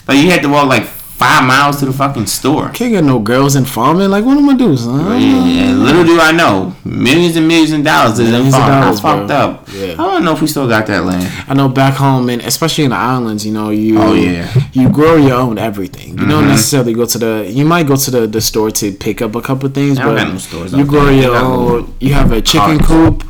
Like 0.07 0.17
you 0.23 0.29
had 0.31 0.41
to 0.41 0.49
walk 0.49 0.67
like 0.67 0.83
five 1.21 1.43
miles 1.45 1.79
to 1.79 1.85
the 1.85 1.93
fucking 1.93 2.25
store. 2.25 2.69
Can't 2.69 2.91
get 2.91 3.03
no 3.03 3.19
girls 3.19 3.55
in 3.55 3.65
farming. 3.65 4.09
Like, 4.09 4.25
what 4.25 4.37
am 4.37 4.49
I 4.49 4.55
do, 4.55 4.75
son? 4.75 5.21
Yeah, 5.21 5.69
and 5.69 5.83
little 5.83 6.03
do 6.03 6.19
I 6.19 6.31
know, 6.31 6.75
millions 6.83 7.35
and 7.35 7.47
millions 7.47 7.71
of 7.71 7.83
dollars 7.83 8.13
is 8.19 8.27
in 8.27 8.31
Millions 8.31 8.55
of 8.55 8.61
farm. 8.61 8.81
That's 8.81 8.99
fucked 8.99 9.31
up. 9.31 9.67
Yeah. 9.73 9.93
I 9.93 9.95
don't 9.97 10.25
know 10.25 10.33
if 10.33 10.41
we 10.41 10.47
still 10.47 10.67
got 10.67 10.87
that 10.87 11.05
land. 11.05 11.31
I 11.47 11.53
know 11.53 11.69
back 11.69 11.93
home, 11.95 12.29
and 12.29 12.41
especially 12.41 12.85
in 12.85 12.89
the 12.89 12.97
islands, 12.97 13.45
you 13.45 13.53
know, 13.53 13.69
you 13.69 13.99
Oh, 14.01 14.13
yeah. 14.13 14.47
Mm-hmm. 14.47 14.79
you 14.79 14.89
grow 14.89 15.15
your 15.15 15.35
own 15.39 15.57
everything. 15.57 16.17
You 16.17 16.27
don't 16.27 16.47
necessarily 16.47 16.93
go 16.93 17.05
to 17.05 17.17
the. 17.17 17.49
You 17.49 17.65
might 17.65 17.87
go 17.87 17.95
to 17.95 18.11
the, 18.11 18.27
the 18.27 18.41
store 18.41 18.71
to 18.71 18.91
pick 18.91 19.21
up 19.21 19.35
a 19.35 19.41
couple 19.41 19.69
things, 19.69 19.99
but 19.99 20.15
no 20.15 20.77
you 20.77 20.85
grow 20.85 21.05
there. 21.05 21.21
Your 21.21 21.35
own. 21.35 21.93
You 21.99 22.13
have 22.13 22.31
a 22.31 22.41
chicken 22.41 22.79
coop. 22.79 23.23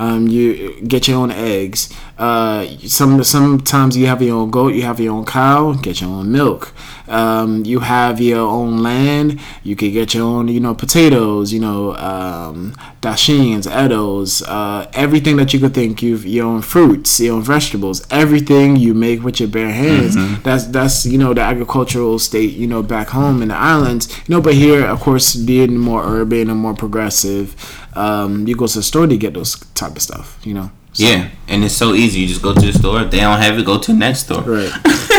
Um, 0.00 0.28
you 0.28 0.80
get 0.80 1.06
your 1.08 1.18
own 1.18 1.30
eggs. 1.30 1.92
Uh, 2.16 2.66
some 2.86 3.22
sometimes 3.22 3.96
you 3.98 4.06
have 4.06 4.22
your 4.22 4.36
own 4.36 4.50
goat. 4.50 4.72
You 4.72 4.82
have 4.82 4.98
your 4.98 5.14
own 5.14 5.26
cow. 5.26 5.72
Get 5.74 6.00
your 6.00 6.08
own 6.10 6.32
milk. 6.32 6.72
Um, 7.06 7.64
you 7.66 7.80
have 7.80 8.20
your 8.20 8.40
own 8.40 8.82
land. 8.82 9.38
You 9.62 9.76
could 9.76 9.92
get 9.92 10.14
your 10.14 10.24
own, 10.24 10.48
you 10.48 10.60
know, 10.60 10.74
potatoes. 10.74 11.52
You 11.52 11.60
know, 11.60 11.96
um, 11.96 12.74
dashins, 13.02 13.66
edos, 13.66 14.42
uh, 14.48 14.88
everything 14.94 15.36
that 15.36 15.52
you 15.52 15.60
could 15.60 15.74
think. 15.74 16.02
You've 16.02 16.24
your 16.24 16.46
own 16.46 16.62
fruits, 16.62 17.20
your 17.20 17.34
own 17.36 17.42
vegetables. 17.42 18.06
Everything 18.10 18.76
you 18.76 18.94
make 18.94 19.22
with 19.22 19.38
your 19.40 19.50
bare 19.50 19.72
hands. 19.72 20.14
That's 20.42 20.64
that's 20.66 21.04
you 21.04 21.18
know 21.18 21.34
the 21.34 21.42
agricultural 21.42 22.18
state. 22.18 22.54
You 22.54 22.66
know, 22.66 22.82
back 22.82 23.08
home 23.08 23.42
in 23.42 23.48
the 23.48 23.56
islands. 23.56 24.08
You 24.26 24.36
know, 24.36 24.40
but 24.40 24.54
here, 24.54 24.86
of 24.86 25.00
course, 25.00 25.34
being 25.36 25.76
more 25.76 26.02
urban 26.04 26.48
and 26.48 26.58
more 26.58 26.74
progressive, 26.74 27.54
um, 27.96 28.46
you 28.46 28.54
go 28.56 28.66
to 28.66 28.78
the 28.78 28.82
store 28.82 29.06
to 29.06 29.16
get 29.16 29.34
those 29.34 29.56
type 29.74 29.96
of 29.96 30.02
stuff. 30.02 30.38
You 30.44 30.54
know. 30.54 30.70
So- 30.92 31.04
Yeah, 31.04 31.28
and 31.48 31.62
it's 31.64 31.74
so 31.76 31.94
easy. 31.94 32.20
You 32.20 32.26
just 32.28 32.42
go 32.42 32.52
to 32.54 32.60
the 32.60 32.72
store. 32.72 33.02
If 33.02 33.10
they 33.10 33.20
don't 33.20 33.38
have 33.38 33.58
it, 33.58 33.64
go 33.66 33.78
to 33.78 33.92
the 33.92 33.98
next 33.98 34.20
store. 34.24 34.42
Right. 34.42 34.72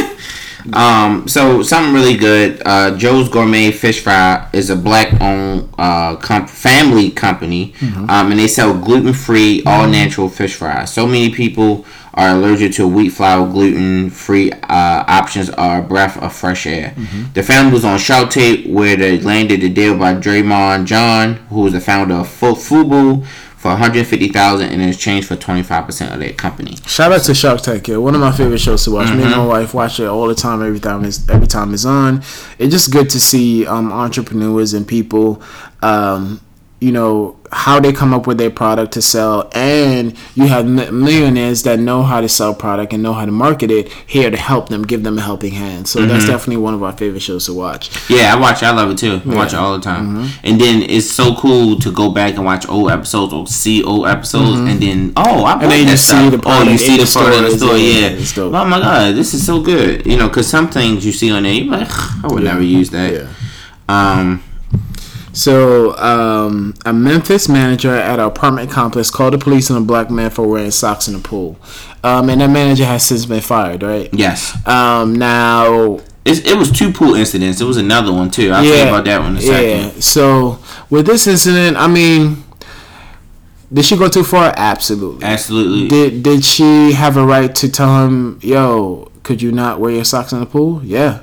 Um, 0.74 1.28
so 1.28 1.64
something 1.64 1.92
really 1.92 2.16
good. 2.16 2.62
Uh, 2.64 2.96
Joe's 2.96 3.30
Gourmet 3.30 3.72
Fish 3.72 4.04
Fry 4.04 4.48
is 4.54 4.70
a 4.70 4.76
black-owned 4.76 5.74
uh, 5.80 6.18
comp- 6.18 6.50
family 6.50 7.10
company, 7.10 7.74
Mm-hmm. 7.80 8.08
um, 8.08 8.30
and 8.30 8.40
they 8.40 8.48
sell 8.48 8.78
gluten-free, 8.80 9.64
all-natural 9.66 10.30
fish 10.30 10.54
fries. 10.54 10.94
So 10.94 11.08
many 11.08 11.32
people 11.32 11.84
are 12.14 12.30
allergic 12.30 12.74
to 12.74 12.88
wheat 12.88 13.10
flour. 13.10 13.48
Gluten-free 13.52 14.52
uh, 14.52 15.04
options 15.08 15.50
are 15.52 15.80
a 15.80 15.84
breath 15.84 16.18
of 16.22 16.34
fresh 16.34 16.66
air. 16.68 16.94
Mm-hmm. 16.96 17.34
The 17.34 17.44
family 17.44 17.72
was 17.74 17.86
on 17.86 17.98
Shark 18.00 18.30
Tank, 18.32 18.66
where 18.68 18.96
they 18.96 19.20
landed 19.20 19.62
the 19.62 19.70
deal 19.70 19.98
by 19.98 20.14
Daymond 20.16 20.86
John, 20.86 21.36
who 21.50 21.68
is 21.68 21.74
the 21.74 21.80
founder 21.82 22.16
of 22.16 22.28
Fu- 22.28 22.54
Fubu. 22.56 23.26
For 23.62 23.76
150000 23.76 24.72
in 24.72 24.82
exchange 24.82 25.28
for 25.28 25.36
25% 25.36 26.12
of 26.12 26.20
their 26.20 26.34
company. 26.34 26.78
Shout 26.88 27.12
out 27.12 27.22
to 27.26 27.36
Shark 27.36 27.62
Tank, 27.62 27.88
yeah. 27.90 27.98
One 27.98 28.16
of 28.16 28.20
my 28.22 28.32
favorite 28.32 28.58
shows 28.58 28.84
to 28.86 28.92
watch. 28.92 29.10
Me 29.10 29.22
and 29.22 29.22
Mm-hmm. 29.22 29.38
my 29.40 29.46
wife 29.46 29.76
watch 29.76 30.00
it 30.00 30.08
all 30.08 30.28
the 30.28 30.34
time. 30.34 30.64
Every 30.64 30.80
time 30.80 31.06
it's 31.06 31.30
every 31.30 31.46
time 31.46 31.72
it's 31.76 31.86
on. 31.86 32.24
It's 32.58 32.72
just 32.74 32.92
good 32.92 33.08
to 33.12 33.20
see 33.20 33.68
um, 33.68 33.92
entrepreneurs 33.94 34.74
and 34.74 34.88
people, 34.88 35.44
um, 35.84 36.42
you 36.82 36.92
know, 36.92 37.38
how 37.52 37.80
they 37.80 37.94
come 37.94 38.12
up 38.12 38.26
with 38.26 38.38
their 38.40 38.50
product 38.50 38.94
to 38.94 39.02
sell, 39.04 39.50
and 39.54 40.16
you 40.36 40.48
have 40.48 40.66
millionaires 40.66 41.62
that 41.64 41.80
know 41.80 42.02
how 42.02 42.20
to 42.22 42.28
sell 42.28 42.56
product 42.56 42.92
and 42.92 43.04
know 43.04 43.14
how 43.14 43.24
to 43.26 43.32
market 43.32 43.70
it 43.70 43.88
here 44.08 44.32
to 44.32 44.38
help 44.38 44.70
them, 44.70 44.82
give 44.82 45.04
them 45.04 45.18
a 45.18 45.22
helping 45.22 45.54
hand. 45.54 45.88
So 45.88 46.00
that's 46.06 46.24
Mm-hmm. 46.24 46.32
definitely 46.32 46.58
one 46.58 46.74
of 46.74 46.82
our 46.82 46.92
favorite 46.92 47.22
shows 47.22 47.46
to 47.46 47.54
watch. 47.54 47.92
Yeah, 48.10 48.34
I 48.34 48.40
watch. 48.40 48.64
it. 48.64 48.66
I 48.66 48.72
love 48.72 48.90
it 48.90 48.98
too. 48.98 49.22
I 49.30 49.36
watch 49.36 49.54
it 49.54 49.58
all 49.58 49.78
the 49.78 49.84
time. 49.84 50.28
And 50.44 50.60
then 50.60 50.82
it's 50.82 51.10
so 51.10 51.36
cool 51.36 51.78
to 51.80 51.92
go 51.92 52.12
back 52.12 52.36
and 52.36 52.46
watch 52.46 52.68
old 52.68 52.90
episodes 52.90 53.32
or 53.32 53.46
see 53.48 53.84
old 53.84 54.08
episodes, 54.08 54.60
and 54.62 54.82
then 54.82 55.14
oh, 55.18 55.46
I 55.46 55.54
bought 55.56 55.70
then 55.70 55.88
you 55.88 55.98
see 55.98 56.30
the 56.30 56.38
oh, 56.38 56.42
product 56.42 56.72
you 56.72 56.78
see 56.80 56.98
the 56.98 57.04
the 57.06 57.12
product 57.12 57.38
in 57.38 57.44
the 57.44 57.50
stores, 57.58 57.62
store. 57.62 57.78
yeah, 57.78 58.00
Yeah, 58.00 58.08
it's 58.18 58.34
dope. 58.34 58.54
oh 58.56 58.66
my 58.66 58.80
god, 58.80 59.14
this 59.16 59.34
is 59.36 59.46
so 59.46 59.62
good. 59.62 60.06
You 60.08 60.18
know, 60.18 60.30
because 60.30 60.48
some 60.48 60.68
things 60.70 61.06
you 61.06 61.12
see 61.12 61.30
on 61.32 61.44
there, 61.44 61.54
you're 61.54 61.72
like, 61.72 61.90
I 62.24 62.28
would 62.28 62.44
never 62.44 62.62
use 62.64 62.90
that. 62.92 63.14
Yeah. 63.14 63.28
Um, 63.90 64.44
So, 65.34 65.96
um, 65.98 66.74
a 66.86 66.92
Memphis 66.94 67.48
manager 67.48 67.96
at 67.96 68.20
an 68.20 68.26
apartment 68.26 68.70
complex 68.70 69.10
called 69.10 69.34
the 69.34 69.38
police 69.38 69.72
on 69.72 69.82
a 69.82 69.86
black 69.86 70.10
man 70.10 70.30
for 70.30 70.48
wearing 70.48 70.72
socks 70.72 71.08
in 71.08 71.14
the 71.14 71.20
pool. 71.22 71.58
Um, 72.04 72.30
and 72.30 72.42
that 72.42 72.50
manager 72.50 72.86
has 72.86 73.06
since 73.06 73.26
been 73.26 73.42
fired, 73.42 73.84
right? 73.84 74.10
yes, 74.14 74.56
Um, 74.68 75.16
now, 75.16 76.00
it's, 76.26 76.40
it 76.42 76.58
was 76.58 76.72
two 76.72 76.92
pool 76.92 77.16
incidents. 77.16 77.62
It 77.62 77.66
was 77.66 77.78
another 77.78 78.12
one 78.12 78.30
too. 78.30 78.52
I'll 78.52 78.64
tell 78.64 78.76
you 78.76 78.90
about 78.90 79.06
that 79.06 79.22
one 79.22 79.32
in 79.32 79.38
a 79.38 79.42
yeah. 79.42 79.52
second. 79.88 80.02
So, 80.04 80.60
with 80.90 81.06
this 81.06 81.26
incident, 81.28 81.78
I 81.78 81.88
mean, 81.88 82.44
did 83.74 83.86
she 83.86 83.96
go 83.96 84.10
too 84.10 84.24
far? 84.24 84.54
Absolutely. 84.58 85.26
Absolutely. 85.26 85.88
Did 85.88 86.24
Did 86.24 86.44
she 86.44 86.92
have 86.92 87.16
a 87.18 87.26
right 87.26 87.54
to 87.56 87.70
tell 87.72 88.06
him, 88.06 88.38
"Yo, 88.42 89.10
could 89.24 89.42
you 89.42 89.52
not 89.52 89.80
wear 89.80 89.92
your 89.94 90.04
socks 90.04 90.34
in 90.34 90.42
the 90.42 90.46
pool?" 90.46 90.82
Yeah, 90.84 91.20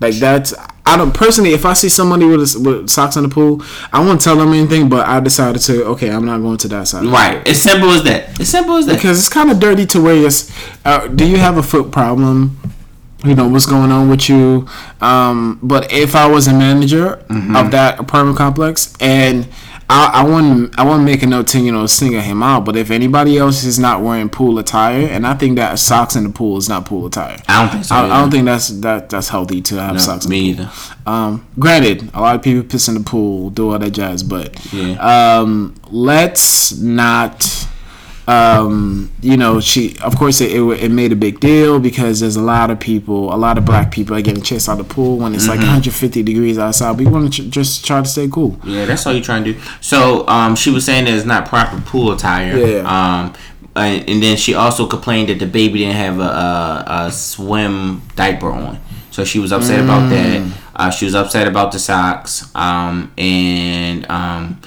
like 0.00 0.14
that's. 0.14 0.54
I 0.86 0.96
don't 0.96 1.14
personally. 1.14 1.52
If 1.52 1.64
I 1.66 1.74
see 1.74 1.88
somebody 1.88 2.24
with, 2.24 2.56
with 2.56 2.88
socks 2.90 3.14
in 3.16 3.22
the 3.22 3.28
pool, 3.28 3.62
I 3.92 4.00
won't 4.04 4.20
tell 4.20 4.36
them 4.36 4.52
anything. 4.52 4.88
But 4.88 5.06
I 5.06 5.20
decided 5.20 5.60
to. 5.62 5.84
Okay, 5.86 6.10
I'm 6.10 6.24
not 6.24 6.38
going 6.38 6.56
to 6.58 6.68
that 6.68 6.88
side. 6.88 7.04
Right. 7.06 7.46
It's 7.46 7.60
simple 7.60 7.90
as 7.90 8.02
that. 8.04 8.40
It's 8.40 8.50
simple 8.50 8.76
as 8.76 8.86
that. 8.86 8.94
Because 8.96 9.18
it's 9.18 9.28
kind 9.28 9.50
of 9.50 9.60
dirty 9.60 9.86
to 9.86 10.00
wear 10.02 10.14
your. 10.16 10.30
Uh, 10.84 11.06
do 11.08 11.26
you 11.28 11.36
have 11.36 11.58
a 11.58 11.62
foot 11.62 11.92
problem? 11.92 12.58
You 13.22 13.34
know 13.34 13.46
what's 13.48 13.66
going 13.66 13.92
on 13.92 14.08
with 14.08 14.28
you. 14.30 14.66
Um, 15.02 15.58
but 15.62 15.92
if 15.92 16.16
I 16.16 16.26
was 16.26 16.46
a 16.48 16.54
manager 16.54 17.22
Mm-hmm. 17.28 17.54
of 17.54 17.70
that 17.72 18.00
apartment 18.00 18.38
complex, 18.38 18.94
and 18.98 19.46
I, 19.92 20.20
I 20.20 20.24
wouldn't, 20.24 20.78
I 20.78 20.84
wouldn't 20.84 21.04
make 21.04 21.22
a 21.24 21.26
note 21.26 21.48
to 21.48 21.58
you 21.60 21.72
know 21.72 21.84
single 21.86 22.20
him 22.20 22.42
out. 22.42 22.64
But 22.64 22.76
if 22.76 22.90
anybody 22.92 23.38
else 23.38 23.64
is 23.64 23.78
not 23.78 24.02
wearing 24.02 24.28
pool 24.28 24.58
attire, 24.58 25.06
and 25.08 25.26
I 25.26 25.34
think 25.34 25.56
that 25.56 25.78
socks 25.80 26.14
in 26.14 26.22
the 26.24 26.30
pool 26.30 26.56
is 26.58 26.68
not 26.68 26.86
pool 26.86 27.06
attire. 27.06 27.38
I 27.48 27.62
don't 27.62 27.72
think 27.72 27.84
so. 27.84 27.94
I, 27.96 28.04
I 28.04 28.20
don't 28.20 28.30
think 28.30 28.44
that's 28.44 28.68
that 28.80 29.10
that's 29.10 29.28
healthy 29.28 29.60
to 29.62 29.76
have 29.80 29.94
No, 29.94 29.98
socks. 29.98 30.24
in 30.26 30.30
the 30.30 30.36
me 30.48 30.54
pool. 30.54 30.64
either. 30.64 30.72
Um, 31.06 31.46
granted, 31.58 32.08
a 32.14 32.20
lot 32.20 32.36
of 32.36 32.42
people 32.42 32.62
piss 32.62 32.86
in 32.88 32.94
the 32.94 33.00
pool, 33.00 33.50
do 33.50 33.72
all 33.72 33.78
that 33.80 33.90
jazz, 33.90 34.22
but 34.22 34.72
Yeah. 34.72 34.94
um, 35.40 35.74
let's 35.90 36.76
not. 36.78 37.66
Um, 38.30 39.10
you 39.20 39.36
know, 39.36 39.60
she 39.60 39.96
of 40.02 40.16
course 40.16 40.40
it, 40.40 40.52
it 40.52 40.62
it 40.84 40.90
made 40.90 41.10
a 41.12 41.16
big 41.16 41.40
deal 41.40 41.80
because 41.80 42.20
there's 42.20 42.36
a 42.36 42.42
lot 42.42 42.70
of 42.70 42.78
people, 42.78 43.34
a 43.34 43.36
lot 43.36 43.58
of 43.58 43.64
black 43.64 43.90
people 43.90 44.14
are 44.16 44.22
getting 44.22 44.42
chased 44.42 44.68
out 44.68 44.78
of 44.80 44.86
the 44.88 44.94
pool 44.94 45.18
when 45.18 45.34
it's 45.34 45.44
Mm-hmm. 45.44 45.50
like 45.50 45.58
150 45.60 46.22
degrees 46.22 46.58
outside. 46.58 46.98
We 46.98 47.06
want 47.06 47.32
to 47.32 47.42
ch- 47.42 47.50
just 47.52 47.84
try 47.84 48.00
to 48.00 48.06
stay 48.08 48.28
cool. 48.28 48.58
Yeah, 48.64 48.84
that's 48.86 49.04
all 49.06 49.12
you're 49.12 49.22
trying 49.24 49.44
to 49.44 49.54
do. 49.54 49.60
So, 49.80 50.26
um, 50.28 50.54
she 50.54 50.70
was 50.70 50.84
saying 50.84 51.06
that 51.06 51.14
it's 51.14 51.26
not 51.26 51.48
proper 51.48 51.80
pool 51.80 52.12
attire. 52.12 52.56
Yeah. 52.56 52.82
Um, 52.86 53.34
and, 53.76 54.08
and 54.08 54.22
then 54.22 54.36
she 54.36 54.54
also 54.54 54.86
complained 54.86 55.28
that 55.28 55.38
the 55.38 55.46
baby 55.46 55.80
didn't 55.80 55.96
have 55.96 56.18
a, 56.18 56.22
a, 56.22 56.84
a 57.06 57.12
swim 57.12 58.02
diaper 58.16 58.50
on. 58.50 58.78
So 59.10 59.24
she 59.24 59.38
was 59.38 59.52
upset 59.52 59.80
about 59.80 60.08
that. 60.10 60.56
Uh, 60.76 60.90
she 60.90 61.04
was 61.04 61.14
upset 61.14 61.46
about 61.48 61.72
the 61.72 61.78
socks. 61.78 62.54
Um, 62.54 63.12
and 63.18 64.08
um, 64.10 64.60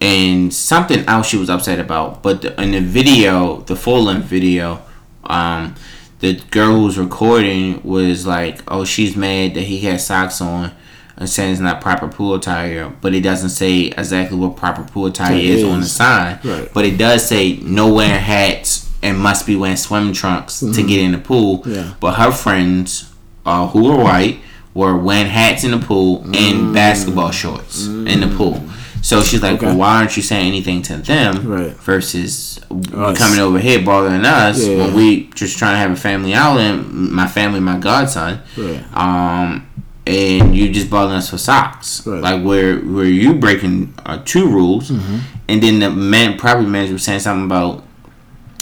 and 0.00 0.52
something 0.52 1.04
else 1.06 1.28
she 1.28 1.36
was 1.36 1.50
upset 1.50 1.78
about. 1.78 2.22
But 2.22 2.42
the, 2.42 2.60
in 2.60 2.72
the 2.72 2.80
video, 2.80 3.60
the 3.60 3.76
full 3.76 4.04
length 4.04 4.26
video, 4.26 4.82
um, 5.24 5.74
the 6.20 6.34
girl 6.50 6.76
who 6.76 6.84
was 6.86 6.98
recording 6.98 7.82
was 7.82 8.26
like, 8.26 8.62
"Oh, 8.68 8.84
she's 8.84 9.16
mad 9.16 9.54
that 9.54 9.62
he 9.62 9.78
had 9.80 10.00
socks 10.00 10.40
on." 10.40 10.72
And 11.16 11.28
saying 11.28 11.52
it's 11.52 11.60
not 11.60 11.82
proper 11.82 12.08
pool 12.08 12.34
attire, 12.34 12.90
but 13.02 13.12
it 13.14 13.20
doesn't 13.20 13.50
say 13.50 13.88
exactly 13.88 14.38
what 14.38 14.56
proper 14.56 14.82
pool 14.84 15.04
attire 15.06 15.36
is 15.36 15.62
on 15.62 15.80
the 15.80 15.86
sign. 15.86 16.38
Right. 16.42 16.70
But 16.72 16.86
it 16.86 16.96
does 16.96 17.28
say 17.28 17.58
no 17.58 17.92
wearing 17.92 18.18
hats 18.18 18.90
and 19.02 19.18
must 19.18 19.46
be 19.46 19.54
wearing 19.54 19.76
swim 19.76 20.14
trunks 20.14 20.60
to 20.60 20.82
get 20.82 21.00
in 21.00 21.12
the 21.12 21.18
pool. 21.18 21.58
Mm-hmm. 21.58 21.72
Yeah. 21.72 21.94
But 22.00 22.14
her 22.14 22.32
friends, 22.32 23.12
uh, 23.44 23.66
who 23.68 23.84
were 23.84 24.02
white, 24.02 24.40
were 24.72 24.96
wearing 24.96 25.26
hats 25.26 25.62
in 25.62 25.72
the 25.72 25.78
pool 25.78 26.22
and 26.34 26.72
basketball 26.72 27.32
shorts 27.32 27.86
in 27.86 28.20
the 28.20 28.34
pool. 28.34 28.62
So 29.02 29.22
she's 29.22 29.42
like. 29.42 29.54
Okay. 29.54 29.66
well, 29.66 29.76
why 29.76 29.96
aren't 29.96 30.16
you 30.16 30.22
saying 30.22 30.46
anything 30.46 30.82
to 30.82 30.96
them 30.98 31.46
Right. 31.46 31.72
versus 31.72 32.60
Us. 32.94 33.18
coming 33.18 33.40
over 33.40 33.58
here 33.58 33.80
bothering 33.82 34.24
us 34.24 34.66
Yeah. 34.66 34.76
when 34.78 34.94
we 34.94 35.30
just 35.34 35.56
trying 35.58 35.74
to 35.74 35.78
have 35.78 35.90
a 35.92 35.96
family 35.96 36.34
outing, 36.34 37.12
my 37.12 37.26
family, 37.26 37.60
my 37.60 37.78
godson, 37.78 38.40
Right. 38.56 38.84
um, 38.94 39.66
and 40.06 40.54
you 40.56 40.68
just 40.70 40.90
bothering 40.90 41.16
us 41.18 41.30
for 41.30 41.38
socks. 41.38 42.02
Right. 42.06 42.22
Like 42.22 42.42
where 42.44 42.76
where 42.78 43.04
you 43.06 43.34
breaking 43.34 43.94
uh, 44.04 44.18
two 44.24 44.46
rules, 44.48 44.90
Mm-hmm. 44.90 45.16
and 45.48 45.62
then 45.62 45.78
the 45.80 45.90
man 45.90 46.36
property 46.38 46.66
manager 46.68 46.92
was 46.94 47.02
saying 47.04 47.20
something 47.20 47.44
about 47.46 47.84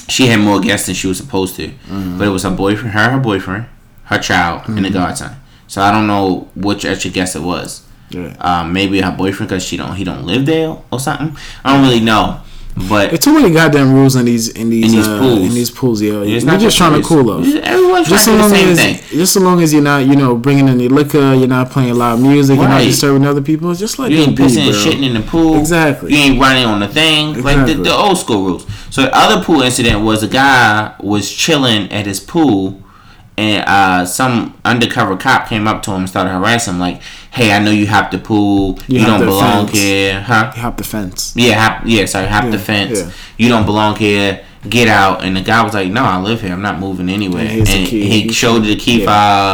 she 0.08 0.26
had 0.28 0.40
more 0.40 0.58
guests 0.60 0.86
than 0.86 0.94
she 0.94 1.06
was 1.08 1.16
supposed 1.18 1.56
to, 1.56 1.68
Mm-hmm. 1.68 2.18
but 2.18 2.26
it 2.28 2.30
was 2.30 2.44
her 2.44 2.50
boyfriend, 2.50 2.94
her 2.94 3.10
her 3.10 3.18
boyfriend, 3.20 3.66
her 4.04 4.18
child, 4.18 4.62
and 4.68 4.84
the 4.84 4.90
godson. 4.90 5.32
So 5.66 5.82
I 5.82 5.90
don't 5.90 6.06
know 6.06 6.48
which 6.54 6.84
extra 6.84 7.10
guest 7.10 7.36
it 7.36 7.42
was. 7.42 7.82
Yeah. 8.10 8.34
Um, 8.40 8.72
maybe 8.72 9.00
her 9.00 9.12
boyfriend 9.12 9.50
because 9.50 9.64
she 9.64 9.76
don't 9.76 9.94
he 9.94 10.04
don't 10.04 10.24
live 10.24 10.46
there 10.46 10.76
or 10.90 10.98
something. 11.00 11.36
I 11.64 11.74
don't 11.76 11.86
really 11.86 12.00
know. 12.00 12.40
But 12.88 13.08
There's 13.10 13.20
too 13.20 13.32
many 13.34 13.52
goddamn 13.52 13.92
rules 13.92 14.14
in 14.14 14.24
these 14.24 14.50
in 14.50 14.70
these, 14.70 14.84
In 14.84 14.98
these 14.98 15.06
uh, 15.08 15.18
pools. 15.18 15.40
in 15.48 15.54
these 15.54 15.70
pools, 15.70 16.00
it's 16.00 16.44
We're 16.44 16.58
just 16.58 16.76
trying 16.78 17.00
to 17.00 17.06
cool 17.06 17.28
off. 17.30 17.44
Everyone's 17.44 18.08
Just 18.08 18.24
so 18.24 18.36
trying 18.36 18.52
to 18.52 18.56
long 18.56 18.64
do 18.64 18.70
the 18.70 18.76
same 18.76 18.94
as 18.94 19.00
thing. 19.00 19.18
just 19.18 19.32
so 19.34 19.40
long 19.40 19.60
as 19.62 19.72
you're 19.72 19.82
not, 19.82 20.06
you 20.06 20.14
know, 20.14 20.36
bringing 20.36 20.68
any 20.68 20.86
liquor, 20.86 21.34
you're 21.34 21.48
not 21.48 21.70
playing 21.70 21.94
loud 21.96 22.20
music, 22.20 22.56
you're 22.56 22.68
not 22.68 22.82
disturbing 22.82 23.26
other 23.26 23.42
people. 23.42 23.74
Just 23.74 23.98
like 23.98 24.12
You 24.12 24.18
ain't 24.18 24.38
pissing 24.38 24.66
and 24.66 24.74
shitting 24.76 25.02
in 25.04 25.14
the 25.14 25.22
pool. 25.22 25.58
Exactly. 25.58 26.12
You 26.14 26.18
ain't 26.18 26.40
running 26.40 26.66
on 26.66 26.78
the 26.78 26.86
thing. 26.88 27.42
Like 27.42 27.66
the, 27.66 27.74
the 27.74 27.92
old 27.92 28.16
school 28.18 28.44
rules. 28.44 28.66
So 28.90 29.02
the 29.02 29.10
other 29.16 29.44
pool 29.44 29.62
incident 29.62 30.04
was 30.04 30.22
a 30.22 30.28
guy 30.28 30.94
was 31.00 31.28
chilling 31.32 31.90
at 31.90 32.06
his 32.06 32.20
pool 32.20 32.80
and 33.38 33.64
uh, 33.68 34.04
some 34.04 34.58
undercover 34.64 35.16
cop 35.16 35.48
came 35.48 35.66
up 35.68 35.82
to 35.84 35.92
him 35.92 35.98
and 36.00 36.08
started 36.08 36.30
harassing 36.30 36.74
him 36.74 36.80
like, 36.80 37.00
Hey, 37.30 37.52
I 37.52 37.58
know 37.60 37.70
you 37.70 37.86
hopped 37.86 38.10
the 38.12 38.18
pool. 38.18 38.78
You 38.88 39.00
You, 39.00 39.06
don't 39.06 39.20
belong 39.20 39.66
fence." 39.68 39.78
here. 39.78 40.20
Huh? 40.22 40.52
You 40.56 40.62
hop 40.62 40.76
the 40.76 40.84
fence. 40.84 41.32
Yeah, 41.36 41.54
hop, 41.54 41.82
yeah, 41.86 42.04
sorry, 42.06 42.26
hop 42.26 42.50
the 42.50 42.58
fence. 42.58 42.98
yeah. 43.00 43.10
You 43.36 43.48
don't 43.48 43.64
belong 43.66 43.96
here. 43.96 44.44
Get 44.68 44.88
out. 44.88 45.22
And 45.24 45.36
the 45.36 45.40
guy 45.40 45.62
was 45.62 45.72
like, 45.74 45.90
No, 45.92 46.02
I 46.04 46.18
live 46.20 46.40
here. 46.40 46.52
I'm 46.52 46.62
not 46.62 46.78
moving 46.80 47.08
anywhere. 47.08 47.42
And 47.46 47.50
And, 47.60 47.68
here's 47.68 47.80
the 47.84 47.86
key. 47.86 48.08
he 48.08 48.20
He 48.22 48.32
showed 48.32 48.64
the 48.64 48.74
key 48.76 49.00
yeah. 49.04 49.06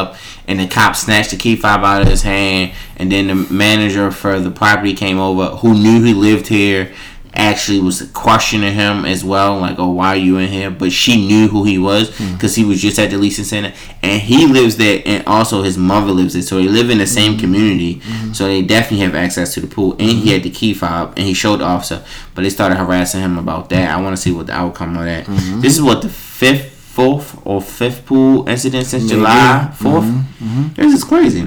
fob, 0.06 0.16
and 0.48 0.58
the 0.60 0.66
cop 0.66 0.96
snatched 0.96 1.30
the 1.32 1.36
key 1.36 1.56
fob 1.56 1.84
out 1.84 2.00
of 2.02 2.08
his 2.08 2.22
hand. 2.22 2.72
And 2.96 3.12
then 3.12 3.26
the 3.26 3.34
manager 3.34 4.10
for 4.10 4.40
the 4.40 4.50
property 4.50 4.94
came 4.94 5.18
over, 5.18 5.56
who 5.56 5.74
knew 5.74 6.02
he 6.02 6.14
lived 6.14 6.46
here. 6.48 6.90
Actually, 7.36 7.80
was 7.80 8.08
questioning 8.12 8.72
him 8.74 9.04
as 9.04 9.24
well, 9.24 9.58
like, 9.58 9.76
"Oh, 9.78 9.90
why 9.90 10.08
are 10.08 10.16
you 10.16 10.38
in 10.38 10.48
here?" 10.48 10.70
But 10.70 10.92
she 10.92 11.26
knew 11.26 11.48
who 11.48 11.64
he 11.64 11.78
was 11.78 12.08
Hmm. 12.16 12.34
because 12.34 12.54
he 12.54 12.64
was 12.64 12.80
just 12.80 12.98
at 12.98 13.10
the 13.10 13.18
leasing 13.18 13.44
center, 13.44 13.72
and 14.02 14.20
he 14.22 14.46
lives 14.46 14.76
there, 14.76 15.02
and 15.04 15.24
also 15.26 15.62
his 15.62 15.76
mother 15.76 16.12
lives 16.12 16.34
there, 16.34 16.42
so 16.42 16.56
they 16.56 16.68
live 16.68 16.90
in 16.90 16.98
the 16.98 17.04
Hmm. 17.04 17.10
same 17.10 17.38
community. 17.38 18.00
So 18.32 18.46
they 18.46 18.62
definitely 18.62 19.04
have 19.04 19.14
access 19.16 19.52
to 19.54 19.60
the 19.60 19.66
pool, 19.66 19.96
and 19.98 20.10
he 20.10 20.30
had 20.30 20.42
the 20.44 20.50
key 20.50 20.74
fob, 20.74 21.14
and 21.16 21.26
he 21.26 21.34
showed 21.34 21.58
the 21.60 21.64
officer, 21.64 22.02
but 22.34 22.42
they 22.42 22.50
started 22.50 22.76
harassing 22.76 23.20
him 23.20 23.36
about 23.36 23.68
that. 23.70 23.90
I 23.90 24.00
want 24.00 24.14
to 24.16 24.22
see 24.22 24.30
what 24.30 24.46
the 24.46 24.54
outcome 24.54 24.96
of 24.96 25.04
that. 25.04 25.26
Mm-hmm. 25.26 25.60
This 25.60 25.74
is 25.74 25.82
what 25.82 26.02
the 26.02 26.08
fifth, 26.08 26.70
fourth, 26.94 27.36
or 27.44 27.60
fifth 27.60 28.06
pool 28.06 28.48
incident 28.48 28.86
since 28.86 29.02
Maybe. 29.04 29.16
July 29.16 29.68
4th 29.76 30.04
Mm-hmm. 30.04 30.62
This 30.76 30.92
is 30.94 31.02
crazy. 31.04 31.46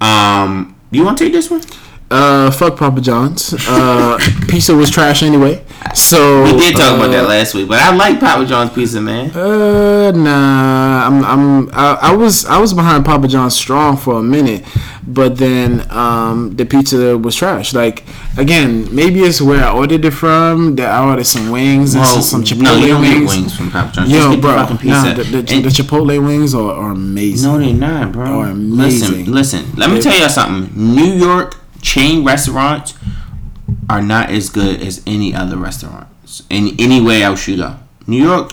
Um, 0.00 0.74
you 0.90 1.04
want 1.04 1.16
to 1.18 1.24
take 1.24 1.32
this 1.32 1.50
one? 1.50 1.62
Uh, 2.12 2.50
fuck 2.50 2.76
Papa 2.76 3.00
John's. 3.00 3.54
Uh, 3.66 4.18
pizza 4.48 4.74
was 4.74 4.90
trash 4.90 5.22
anyway. 5.22 5.64
So 5.94 6.44
We 6.44 6.52
did 6.58 6.76
talk 6.76 6.92
uh, 6.92 6.96
about 6.96 7.10
that 7.10 7.26
last 7.28 7.54
week, 7.54 7.68
but 7.68 7.78
I 7.80 7.94
like 7.94 8.20
Papa 8.20 8.44
John's 8.44 8.70
pizza, 8.72 9.00
man. 9.00 9.30
Uh, 9.30 10.10
nah. 10.12 11.06
I'm, 11.06 11.24
I'm, 11.24 11.70
I, 11.72 11.98
I 12.10 12.14
was, 12.14 12.44
I 12.44 12.58
was 12.58 12.74
behind 12.74 13.04
Papa 13.04 13.26
John's 13.28 13.56
strong 13.56 13.96
for 13.96 14.18
a 14.18 14.22
minute, 14.22 14.62
but 15.06 15.38
then, 15.38 15.90
um, 15.90 16.54
the 16.54 16.64
pizza 16.66 17.16
was 17.18 17.34
trash. 17.34 17.72
Like, 17.74 18.04
again, 18.36 18.94
maybe 18.94 19.20
it's 19.20 19.40
where 19.40 19.64
I 19.64 19.72
ordered 19.72 20.04
it 20.04 20.10
from. 20.12 20.76
That 20.76 20.90
I 20.90 21.04
ordered 21.08 21.24
some 21.26 21.50
wings 21.50 21.94
and 21.94 22.02
Well, 22.02 22.20
some 22.22 22.44
Chipotle 22.44 22.62
no, 22.62 22.76
you 22.76 22.88
don't 22.88 23.00
wings. 23.00 23.18
get 23.20 23.28
wings 23.28 23.56
from 23.56 23.70
Papa 23.70 23.92
John's. 23.92 24.10
Just 24.10 24.22
Yo, 24.22 24.30
get 24.32 24.40
bro, 24.42 24.66
the 24.66 24.74
pizza. 24.76 24.88
nah, 24.88 25.14
the, 25.14 25.22
the, 25.24 25.38
And- 25.54 25.64
the 25.64 25.70
Chipotle 25.70 26.24
wings 26.26 26.54
are, 26.54 26.72
are 26.72 26.90
amazing. 26.92 27.50
no, 27.50 27.58
they're 27.58 27.74
not, 27.74 28.12
bro. 28.12 28.26
Are 28.40 28.46
amazing. 28.48 29.32
Listen, 29.32 29.62
listen. 29.62 29.76
Let 29.76 29.88
me 29.90 29.96
They- 29.96 30.02
tell 30.02 30.20
you 30.20 30.28
something. 30.28 30.94
New 30.94 31.12
York 31.14 31.56
chain 31.82 32.24
restaurants 32.24 32.94
are 33.90 34.00
not 34.00 34.30
as 34.30 34.48
good 34.48 34.80
as 34.80 35.02
any 35.06 35.34
other 35.34 35.56
restaurants 35.56 36.42
in 36.48 36.74
any 36.78 37.00
way 37.00 37.22
else 37.22 37.46
you 37.46 37.58
go. 37.58 37.76
New 38.06 38.22
York 38.22 38.52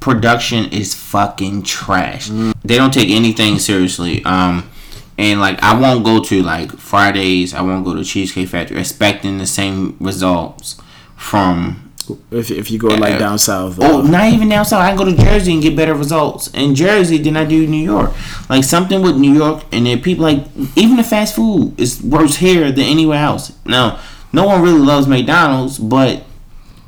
production 0.00 0.70
is 0.70 0.94
fucking 0.94 1.62
trash. 1.62 2.28
They 2.28 2.76
don't 2.76 2.92
take 2.92 3.10
anything 3.10 3.58
seriously. 3.58 4.24
Um, 4.24 4.70
and 5.16 5.40
like 5.40 5.62
I 5.62 5.78
won't 5.78 6.04
go 6.04 6.22
to 6.22 6.42
like 6.42 6.72
Fridays. 6.72 7.54
I 7.54 7.62
won't 7.62 7.84
go 7.84 7.94
to 7.94 8.04
Cheesecake 8.04 8.48
Factory 8.48 8.78
expecting 8.78 9.38
the 9.38 9.46
same 9.46 9.96
results 10.00 10.80
from 11.16 11.83
If, 12.30 12.50
if 12.50 12.70
you 12.70 12.78
go 12.78 12.88
like 12.88 13.18
down 13.18 13.38
south. 13.38 13.78
Oh, 13.80 14.00
uh, 14.00 14.02
not 14.02 14.32
even 14.32 14.48
down 14.48 14.64
south. 14.64 14.82
I 14.82 14.88
can 14.88 14.96
go 14.96 15.04
to 15.04 15.16
Jersey 15.16 15.52
and 15.52 15.62
get 15.62 15.76
better 15.76 15.94
results 15.94 16.48
in 16.48 16.74
Jersey 16.74 17.18
than 17.18 17.36
I 17.36 17.44
do 17.44 17.66
New 17.66 17.82
York. 17.82 18.12
Like 18.48 18.64
something 18.64 19.02
with 19.02 19.16
New 19.16 19.32
York 19.32 19.64
and 19.72 19.86
then 19.86 20.00
people 20.00 20.24
like 20.24 20.44
even 20.76 20.96
the 20.96 21.04
fast 21.04 21.34
food 21.34 21.78
is 21.80 22.02
worse 22.02 22.36
here 22.36 22.70
than 22.70 22.84
anywhere 22.84 23.22
else. 23.22 23.52
Now, 23.64 24.00
no 24.32 24.46
one 24.46 24.62
really 24.62 24.80
loves 24.80 25.06
McDonald's, 25.06 25.78
but 25.78 26.24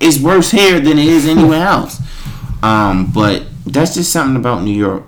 it's 0.01 0.19
worse 0.19 0.51
here 0.51 0.81
than 0.81 0.99
it 0.99 1.07
is 1.07 1.27
anywhere 1.27 1.62
else. 1.67 2.01
Um, 2.62 3.11
but 3.12 3.45
that's 3.64 3.95
just 3.95 4.12
something 4.12 4.37
about 4.37 4.62
New 4.62 4.77
York. 4.77 5.05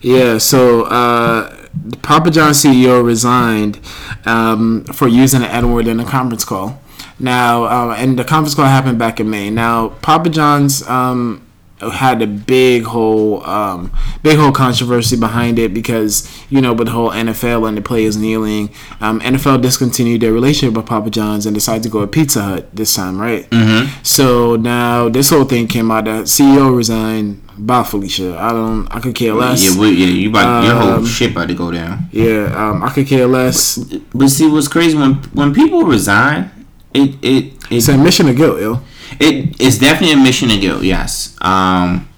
Yeah, 0.00 0.38
so 0.38 0.84
uh, 0.84 1.68
Papa 2.02 2.30
John 2.30 2.52
CEO 2.52 3.04
resigned 3.04 3.80
um, 4.24 4.84
for 4.84 5.08
using 5.08 5.42
an 5.42 5.50
N 5.50 5.72
word 5.72 5.86
in 5.86 6.00
a 6.00 6.04
conference 6.04 6.44
call. 6.44 6.80
Now, 7.18 7.64
uh, 7.64 7.94
and 7.96 8.18
the 8.18 8.24
conference 8.24 8.54
call 8.54 8.66
happened 8.66 8.98
back 8.98 9.20
in 9.20 9.30
May. 9.30 9.50
Now, 9.50 9.88
Papa 9.88 10.28
John's 10.30 10.86
um, 10.86 11.46
had 11.80 12.22
a 12.22 12.26
big 12.26 12.84
whole, 12.84 13.44
um, 13.44 13.92
big 14.22 14.38
whole 14.38 14.52
controversy 14.52 15.16
behind 15.16 15.58
it 15.58 15.74
because 15.74 16.30
you 16.50 16.60
know, 16.60 16.72
with 16.72 16.86
the 16.86 16.92
whole 16.92 17.10
NFL 17.10 17.68
and 17.68 17.76
the 17.76 17.82
players 17.82 18.16
kneeling, 18.16 18.70
um, 19.00 19.20
NFL 19.20 19.62
discontinued 19.62 20.20
their 20.20 20.32
relationship 20.32 20.76
with 20.76 20.86
Papa 20.86 21.10
John's 21.10 21.46
and 21.46 21.54
decided 21.54 21.82
to 21.84 21.88
go 21.88 22.00
with 22.00 22.12
Pizza 22.12 22.42
Hut 22.42 22.74
this 22.74 22.94
time, 22.94 23.18
right? 23.18 23.48
Mm-hmm. 23.50 24.02
So 24.02 24.56
now 24.56 25.08
this 25.08 25.30
whole 25.30 25.44
thing 25.44 25.66
came 25.68 25.90
out 25.90 26.04
that 26.04 26.24
CEO 26.24 26.74
resigned. 26.74 27.42
Bye, 27.58 27.84
Felicia. 27.84 28.36
I 28.38 28.52
don't. 28.52 28.86
I 28.94 29.00
could 29.00 29.14
care 29.14 29.32
less. 29.32 29.64
Yeah, 29.64 29.80
we, 29.80 29.90
yeah, 29.92 30.06
you 30.06 30.28
about 30.28 30.64
your 30.64 30.74
whole 30.74 30.90
Um, 30.90 31.06
shit 31.06 31.30
about 31.30 31.48
to 31.48 31.54
go 31.54 31.70
down. 31.70 32.06
Yeah, 32.12 32.52
um, 32.54 32.82
I 32.82 32.90
could 32.90 33.06
care 33.06 33.26
less. 33.26 33.78
But 34.14 34.28
see, 34.28 34.46
what's 34.46 34.68
crazy 34.68 34.94
when 34.94 35.14
when 35.32 35.54
people 35.54 35.84
resign, 35.84 36.50
it 36.96 37.14
it 37.22 37.44
it 37.44 37.52
It's 37.70 37.88
a 37.88 37.96
mission 37.98 38.28
of 38.28 38.36
guilt, 38.36 38.60
yo. 38.60 38.80
It 39.20 39.60
it's 39.60 39.78
definitely 39.78 40.14
a 40.20 40.22
mission 40.22 40.50
of 40.50 40.60
guilt. 40.60 40.82
Yes. 40.82 41.36
Um, 41.40 42.08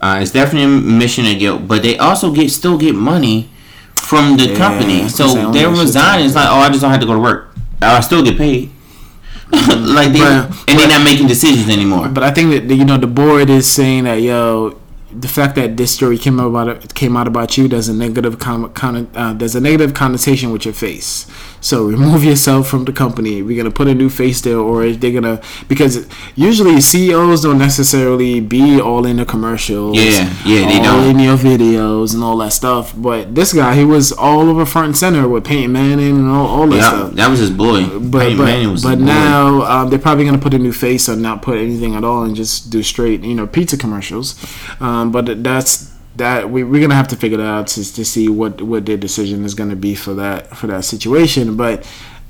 uh, 0.00 0.18
it's 0.20 0.32
definitely 0.32 0.64
a 0.64 0.80
mission 0.80 1.26
of 1.26 1.38
guilt, 1.38 1.68
but 1.68 1.82
they 1.82 1.96
also 1.98 2.32
get 2.32 2.50
still 2.50 2.76
get 2.78 2.94
money 2.94 3.48
from 3.94 4.36
the 4.36 4.46
Yeah, 4.48 4.56
company. 4.56 5.00
that's 5.02 5.18
what 5.18 5.28
I'm 5.30 5.34
So 5.34 5.52
they're 5.52 5.66
All 5.68 5.72
that 5.72 5.76
shit's 5.76 5.80
resigning. 5.94 6.26
It's 6.26 6.34
like, 6.34 6.48
oh, 6.48 6.58
I 6.58 6.68
just 6.68 6.80
don't 6.82 6.90
have 6.90 7.00
to 7.00 7.06
go 7.06 7.14
to 7.14 7.20
work. 7.20 7.54
I 7.80 8.00
still 8.00 8.22
get 8.22 8.36
paid. 8.36 8.70
like 9.52 10.12
they 10.12 10.18
But- 10.20 10.50
and 10.66 10.78
they're 10.78 10.88
not 10.88 11.04
making 11.04 11.26
decisions 11.28 11.68
anymore. 11.68 12.08
But 12.08 12.22
I 12.24 12.30
think 12.30 12.50
that 12.68 12.74
you 12.74 12.84
know 12.84 12.96
the 12.96 13.06
board 13.06 13.50
is 13.50 13.66
saying 13.70 14.04
that 14.04 14.20
yo, 14.22 14.78
the 15.12 15.28
fact 15.28 15.56
that 15.56 15.76
this 15.76 15.90
story 15.94 16.16
came 16.18 16.40
out 16.40 16.46
about 16.48 16.94
came 16.94 17.16
out 17.16 17.26
about 17.28 17.56
you, 17.58 17.68
there's 17.68 17.88
a 17.88 17.94
negative 17.94 18.38
con, 18.38 18.72
con 18.72 19.08
uh, 19.14 19.34
there's 19.34 19.54
a 19.54 19.60
negative 19.60 19.92
connotation 19.94 20.50
with 20.52 20.64
your 20.64 20.74
face. 20.74 21.26
So 21.62 21.84
remove 21.86 22.24
yourself 22.24 22.68
from 22.68 22.84
the 22.84 22.92
company. 22.92 23.40
We're 23.40 23.56
gonna 23.56 23.70
put 23.70 23.86
a 23.86 23.94
new 23.94 24.10
face 24.10 24.40
there, 24.40 24.58
or 24.58 24.90
they're 24.90 25.12
gonna 25.12 25.40
because 25.68 26.06
usually 26.34 26.80
CEOs 26.80 27.42
don't 27.42 27.58
necessarily 27.58 28.40
be 28.40 28.80
all 28.80 29.06
in 29.06 29.16
the 29.16 29.24
commercials. 29.24 29.96
Yeah, 29.96 30.28
yeah, 30.44 30.66
they 30.66 30.78
all 30.78 31.02
don't. 31.02 31.10
in 31.10 31.18
your 31.20 31.36
videos 31.36 32.14
and 32.14 32.22
all 32.24 32.36
that 32.38 32.52
stuff. 32.52 32.92
But 32.96 33.36
this 33.36 33.52
guy, 33.52 33.76
he 33.76 33.84
was 33.84 34.10
all 34.10 34.50
over 34.50 34.66
front 34.66 34.86
and 34.86 34.96
center 34.96 35.28
with 35.28 35.44
Peyton 35.44 35.70
Manning 35.72 36.16
and 36.16 36.28
all, 36.28 36.46
all 36.48 36.66
that 36.66 36.76
yeah, 36.76 36.88
stuff. 36.88 37.12
that 37.12 37.28
was 37.28 37.38
his 37.38 37.50
boy. 37.50 37.86
But 37.86 38.18
Peyton 38.18 38.38
but, 38.38 38.44
Manning 38.44 38.70
was 38.72 38.82
but 38.82 38.98
his 38.98 38.98
boy. 38.98 39.04
now 39.04 39.62
um, 39.62 39.90
they're 39.90 40.00
probably 40.00 40.24
gonna 40.24 40.38
put 40.38 40.54
a 40.54 40.58
new 40.58 40.72
face 40.72 41.08
or 41.08 41.14
not 41.14 41.42
put 41.42 41.58
anything 41.58 41.94
at 41.94 42.02
all 42.02 42.24
and 42.24 42.34
just 42.34 42.70
do 42.70 42.82
straight 42.82 43.22
you 43.22 43.34
know 43.36 43.46
pizza 43.46 43.78
commercials. 43.78 44.34
Um, 44.80 45.12
but 45.12 45.44
that's 45.44 45.91
that 46.16 46.50
we 46.50 46.62
we're 46.64 46.80
gonna 46.80 46.94
have 46.94 47.08
to 47.08 47.16
figure 47.16 47.38
that 47.38 47.46
out 47.46 47.66
to, 47.68 47.94
to 47.94 48.04
see 48.04 48.28
what 48.28 48.60
what 48.62 48.84
their 48.86 48.96
decision 48.96 49.44
is 49.44 49.54
gonna 49.54 49.76
be 49.76 49.94
for 49.94 50.14
that 50.14 50.56
for 50.56 50.66
that 50.66 50.84
situation. 50.84 51.56
But 51.56 51.86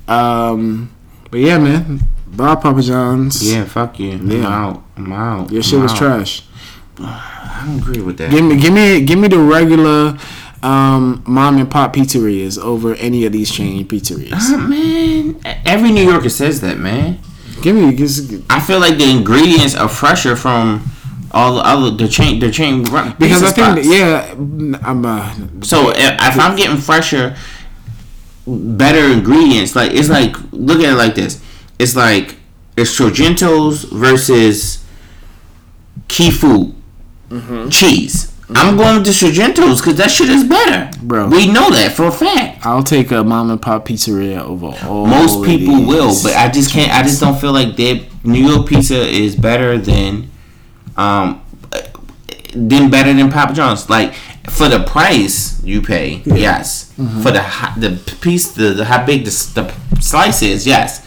um, 0.07 0.93
but 1.31 1.39
yeah, 1.39 1.57
man, 1.57 2.01
Bob 2.27 2.61
Papa 2.61 2.81
John's. 2.81 3.41
yeah, 3.51 3.65
fuck 3.65 3.99
you. 3.99 4.11
I'm 4.13 4.29
Yeah. 4.31 4.47
out. 4.47 4.83
I'm 4.97 5.11
out. 5.11 5.49
Your 5.51 5.59
I'm 5.59 5.63
shit 5.63 5.79
was 5.79 5.91
out. 5.91 5.97
trash. 5.97 6.43
I 6.99 7.63
don't 7.65 7.79
agree 7.79 8.01
with 8.01 8.17
that. 8.17 8.29
Give 8.31 8.43
me, 8.43 8.59
give 8.59 8.73
me, 8.73 9.01
give 9.05 9.17
me 9.17 9.27
the 9.29 9.39
regular 9.39 10.17
um, 10.61 11.23
mom 11.25 11.57
and 11.57 11.69
pop 11.71 11.93
pizzerias 11.95 12.61
over 12.61 12.93
any 12.95 13.25
of 13.25 13.31
these 13.31 13.49
chain 13.51 13.87
pizzerias. 13.87 14.33
Ah, 14.33 14.57
man, 14.57 15.39
every 15.65 15.91
New 15.91 16.03
Yorker 16.03 16.29
says 16.29 16.61
that, 16.61 16.77
man. 16.77 17.19
Give 17.61 17.75
me, 17.75 17.95
just, 17.95 18.33
I 18.49 18.59
feel 18.59 18.79
like 18.79 18.97
the 18.97 19.09
ingredients 19.09 19.75
are 19.75 19.87
fresher 19.87 20.35
from 20.35 20.83
all 21.33 21.55
the 21.55 21.61
other 21.65 21.91
the 21.91 22.07
chain 22.07 22.39
the 22.39 22.51
chain 22.51 22.83
because 22.83 23.43
I 23.43 23.51
think 23.51 23.83
spots. 23.83 23.87
yeah, 23.87 24.33
I'm 24.83 25.05
uh, 25.05 25.33
So 25.61 25.89
if, 25.89 25.97
if 25.97 26.39
I'm 26.39 26.55
getting 26.55 26.77
fresher, 26.77 27.35
better 28.45 29.11
ingredients, 29.11 29.75
like 29.75 29.91
it's 29.93 30.09
like 30.09 30.35
look 30.51 30.79
at 30.79 30.93
it 30.93 30.95
like 30.95 31.15
this. 31.15 31.43
It's 31.79 31.95
like 31.95 32.35
it's 32.77 32.97
Sorgento's 32.97 33.83
versus 33.85 34.83
Key 36.07 36.31
Food 36.31 36.75
cheese. 37.71 38.31
I'm 38.55 38.77
going 38.77 39.03
to 39.03 39.09
the 39.09 39.15
Sorgento's 39.15 39.81
because 39.81 39.95
that 39.95 40.11
shit 40.11 40.29
is 40.29 40.43
better, 40.43 40.91
Bro. 41.01 41.29
We 41.29 41.51
know 41.51 41.71
that 41.71 41.93
for 41.93 42.05
a 42.05 42.11
fact. 42.11 42.63
I'll 42.65 42.83
take 42.83 43.09
a 43.09 43.23
mom 43.23 43.49
and 43.49 43.59
pop 43.59 43.87
pizzeria 43.87 44.41
over 44.41 44.67
all. 44.87 45.07
Most 45.07 45.43
people 45.43 45.85
will, 45.87 46.13
but 46.21 46.35
I 46.35 46.49
just 46.49 46.71
can't. 46.71 46.93
I 46.93 47.01
just 47.01 47.19
don't 47.19 47.39
feel 47.39 47.53
like 47.53 47.75
their 47.75 48.01
New 48.23 48.47
York 48.47 48.67
pizza 48.67 49.01
is 49.01 49.35
better 49.35 49.77
than. 49.79 50.29
Um, 50.97 51.41
then 52.55 52.89
better 52.91 53.13
than 53.13 53.31
Papa 53.31 53.53
John's. 53.53 53.89
Like 53.89 54.13
for 54.49 54.69
the 54.69 54.83
price 54.83 55.63
you 55.63 55.81
pay, 55.81 56.21
yes. 56.25 56.91
For 57.23 57.31
the 57.31 57.41
the 57.77 58.15
piece, 58.21 58.51
the, 58.53 58.69
the 58.69 58.85
how 58.85 59.05
big 59.05 59.25
the, 59.25 59.31
the 59.55 60.01
slice 60.01 60.41
is, 60.41 60.67
yes. 60.67 61.05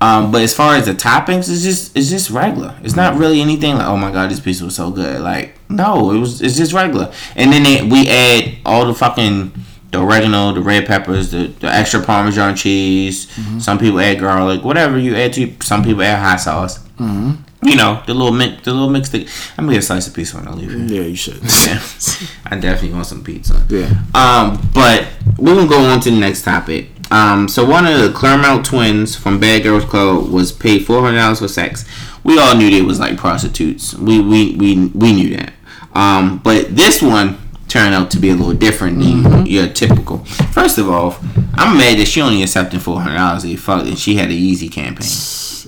Um, 0.00 0.32
but 0.32 0.42
as 0.42 0.52
far 0.52 0.74
as 0.74 0.86
the 0.86 0.94
toppings, 0.94 1.48
it's 1.48 1.62
just 1.62 1.96
it's 1.96 2.10
just 2.10 2.28
regular. 2.30 2.76
It's 2.82 2.96
not 2.96 3.16
really 3.16 3.40
anything 3.40 3.76
like 3.76 3.86
oh 3.86 3.96
my 3.96 4.10
god, 4.10 4.30
this 4.30 4.40
piece 4.40 4.60
was 4.60 4.74
so 4.74 4.90
good. 4.90 5.20
Like 5.20 5.56
no, 5.70 6.10
it 6.10 6.18
was 6.18 6.42
it's 6.42 6.56
just 6.56 6.72
regular. 6.72 7.12
And 7.36 7.52
then 7.52 7.62
they, 7.62 7.82
we 7.82 8.08
add 8.08 8.58
all 8.66 8.84
the 8.86 8.94
fucking 8.94 9.52
the 9.92 10.00
oregano, 10.00 10.52
the 10.52 10.60
red 10.60 10.86
peppers, 10.86 11.30
the, 11.30 11.48
the 11.60 11.68
extra 11.72 12.02
Parmesan 12.02 12.56
cheese. 12.56 13.28
Some 13.62 13.78
people 13.78 14.00
add 14.00 14.18
garlic, 14.18 14.64
whatever 14.64 14.98
you 14.98 15.14
add 15.14 15.34
to. 15.34 15.54
Some 15.62 15.84
people 15.84 16.02
add 16.02 16.18
hot 16.18 16.40
sauce. 16.40 16.80
You 17.64 17.76
know 17.76 18.02
the 18.06 18.14
little 18.14 18.32
mix, 18.32 18.62
the 18.64 18.72
little 18.72 18.90
mix. 18.90 19.08
Thing. 19.08 19.26
I'm 19.56 19.64
gonna 19.64 19.74
get 19.76 19.84
a 19.84 19.86
slice 19.86 20.08
of 20.08 20.14
pizza 20.14 20.36
when 20.36 20.48
I 20.48 20.52
leave 20.52 20.70
here. 20.70 20.80
Yeah, 21.02 21.06
you 21.08 21.16
should. 21.16 21.40
Yeah. 21.66 21.80
I 22.46 22.58
definitely 22.58 22.92
want 22.94 23.06
some 23.06 23.22
pizza. 23.22 23.64
Yeah. 23.68 23.88
Um, 24.14 24.60
but 24.74 25.06
we're 25.38 25.54
gonna 25.54 25.68
go 25.68 25.78
on 25.78 26.00
to 26.00 26.10
the 26.10 26.18
next 26.18 26.42
topic. 26.42 26.88
Um, 27.12 27.46
so 27.48 27.64
one 27.64 27.86
of 27.86 28.00
the 28.00 28.12
Claremont 28.12 28.64
twins 28.66 29.14
from 29.14 29.38
Bad 29.38 29.62
Girls 29.62 29.84
Club 29.84 30.30
was 30.30 30.50
paid 30.50 30.86
four 30.86 31.02
hundred 31.02 31.18
dollars 31.18 31.38
for 31.38 31.48
sex. 31.48 31.84
We 32.24 32.38
all 32.38 32.56
knew 32.56 32.70
they 32.70 32.82
was 32.82 32.98
like 32.98 33.16
prostitutes. 33.16 33.94
We 33.94 34.20
we 34.20 34.56
we 34.56 34.86
we 34.88 35.12
knew 35.12 35.36
that. 35.36 35.52
Um, 35.94 36.38
but 36.38 36.74
this 36.74 37.00
one 37.02 37.38
turned 37.68 37.94
out 37.94 38.10
to 38.10 38.18
be 38.18 38.30
a 38.30 38.34
little 38.34 38.54
different 38.54 38.98
than 38.98 39.46
your 39.46 39.68
typical. 39.68 40.24
First 40.52 40.78
of 40.78 40.88
all, 40.90 41.16
I'm 41.54 41.76
mad 41.78 41.98
that 41.98 42.08
she 42.08 42.20
only 42.20 42.42
accepted 42.42 42.82
four 42.82 43.00
hundred 43.00 43.16
dollars. 43.16 43.60
Fucked 43.60 43.86
and 43.86 43.98
she 43.98 44.16
had 44.16 44.30
a 44.30 44.34
easy 44.34 44.68
campaign. 44.68 45.06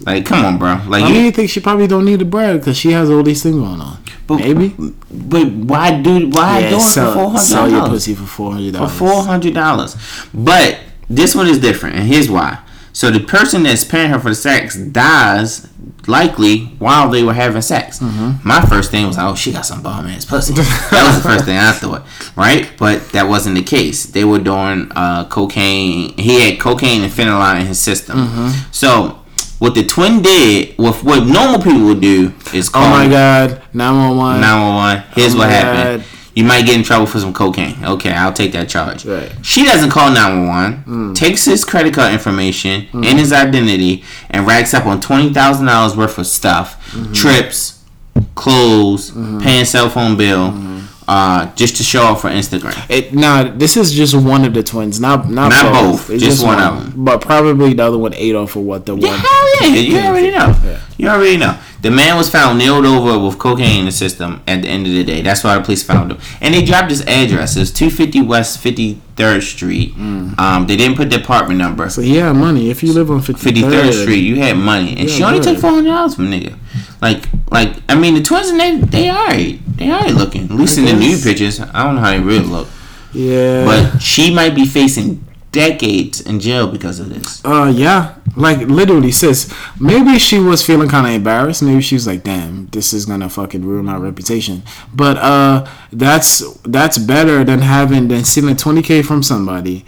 Like, 0.05 0.27
come 0.27 0.45
on, 0.45 0.59
bro. 0.59 0.81
Like, 0.87 1.05
I 1.05 1.09
you, 1.09 1.15
mean, 1.15 1.25
you 1.27 1.31
think 1.33 1.51
she 1.51 1.61
probably 1.61 1.87
don't 1.87 2.05
need 2.05 2.21
the 2.21 2.25
bread 2.25 2.61
because 2.61 2.77
she 2.77 2.93
has 2.93 3.11
all 3.11 3.23
these 3.23 3.43
things 3.43 3.57
going 3.57 3.81
on. 3.81 3.99
but, 4.27 4.37
Maybe. 4.37 4.69
But 5.11 5.49
why 5.51 6.01
do 6.01 6.29
why 6.29 6.69
do 6.69 6.77
it 6.77 6.95
for 6.95 7.13
four 7.13 7.39
sell, 7.39 7.39
sell 7.39 7.71
your 7.71 7.81
dollars? 7.81 7.91
pussy 8.05 8.15
for 8.15 8.27
four 8.27 8.53
hundred 8.53 8.75
dollars. 8.75 8.93
for 8.93 8.99
four 8.99 9.23
hundred 9.23 9.55
dollars. 9.55 9.97
But 10.35 10.79
this 11.09 11.35
one 11.35 11.47
is 11.47 11.59
different, 11.59 11.97
and 11.97 12.07
here's 12.07 12.31
why. 12.31 12.59
So 12.93 13.11
the 13.11 13.21
person 13.21 13.65
that's 13.65 13.83
paying 13.85 14.11
her 14.11 14.21
for 14.21 14.29
the 14.29 14.35
sex 14.37 14.77
dies 14.77 15.69
likely 16.07 16.67
while 16.79 17.09
they 17.11 17.23
were 17.25 17.33
having 17.33 17.61
sex. 17.63 17.99
Mm-hmm. 17.99 18.47
My 18.47 18.61
first 18.61 18.91
thing 18.93 19.07
was, 19.07 19.17
oh, 19.19 19.35
she 19.35 19.53
got 19.53 19.67
some 19.67 19.83
bomb 19.83 20.07
ass 20.07 20.25
pussy. 20.25 20.53
that 20.55 21.05
was 21.07 21.23
the 21.23 21.29
first 21.29 21.45
thing 21.45 21.57
I 21.57 21.73
thought, 21.73 22.07
right? 22.37 22.71
But 22.79 23.11
that 23.11 23.27
wasn't 23.27 23.57
the 23.57 23.65
case. 23.65 24.07
They 24.07 24.25
were 24.25 24.39
doing 24.39 24.93
uh, 24.95 25.25
cocaine. 25.29 26.17
He 26.17 26.41
had 26.49 26.61
cocaine 26.61 27.03
and 27.03 27.13
phenylalanine 27.13 27.63
in 27.63 27.67
his 27.67 27.81
system. 27.81 28.19
Mm-hmm. 28.19 28.71
So 28.71 29.24
what 29.59 29.75
the 29.75 29.85
twin 29.85 30.21
did, 30.23 30.77
with 30.79 31.03
what 31.05 31.27
normal 31.27 31.59
people 31.63 31.85
would 31.87 32.01
do, 32.01 32.33
is 32.53 32.69
call 32.69 32.85
Oh 32.87 32.91
my 32.91 33.09
god, 33.09 33.63
nine 33.73 33.97
one 33.97 34.17
one. 34.17 34.41
911. 34.41 35.05
Here's 35.15 35.35
Oh 35.35 35.39
what 35.39 35.49
happened. 35.51 36.03
God. 36.03 36.11
You 36.35 36.43
might 36.43 36.67
get 36.67 36.75
in 36.77 36.83
trouble 36.83 37.07
for 37.07 37.21
some 37.21 37.33
cocaine. 37.33 37.77
Okay, 37.85 38.11
I'll 38.13 38.33
take 38.33 38.51
that 38.53 38.69
charge. 38.69 39.05
Right. 39.07 39.31
She 39.43 39.65
doesn't 39.65 39.91
call 39.91 40.11
911, 40.11 41.15
takes 41.15 41.45
his 41.45 41.65
credit 41.65 41.95
card 41.95 42.13
information 42.13 42.89
and 42.93 43.19
his 43.21 43.33
identity, 43.33 44.03
and 44.31 44.45
racks 44.45 44.75
up 44.75 44.85
on 44.85 45.01
$20,000 45.01 45.97
worth 45.97 46.19
of 46.19 46.27
stuff 46.27 46.81
Mm-hmm. 46.95 47.13
trips, 47.13 47.83
clothes, 48.35 49.11
paying 49.43 49.65
cell 49.65 49.89
phone 49.89 50.17
bill, 50.17 50.51
Mm-hmm. 50.51 50.74
Uh, 51.07 51.53
just 51.55 51.77
to 51.77 51.83
show 51.83 52.03
off 52.03 52.23
for 52.23 52.31
Instagram. 52.31 52.75
It 52.91 53.15
nah, 53.15 53.45
this 53.45 53.77
is 53.77 53.93
just 53.93 54.15
one 54.15 54.45
of 54.45 54.55
the 54.55 54.63
twins, 54.63 55.01
not 55.01 55.29
not, 55.31 55.51
Not 55.51 55.73
both. 55.73 56.09
both, 56.09 56.11
It's 56.11 56.23
just 56.25 56.45
one 56.45 56.61
of 56.61 56.93
them, 56.93 57.05
But 57.05 57.21
probably 57.21 57.75
the 57.75 57.85
other 57.85 57.99
one 57.99 58.15
ate 58.15 58.35
off 58.35 58.57
of 58.57 58.63
what 58.63 58.87
the 58.87 58.97
Yeah, 58.97 59.09
one. 59.11 59.19
hell 59.19 59.49
yeah, 59.71 59.77
you 59.77 59.99
already 59.99 60.31
know. 60.31 60.57
Yeah. 60.65 60.81
You 60.97 61.09
already 61.09 61.37
know. 61.37 61.59
The 61.85 61.91
man 61.91 62.17
was 62.17 62.31
found 62.31 62.59
nailed 62.59 62.87
over 62.87 63.19
with 63.19 63.39
cocaine 63.39 63.81
in 63.81 63.85
the 63.85 63.93
system 63.93 64.43
at 64.47 64.63
the 64.63 64.69
end 64.69 64.87
of 64.87 64.95
the 64.95 65.05
day. 65.05 65.21
That's 65.21 65.45
why 65.45 65.59
the 65.59 65.63
police 65.63 65.83
found 65.83 66.13
him. 66.13 66.19
And 66.41 66.55
they 66.55 66.65
dropped 66.65 66.89
his 66.89 67.03
address. 67.03 67.57
It 67.57 67.61
was 67.61 67.73
250 67.73 68.23
West 68.23 68.65
53rd 68.65 69.43
Street. 69.43 69.95
Um, 69.95 70.65
they 70.67 70.79
didn't 70.79 70.97
put 70.97 71.11
the 71.11 71.21
apartment 71.21 71.59
number. 71.59 71.91
So 71.91 72.01
he 72.01 72.17
had 72.17 72.33
money. 72.37 72.71
If 72.71 72.83
you 72.83 72.95
live 72.95 73.11
on 73.11 73.21
53rd, 73.21 73.71
53rd 73.71 74.03
Street, 74.03 74.21
you 74.21 74.37
had 74.37 74.57
money. 74.57 74.97
And 74.97 75.11
she 75.11 75.23
only 75.23 75.41
good. 75.41 75.61
took 75.61 75.63
$400 75.63 76.17
from 76.17 76.31
nigga. 76.31 76.57
Like, 77.03 77.29
like 77.51 77.77
I 77.91 77.97
mean, 77.97 78.15
the 78.15 78.23
twins, 78.23 78.49
and 78.49 78.59
they, 78.59 78.79
they 78.79 79.11
alright. 79.11 79.61
They 79.77 79.93
alright 79.93 80.15
looking. 80.15 80.45
At 80.45 80.53
least 80.53 80.79
in 80.79 80.87
the 80.87 80.95
new 80.95 81.19
pictures. 81.19 81.61
I 81.61 81.85
don't 81.85 81.97
know 81.97 82.01
how 82.01 82.13
they 82.13 82.21
really 82.21 82.47
look. 82.47 82.69
Yeah. 83.13 83.67
But 83.67 83.99
she 83.99 84.35
might 84.35 84.55
be 84.55 84.65
facing 84.65 85.24
decades 85.55 86.21
in 86.21 86.41
jail 86.41 86.67
because 86.67 86.99
of 86.99 87.09
this. 87.09 87.43
Uh, 87.45 87.73
yeah, 87.75 88.17
like 88.37 88.59
literally, 88.59 89.13
sis. 89.13 89.53
Maybe 89.81 90.19
she 90.19 90.39
was 90.39 90.67
feeling 90.67 90.89
kind 90.89 91.07
of 91.07 91.13
embarrassed. 91.13 91.63
Maybe 91.63 91.81
she 91.81 91.95
was 91.95 92.07
like, 92.07 92.25
"Damn, 92.25 92.67
this 92.67 92.93
is 92.93 93.07
gonna 93.07 93.31
fucking 93.31 93.65
ruin 93.65 93.87
my 93.87 93.97
reputation." 93.97 94.63
But 94.93 95.17
uh, 95.19 95.67
that's 95.93 96.43
that's 96.63 96.99
better 96.99 97.45
than 97.45 97.61
having 97.61 98.09
than 98.09 98.25
stealing 98.25 98.57
twenty 98.57 98.83
k 98.83 99.01
from 99.03 99.23
somebody, 99.23 99.85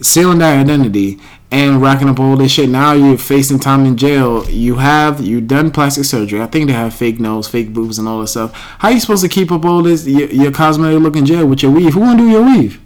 stealing 0.00 0.38
that 0.38 0.58
identity, 0.58 1.20
and 1.52 1.82
racking 1.82 2.08
up 2.08 2.18
all 2.18 2.36
this 2.36 2.52
shit. 2.52 2.70
Now 2.70 2.94
you're 2.94 3.18
facing 3.18 3.58
time 3.58 3.84
in 3.84 3.98
jail. 3.98 4.48
You 4.48 4.76
have 4.76 5.20
you 5.20 5.42
done 5.42 5.70
plastic 5.70 6.06
surgery. 6.06 6.40
I 6.40 6.46
think 6.46 6.68
they 6.68 6.72
have 6.72 6.94
fake 6.94 7.20
nose, 7.20 7.46
fake 7.46 7.74
boobs, 7.74 7.98
and 7.98 8.08
all 8.08 8.20
that 8.22 8.28
stuff. 8.28 8.52
How 8.78 8.88
you 8.88 8.98
supposed 8.98 9.22
to 9.22 9.28
keep 9.28 9.52
up 9.52 9.66
all 9.66 9.82
this 9.82 10.06
your, 10.06 10.30
your 10.30 10.50
cosmetic 10.50 11.00
look 11.00 11.16
in 11.16 11.26
jail 11.26 11.46
with 11.46 11.62
your 11.62 11.72
weave? 11.72 11.92
Who 11.92 12.00
gonna 12.00 12.16
do 12.16 12.30
your 12.30 12.44
weave? 12.44 12.80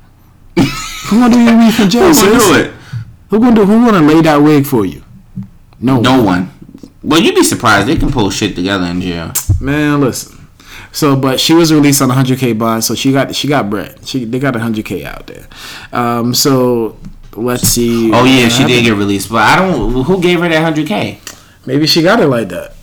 Who 1.07 1.21
gonna 1.21 1.35
do 1.35 1.41
your 1.41 1.59
weave 1.59 1.79
in 1.81 1.91
jail? 1.91 2.07
Who's 2.09 2.21
gonna 2.21 2.39
do 2.39 2.55
it? 2.55 2.73
Who 3.31 3.39
gonna 3.41 3.55
do? 3.55 3.65
Who 3.65 3.85
gonna 3.85 4.07
lay 4.07 4.21
that 4.23 4.37
wig 4.37 4.67
for 4.67 4.85
you? 4.87 5.03
No, 5.81 6.01
No 6.01 6.23
one. 6.23 6.51
Well, 7.03 7.21
you'd 7.21 7.35
be 7.35 7.45
surprised. 7.45 7.87
They 7.89 7.97
can 7.97 8.11
pull 8.11 8.31
shit 8.31 8.55
together 8.57 8.87
in 8.87 9.01
jail. 9.03 9.33
man. 9.61 10.01
Listen. 10.01 10.49
So, 10.93 11.17
but 11.17 11.41
she 11.41 11.53
was 11.53 11.73
released 11.73 12.01
on 12.01 12.11
a 12.11 12.15
hundred 12.15 12.39
k 12.39 12.53
bond, 12.53 12.85
so 12.85 12.95
she 12.95 13.13
got 13.13 13.35
she 13.35 13.49
got 13.49 13.69
bread. 13.69 14.07
She 14.07 14.25
they 14.25 14.39
got 14.39 14.55
a 14.57 14.61
hundred 14.61 14.85
k 14.85 15.05
out 15.05 15.27
there. 15.27 15.47
Um, 15.93 16.33
so 16.35 16.97
let's 17.35 17.67
see. 17.69 18.11
Oh 18.13 18.25
yeah, 18.25 18.49
she 18.49 18.65
did 18.65 18.85
get 18.85 18.97
released, 18.97 19.29
but 19.29 19.43
I 19.43 19.57
don't. 19.57 20.05
Who 20.05 20.21
gave 20.23 20.41
her 20.41 20.49
that 20.49 20.63
hundred 20.63 20.87
k? 20.87 21.19
Maybe 21.67 21.87
she 21.87 22.03
got 22.03 22.21
it 22.21 22.29
like 22.29 22.49
that. 22.51 22.74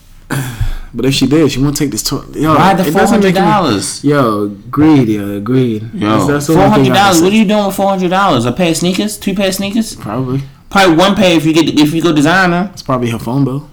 But 0.94 1.06
if 1.06 1.14
she 1.14 1.26
did, 1.26 1.50
she 1.52 1.60
won't 1.62 1.78
take 1.78 1.92
this. 1.92 2.04
Tw- 2.04 2.36
yo, 2.36 2.54
Why 2.56 2.74
the 2.74 2.82
it 2.84 2.92
four 2.92 3.02
doesn't 3.02 3.22
hundred 3.22 3.34
make 3.34 3.36
me- 3.36 3.50
dollars? 3.50 4.04
Yo, 4.04 4.48
greed, 4.70 5.08
yo, 5.08 5.40
greed. 5.40 5.90
Yo, 5.94 6.28
That's 6.28 6.48
the 6.48 6.54
four 6.54 6.64
only 6.64 6.84
thing 6.84 6.86
hundred 6.86 6.92
I 6.92 6.96
can 6.96 6.96
dollars. 6.96 7.18
say. 7.20 7.24
What 7.24 7.34
are 7.34 7.36
you 7.38 7.46
doing 7.46 7.66
with 7.68 7.76
four 7.76 7.90
hundred 7.90 8.10
dollars? 8.10 8.46
A 8.46 8.52
pair 8.52 8.72
of 8.72 8.78
sneakers? 8.78 9.18
Two 9.18 9.34
pair 9.34 9.48
of 9.48 9.56
sneakers? 9.56 9.96
Probably. 9.96 10.42
Probably 10.70 10.96
one 10.98 11.16
pair 11.16 11.38
if 11.38 11.46
you 11.46 11.54
get 11.54 11.80
if 11.80 11.94
you 11.94 12.02
go 12.02 12.12
designer. 12.14 12.70
It's 12.74 12.82
probably 12.84 13.10
her 13.12 13.20
phone 13.20 13.46
bill. 13.46 13.70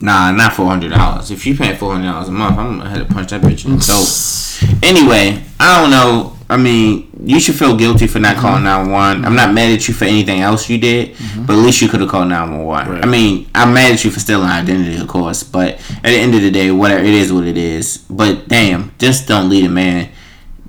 Nah, 0.00 0.30
not 0.32 0.54
four 0.54 0.66
hundred 0.66 0.92
dollars. 0.92 1.30
If 1.30 1.46
you 1.46 1.56
pay 1.56 1.76
four 1.76 1.92
hundred 1.92 2.10
dollars 2.10 2.28
a 2.28 2.32
month, 2.32 2.58
I'm 2.58 2.78
gonna 2.78 2.90
have 2.90 3.06
to 3.06 3.14
punch 3.14 3.30
that 3.30 3.42
bitch 3.42 3.66
in 3.66 3.76
the 3.76 3.84
dope. 3.84 4.82
Anyway, 4.82 5.42
I 5.58 5.80
don't 5.80 5.90
know. 5.90 6.36
I 6.48 6.56
mean, 6.56 7.10
you 7.22 7.38
should 7.38 7.54
feel 7.54 7.76
guilty 7.76 8.06
for 8.06 8.18
not 8.18 8.36
calling 8.36 8.64
nine 8.64 8.90
one. 8.90 9.24
I'm 9.24 9.36
not 9.36 9.54
mad 9.54 9.72
at 9.72 9.86
you 9.86 9.94
for 9.94 10.06
anything 10.06 10.40
else 10.40 10.68
you 10.68 10.78
did, 10.78 11.16
but 11.46 11.52
at 11.52 11.58
least 11.62 11.80
you 11.80 11.88
could 11.88 12.00
have 12.00 12.10
called 12.10 12.28
nine 12.28 12.50
one 12.50 12.64
one. 12.64 13.04
I 13.04 13.06
mean, 13.06 13.48
I'm 13.54 13.74
mad 13.74 13.92
at 13.92 14.04
you 14.04 14.10
for 14.10 14.20
stealing 14.20 14.48
identity, 14.48 14.96
of 14.96 15.06
course, 15.06 15.42
but 15.42 15.74
at 15.74 16.02
the 16.02 16.16
end 16.16 16.34
of 16.34 16.42
the 16.42 16.50
day, 16.50 16.70
whatever 16.70 17.04
it 17.04 17.14
is, 17.14 17.32
what 17.32 17.46
it 17.46 17.58
is. 17.58 17.98
But 18.10 18.48
damn, 18.48 18.92
just 18.98 19.28
don't 19.28 19.48
leave 19.48 19.66
a 19.66 19.72
man 19.72 20.10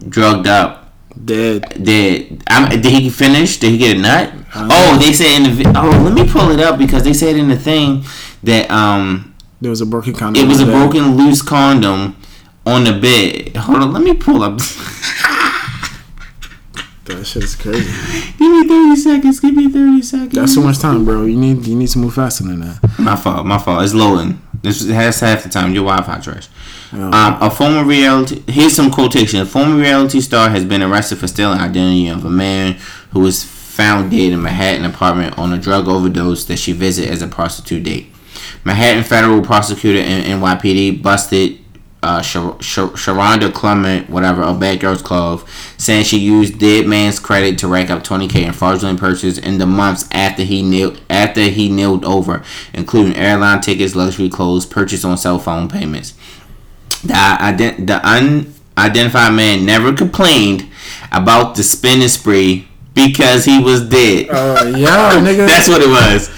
drugged 0.08 0.48
up 0.48 0.94
Dead. 1.24 1.84
did 1.84 2.44
I'm, 2.48 2.70
did 2.70 2.86
he 2.86 3.10
finish? 3.10 3.58
Did 3.58 3.72
he 3.72 3.78
get 3.78 3.98
a 3.98 4.00
nut? 4.00 4.34
Oh, 4.56 4.98
they 5.00 5.14
said 5.14 5.42
in 5.42 5.56
the 5.56 5.74
oh, 5.80 5.90
let 6.04 6.14
me 6.14 6.30
pull 6.30 6.52
it 6.52 6.60
up 6.60 6.78
because 6.78 7.04
they 7.04 7.14
said 7.14 7.36
in 7.36 7.48
the 7.48 7.58
thing 7.58 8.04
that 8.44 8.70
um 8.72 9.34
There 9.62 9.70
was 9.70 9.82
a 9.82 9.86
broken 9.86 10.14
condom. 10.14 10.44
it 10.44 10.48
was 10.48 10.60
a 10.60 10.66
bed. 10.66 10.72
broken 10.74 11.16
loose 11.18 11.42
condom 11.42 12.16
on 12.66 12.84
the 12.84 12.94
bed. 12.94 13.56
Hold 13.58 13.80
on, 13.82 13.94
let 13.94 14.04
me 14.04 14.14
pull 14.14 14.44
up. 14.44 14.60
That 17.06 17.26
shit 17.26 17.44
is 17.44 17.56
crazy. 17.56 17.90
give 18.38 18.52
me 18.52 18.68
thirty 18.68 18.96
seconds. 18.96 19.40
Give 19.40 19.56
me 19.56 19.68
thirty 19.70 20.02
seconds. 20.04 20.34
That's 20.34 20.54
so 20.54 20.62
much 20.62 20.78
time, 20.80 21.04
bro. 21.04 21.26
You 21.26 21.36
need 21.36 21.66
you 21.66 21.76
need 21.76 21.88
to 21.90 22.00
move 22.00 22.14
faster 22.14 22.44
than 22.44 22.60
that. 22.62 23.00
my 23.00 23.16
fault. 23.16 23.46
My 23.46 23.58
fault. 23.58 23.84
It's 23.84 23.94
loading. 23.94 24.40
This 24.62 24.88
has 24.88 25.20
half 25.20 25.42
the 25.44 25.50
time. 25.50 25.74
Your 25.74 25.84
Wi-Fi 25.84 26.20
trash. 26.22 26.48
Oh. 26.94 27.12
Um, 27.12 27.38
a 27.42 27.50
former 27.50 27.84
reality. 27.84 28.44
Here's 28.48 28.76
some 28.76 28.92
quotation. 28.92 29.42
A 29.42 29.46
former 29.46 29.76
reality 29.78 30.22
star 30.22 30.50
has 30.52 30.64
been 30.64 30.84
arrested 30.84 31.18
for 31.18 31.28
stealing 31.28 31.60
identity 31.60 32.08
of 32.08 32.24
a 32.24 32.30
man 32.30 32.74
who 33.12 33.22
was 33.22 33.44
found 33.44 34.12
dead 34.12 34.32
in 34.32 34.42
Manhattan 34.42 34.86
apartment 34.86 35.38
on 35.40 35.52
a 35.54 35.58
drug 35.58 35.88
overdose 35.88 36.46
that 36.46 36.60
she 36.60 36.72
visited 36.72 37.10
as 37.12 37.24
a 37.24 37.28
prostitute 37.28 37.84
date. 37.84 38.14
Manhattan 38.64 39.04
federal 39.04 39.42
prosecutor 39.42 40.00
and 40.00 40.42
NYPD 40.42 41.02
busted 41.02 41.58
uh, 42.04 42.22
Shar- 42.22 42.60
Shar- 42.62 42.90
Sharonda 42.90 43.54
Clement, 43.54 44.10
whatever, 44.10 44.42
of 44.44 44.60
Bad 44.60 44.80
Girls 44.80 45.02
Club, 45.02 45.48
saying 45.78 46.04
she 46.06 46.18
used 46.18 46.58
dead 46.60 46.88
man's 46.88 47.20
credit 47.20 47.60
to 47.60 47.68
rack 47.68 47.90
up 47.92 48.04
20k 48.04 48.36
in 48.48 48.54
fraudulent 48.54 49.00
purchases 49.00 49.38
in 49.38 49.58
the 49.60 49.66
months 49.68 50.08
after 50.12 50.44
he 50.44 50.62
kneeled 50.64 51.00
after 51.10 51.42
he 51.44 51.70
kneeled 51.70 52.04
over, 52.06 52.44
including 52.74 53.16
airline 53.16 53.62
tickets, 53.62 53.96
luxury 53.96 54.30
clothes, 54.30 54.66
purchased 54.66 55.06
on 55.06 55.18
cell 55.18 55.38
phone 55.38 55.68
payments. 55.70 56.14
The, 57.04 57.14
ident- 57.14 57.88
the 57.88 58.00
unidentified 58.06 59.34
man 59.34 59.66
never 59.66 59.94
complained 59.94 60.68
about 61.12 61.56
the 61.56 61.64
spending 61.64 62.08
spree 62.08 62.68
because 62.94 63.46
he 63.46 63.60
was 63.62 63.88
dead. 63.88 64.28
Uh, 64.30 64.66
yeah, 64.76 65.20
nigga. 65.20 65.46
That's 65.48 65.68
what 65.70 65.82
it 65.82 65.88
was. 65.90 66.30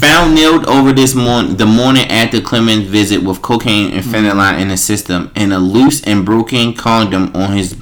Found 0.00 0.34
nailed 0.34 0.64
over 0.66 0.92
this 0.92 1.14
morning, 1.14 1.56
the 1.56 1.66
morning 1.66 2.06
after 2.06 2.40
Clemens' 2.40 2.86
visit 2.86 3.22
with 3.22 3.42
cocaine 3.42 3.92
and 3.92 4.04
fentanyl 4.04 4.60
in 4.60 4.68
his 4.68 4.82
system, 4.82 5.30
and 5.34 5.52
a 5.52 5.58
loose 5.58 6.02
and 6.04 6.24
broken 6.24 6.72
condom 6.72 7.34
on 7.34 7.56
his 7.56 7.76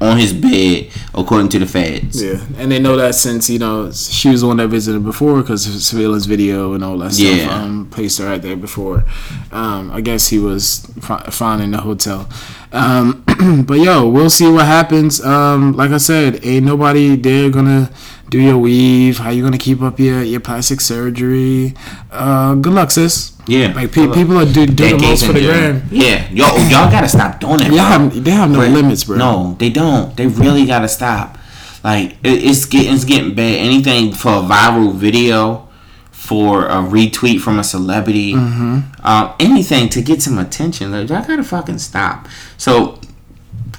on 0.00 0.16
his 0.16 0.32
bed, 0.32 0.90
according 1.14 1.50
to 1.50 1.58
the 1.58 1.66
feds. 1.66 2.22
Yeah, 2.22 2.42
and 2.56 2.72
they 2.72 2.78
know 2.78 2.96
that 2.96 3.14
since 3.14 3.50
you 3.50 3.58
know 3.58 3.92
she 3.92 4.30
was 4.30 4.40
the 4.40 4.46
one 4.46 4.56
that 4.56 4.68
visited 4.68 5.04
before 5.04 5.42
because 5.42 5.66
of 5.66 5.80
surveillance 5.82 6.24
video 6.24 6.72
and 6.72 6.82
all 6.82 6.96
that 6.98 7.12
stuff. 7.12 7.36
Yeah. 7.36 7.54
Um, 7.54 7.90
placed 7.90 8.18
her 8.18 8.26
right 8.26 8.40
there 8.40 8.56
before. 8.56 9.04
Um, 9.52 9.90
I 9.90 10.00
guess 10.00 10.28
he 10.28 10.38
was 10.38 10.86
found 11.02 11.62
in 11.62 11.72
the 11.72 11.82
hotel. 11.82 12.28
Um, 12.72 13.24
but 13.66 13.80
yo, 13.80 14.08
we'll 14.08 14.30
see 14.30 14.50
what 14.50 14.64
happens. 14.64 15.22
Um, 15.22 15.72
like 15.72 15.90
I 15.90 15.98
said, 15.98 16.44
ain't 16.44 16.64
nobody 16.64 17.16
there 17.16 17.50
gonna 17.50 17.90
do 18.30 18.38
your 18.40 18.56
weave. 18.58 19.18
How 19.18 19.30
you 19.30 19.42
gonna 19.42 19.58
keep 19.58 19.82
up 19.82 19.98
your 20.00 20.22
your 20.22 20.40
plastic 20.40 20.80
surgery? 20.80 21.74
Uh, 22.10 22.54
good 22.54 22.72
luck, 22.72 22.90
sis. 22.90 23.32
Yeah, 23.46 23.72
Like 23.74 23.90
pe- 23.92 24.06
people 24.12 24.38
are 24.38 24.44
do, 24.44 24.64
do 24.66 24.96
the 24.96 24.98
most 24.98 25.26
for 25.26 25.32
the 25.32 25.40
gram. 25.40 25.82
Yeah, 25.90 26.28
yo, 26.30 26.46
y'all 26.68 26.90
gotta 26.90 27.08
stop 27.08 27.40
doing 27.40 27.60
it. 27.60 27.68
Y'all 27.68 27.78
have, 27.78 28.24
they 28.24 28.30
have 28.30 28.48
no 28.50 28.60
limits, 28.60 29.04
bro. 29.04 29.16
No, 29.16 29.56
they 29.58 29.70
don't. 29.70 30.16
They 30.16 30.28
really 30.28 30.66
gotta 30.66 30.88
stop. 30.88 31.36
Like 31.82 32.12
it, 32.22 32.44
it's 32.44 32.64
getting 32.66 32.94
it's 32.94 33.04
getting 33.04 33.34
bad. 33.34 33.56
Anything 33.58 34.12
for 34.12 34.28
a 34.28 34.42
viral 34.42 34.94
video, 34.94 35.68
for 36.12 36.66
a 36.66 36.74
retweet 36.76 37.40
from 37.40 37.58
a 37.58 37.64
celebrity, 37.64 38.34
Mm-hmm. 38.34 39.04
um, 39.06 39.34
anything 39.40 39.88
to 39.88 40.02
get 40.02 40.22
some 40.22 40.38
attention. 40.38 40.92
Like 40.92 41.08
y'all 41.08 41.24
gotta 41.26 41.42
fucking 41.42 41.78
stop. 41.78 42.28
So 42.56 43.00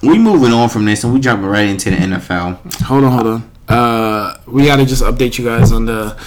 we 0.02 0.18
moving 0.18 0.52
on 0.52 0.68
from 0.68 0.84
this 0.86 1.04
and 1.06 1.14
we 1.14 1.20
jumping 1.22 1.48
right 1.48 1.70
into 1.70 1.92
the 1.92 1.96
NFL. 1.98 2.82
Hold 2.84 3.04
on, 3.06 3.12
hold 3.12 3.28
on. 3.28 3.51
Uh, 3.72 4.38
we 4.48 4.66
gotta 4.66 4.86
just 4.86 5.04
update 5.04 5.38
you 5.38 5.46
guys 5.46 5.72
on 5.72 5.86
the, 5.86 6.18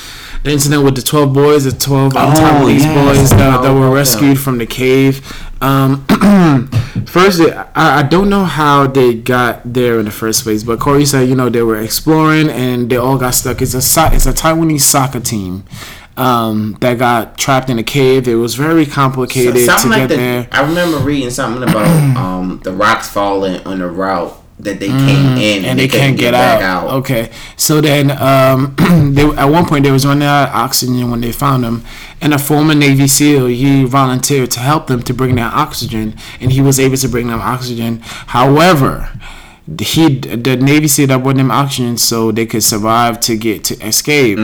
the 0.42 0.50
incident 0.50 0.84
with 0.84 0.96
the 0.96 1.02
twelve 1.02 1.32
boys, 1.32 1.64
the 1.64 1.72
twelve 1.72 2.12
Oh, 2.16 2.32
Taiwanese 2.36 2.80
yes. 2.80 3.18
boys 3.18 3.30
that, 3.30 3.62
that 3.62 3.72
were 3.74 3.90
rescued 3.90 4.38
from 4.38 4.58
the 4.58 4.66
cave. 4.66 5.20
Um, 5.60 6.04
first, 7.06 7.40
I, 7.40 8.00
I 8.00 8.02
don't 8.02 8.28
know 8.28 8.44
how 8.44 8.86
they 8.86 9.14
got 9.14 9.60
there 9.72 9.98
in 9.98 10.04
the 10.04 10.10
first 10.10 10.42
place, 10.44 10.62
but 10.62 10.80
Corey 10.80 11.04
said 11.06 11.28
you 11.28 11.34
know 11.34 11.48
they 11.48 11.62
were 11.62 11.78
exploring 11.80 12.48
and 12.50 12.88
they 12.90 12.96
all 12.96 13.18
got 13.18 13.30
stuck. 13.34 13.60
It's 13.62 13.74
a 13.74 13.82
so- 13.82 14.10
it's 14.12 14.26
a 14.26 14.32
Taiwanese 14.32 14.80
soccer 14.80 15.20
team. 15.20 15.64
Um, 16.16 16.76
that 16.80 16.96
got 17.00 17.36
trapped 17.38 17.68
in 17.70 17.78
a 17.80 17.82
cave. 17.82 18.28
It 18.28 18.36
was 18.36 18.54
very 18.54 18.86
complicated 18.86 19.54
to 19.54 19.64
something 19.64 19.90
get 19.90 19.98
like 19.98 20.08
that. 20.10 20.16
there. 20.16 20.48
I 20.52 20.60
remember 20.64 20.98
reading 20.98 21.30
something 21.30 21.64
about 21.64 22.16
um, 22.16 22.60
the 22.62 22.72
rocks 22.72 23.08
falling 23.08 23.60
on 23.66 23.80
the 23.80 23.88
route 23.88 24.32
that 24.58 24.78
they 24.78 24.88
came 24.88 25.36
in 25.36 25.64
Mm, 25.64 25.66
and 25.66 25.78
they, 25.78 25.88
couldn't 25.88 26.06
can't 26.06 26.18
get, 26.18 26.32
back 26.32 26.62
out. 26.62 26.88
Okay, 26.98 27.30
so 27.56 27.80
then 27.80 28.10
um, 28.12 28.74
they, 29.14 29.24
at 29.24 29.46
one 29.46 29.66
point 29.66 29.84
they 29.84 29.90
was 29.90 30.06
running 30.06 30.26
out 30.26 30.48
of 30.48 30.54
oxygen 30.54 31.10
when 31.10 31.20
they 31.20 31.32
found 31.32 31.64
him, 31.64 31.84
and 32.20 32.32
a 32.32 32.38
former 32.38 32.74
Navy 32.74 33.08
SEAL 33.08 33.46
he 33.46 33.84
volunteered 33.84 34.50
to 34.52 34.60
help 34.60 34.86
them 34.86 35.02
to 35.02 35.14
bring 35.14 35.36
them 35.36 35.50
oxygen, 35.52 36.16
and 36.40 36.52
he 36.52 36.60
was 36.60 36.78
able 36.78 36.96
to 36.96 37.08
bring 37.08 37.28
them 37.28 37.40
oxygen. 37.40 38.00
However, 38.02 39.10
he 39.80 40.18
the 40.18 40.56
Navy 40.56 40.88
SEAL 40.88 41.06
that 41.08 41.22
brought 41.22 41.36
them 41.36 41.50
oxygen 41.50 41.96
so 41.96 42.30
they 42.30 42.44
could 42.44 42.62
survive 42.62 43.18
to 43.20 43.36
get 43.36 43.64
to 43.64 43.86
escape. 43.86 44.38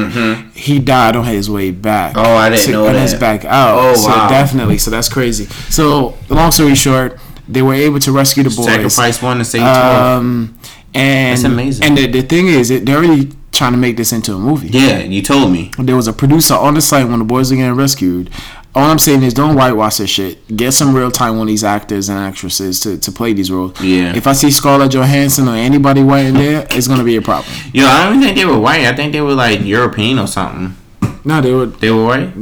He 0.55 0.79
died 0.79 1.15
on 1.15 1.25
his 1.27 1.51
way 1.51 1.71
back. 1.71 2.17
Mm-hmm. 2.17 2.27
Oh, 2.27 2.37
I 2.37 2.49
didn't 2.51 2.65
to, 2.67 2.73
know 2.73 2.87
on 2.87 2.95
his 2.95 3.13
that. 3.13 3.21
back 3.21 3.45
out. 3.45 3.79
Oh, 3.79 3.95
so 3.95 4.09
wow. 4.09 4.29
definitely. 4.29 4.79
So 4.79 4.91
that's 4.91 5.09
crazy. 5.09 5.45
So 5.71 6.17
long 6.31 6.51
story 6.53 6.75
short, 6.75 7.19
they 7.53 7.63
were 7.63 7.75
able 7.75 7.99
to 8.01 8.13
rescue 8.13 8.43
the 8.43 8.51
boys. 8.51 8.67
Sacrifice 8.67 9.23
one 9.23 9.39
to 9.39 9.45
save 9.45 9.63
twelve. 9.63 10.19
Um, 10.21 10.59
and 10.95 11.37
That's 11.37 11.45
amazing. 11.45 11.85
And 11.85 11.99
the, 11.99 12.07
the 12.07 12.23
thing 12.23 12.47
is, 12.49 12.71
it, 12.71 12.85
they're 12.87 12.97
already 12.99 13.31
trying 13.53 13.73
to 13.73 13.79
make 13.79 13.97
this 13.97 14.13
into 14.13 14.35
a 14.35 14.39
movie. 14.39 14.69
yeah, 14.69 14.99
and 14.99 15.13
you 15.13 15.23
told 15.23 15.53
me. 15.53 15.71
There 15.79 15.97
was 15.97 16.09
a 16.09 16.13
producer 16.13 16.55
on 16.55 16.75
the 16.75 16.81
site 16.81 17.07
when 17.09 17.19
the 17.19 17.25
boys 17.25 17.51
were 17.51 17.57
getting 17.57 17.75
rescued. 17.75 18.31
All 18.75 18.85
I'm 18.89 19.01
saying 19.01 19.25
is, 19.25 19.35
don't 19.35 19.57
whitewash 19.57 19.97
this 19.99 20.11
shit. 20.11 20.47
Get 20.57 20.73
some 20.73 20.95
real 20.95 21.11
Taiwanese 21.11 21.65
actors 21.65 22.09
and 22.09 22.19
actresses 22.19 22.79
to, 22.81 22.97
to 22.99 23.11
play 23.13 23.33
these 23.33 23.51
roles. 23.51 23.81
Yeah. 23.81 24.15
If 24.17 24.29
I 24.29 24.33
see 24.33 24.51
Scarlett 24.53 24.93
Johansson 24.93 25.49
or 25.49 25.57
anybody 25.57 26.05
white 26.05 26.27
in 26.27 26.35
there, 26.35 26.67
it's 26.71 26.87
gonna 26.87 27.03
be 27.05 27.17
a 27.17 27.23
problem. 27.23 27.53
Yo, 27.73 27.85
I 27.87 28.05
don't 28.05 28.15
even 28.15 28.23
think 28.23 28.37
they 28.37 28.45
were 28.45 28.59
white. 28.61 28.87
I 28.87 28.95
think 28.95 29.13
they 29.13 29.21
were 29.21 29.35
like 29.35 29.61
European 29.65 30.21
or 30.21 30.29
something. 30.29 30.77
No, 31.25 31.41
they 31.41 31.53
were 31.53 31.67
They 31.67 31.91
were 31.91 32.05
white. 32.05 32.33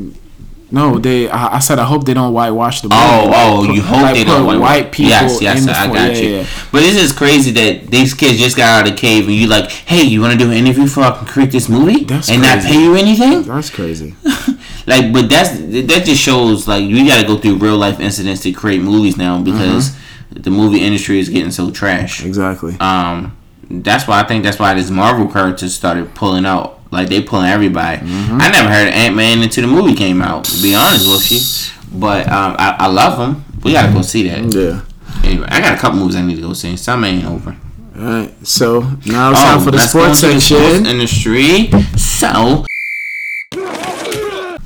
No. 0.71 0.99
They. 0.99 1.29
I, 1.29 1.57
I 1.57 1.59
said 1.61 1.79
I 1.79 1.85
hope 1.85 2.05
they 2.05 2.15
don't 2.15 2.33
whitewash 2.33 2.81
the. 2.83 2.89
Oh, 2.91 3.23
movie. 3.25 3.35
oh, 3.37 3.65
Put- 3.67 3.75
you 3.77 3.83
hope 3.83 4.03
like, 4.03 4.15
they 4.15 4.25
don't 4.25 4.47
white, 4.47 4.59
white 4.61 4.93
people. 4.93 5.11
Yes, 5.11 5.41
yes, 5.43 5.67
I 5.69 5.87
got 5.87 5.95
yeah, 5.95 6.19
you. 6.21 6.29
yeah. 6.39 6.47
But 6.73 6.81
this 6.81 6.97
is 6.97 7.13
crazy 7.13 7.51
that 7.53 7.87
these 7.91 8.15
kids 8.15 8.39
just 8.39 8.57
got 8.57 8.69
out 8.69 8.87
of 8.89 8.95
the 8.95 8.99
cave 9.01 9.25
and 9.27 9.35
you 9.35 9.47
like, 9.47 9.71
hey, 9.71 10.03
you 10.03 10.21
want 10.21 10.33
to 10.33 10.39
do 10.39 10.51
an 10.51 10.57
interview 10.57 10.87
for 10.87 11.01
I 11.01 11.17
can 11.17 11.27
create 11.27 11.51
this 11.53 11.69
movie 11.69 12.05
That's 12.05 12.29
and 12.31 12.43
not 12.43 12.63
pay 12.63 12.81
you 12.83 12.95
anything? 12.95 13.43
That's 13.43 13.71
crazy. 13.71 14.15
like, 14.87 15.13
but 15.13 15.29
that's 15.29 15.51
that 15.59 16.03
just 16.05 16.21
shows 16.23 16.67
like 16.69 16.85
you 16.85 17.07
got 17.07 17.21
to 17.21 17.27
go 17.27 17.39
through 17.39 17.57
real 17.57 17.77
life 17.77 18.01
incidents 18.01 18.43
to 18.43 18.53
create 18.53 18.81
movies 18.83 19.17
now 19.17 19.41
because 19.43 19.91
Mm-hmm. 19.91 20.43
the 20.43 20.51
movie 20.51 20.81
industry 20.85 21.19
is 21.19 21.29
getting 21.31 21.51
so 21.51 21.71
trash. 21.71 22.25
Exactly. 22.25 22.77
Um, 22.81 23.37
that's 23.71 24.07
why 24.07 24.21
I 24.21 24.25
think 24.25 24.45
that's 24.45 24.59
why 24.59 24.75
this 24.75 24.91
Marvel 24.91 25.27
characters 25.27 25.75
started 25.75 26.15
pulling 26.15 26.45
out. 26.45 26.78
Like 26.91 27.09
they 27.09 27.23
pulling 27.23 27.49
everybody. 27.51 27.99
Mm-hmm. 27.99 28.39
I 28.41 28.49
never 28.51 28.69
heard 28.71 28.89
of 28.89 28.95
Ant 28.95 29.15
Man 29.15 29.43
until 29.43 29.67
the 29.67 29.73
movie 29.73 29.95
came 29.95 30.23
out. 30.23 30.45
To 30.47 30.63
be 30.63 30.75
honest 30.75 31.07
with 31.09 31.31
you, 31.33 31.99
but 32.01 32.27
um, 32.29 32.57
I, 32.59 32.77
I 32.81 32.87
love 32.87 33.19
them. 33.19 33.45
We 33.63 33.73
gotta 33.73 33.93
go 33.93 34.03
see 34.03 34.29
that. 34.29 34.55
Yeah. 34.55 34.83
Anyway, 35.25 35.47
I 35.51 35.61
got 35.61 35.75
a 35.77 35.81
couple 35.81 35.99
movies 35.99 36.17
I 36.17 36.23
need 36.23 36.37
to 36.37 36.43
go 36.43 36.53
see. 36.55 36.77
Some 36.77 37.05
ain't 37.05 37.25
over. 37.27 37.57
All 37.97 38.03
right. 38.05 38.35
So 38.47 38.81
now 39.07 39.33
it's 39.33 39.41
time 39.41 39.61
for 39.61 39.71
the 39.73 39.79
Oh, 39.79 39.87
sports 39.87 40.21
the 40.23 40.41
section. 40.41 40.87
industry. 40.87 41.71
So, 41.97 42.65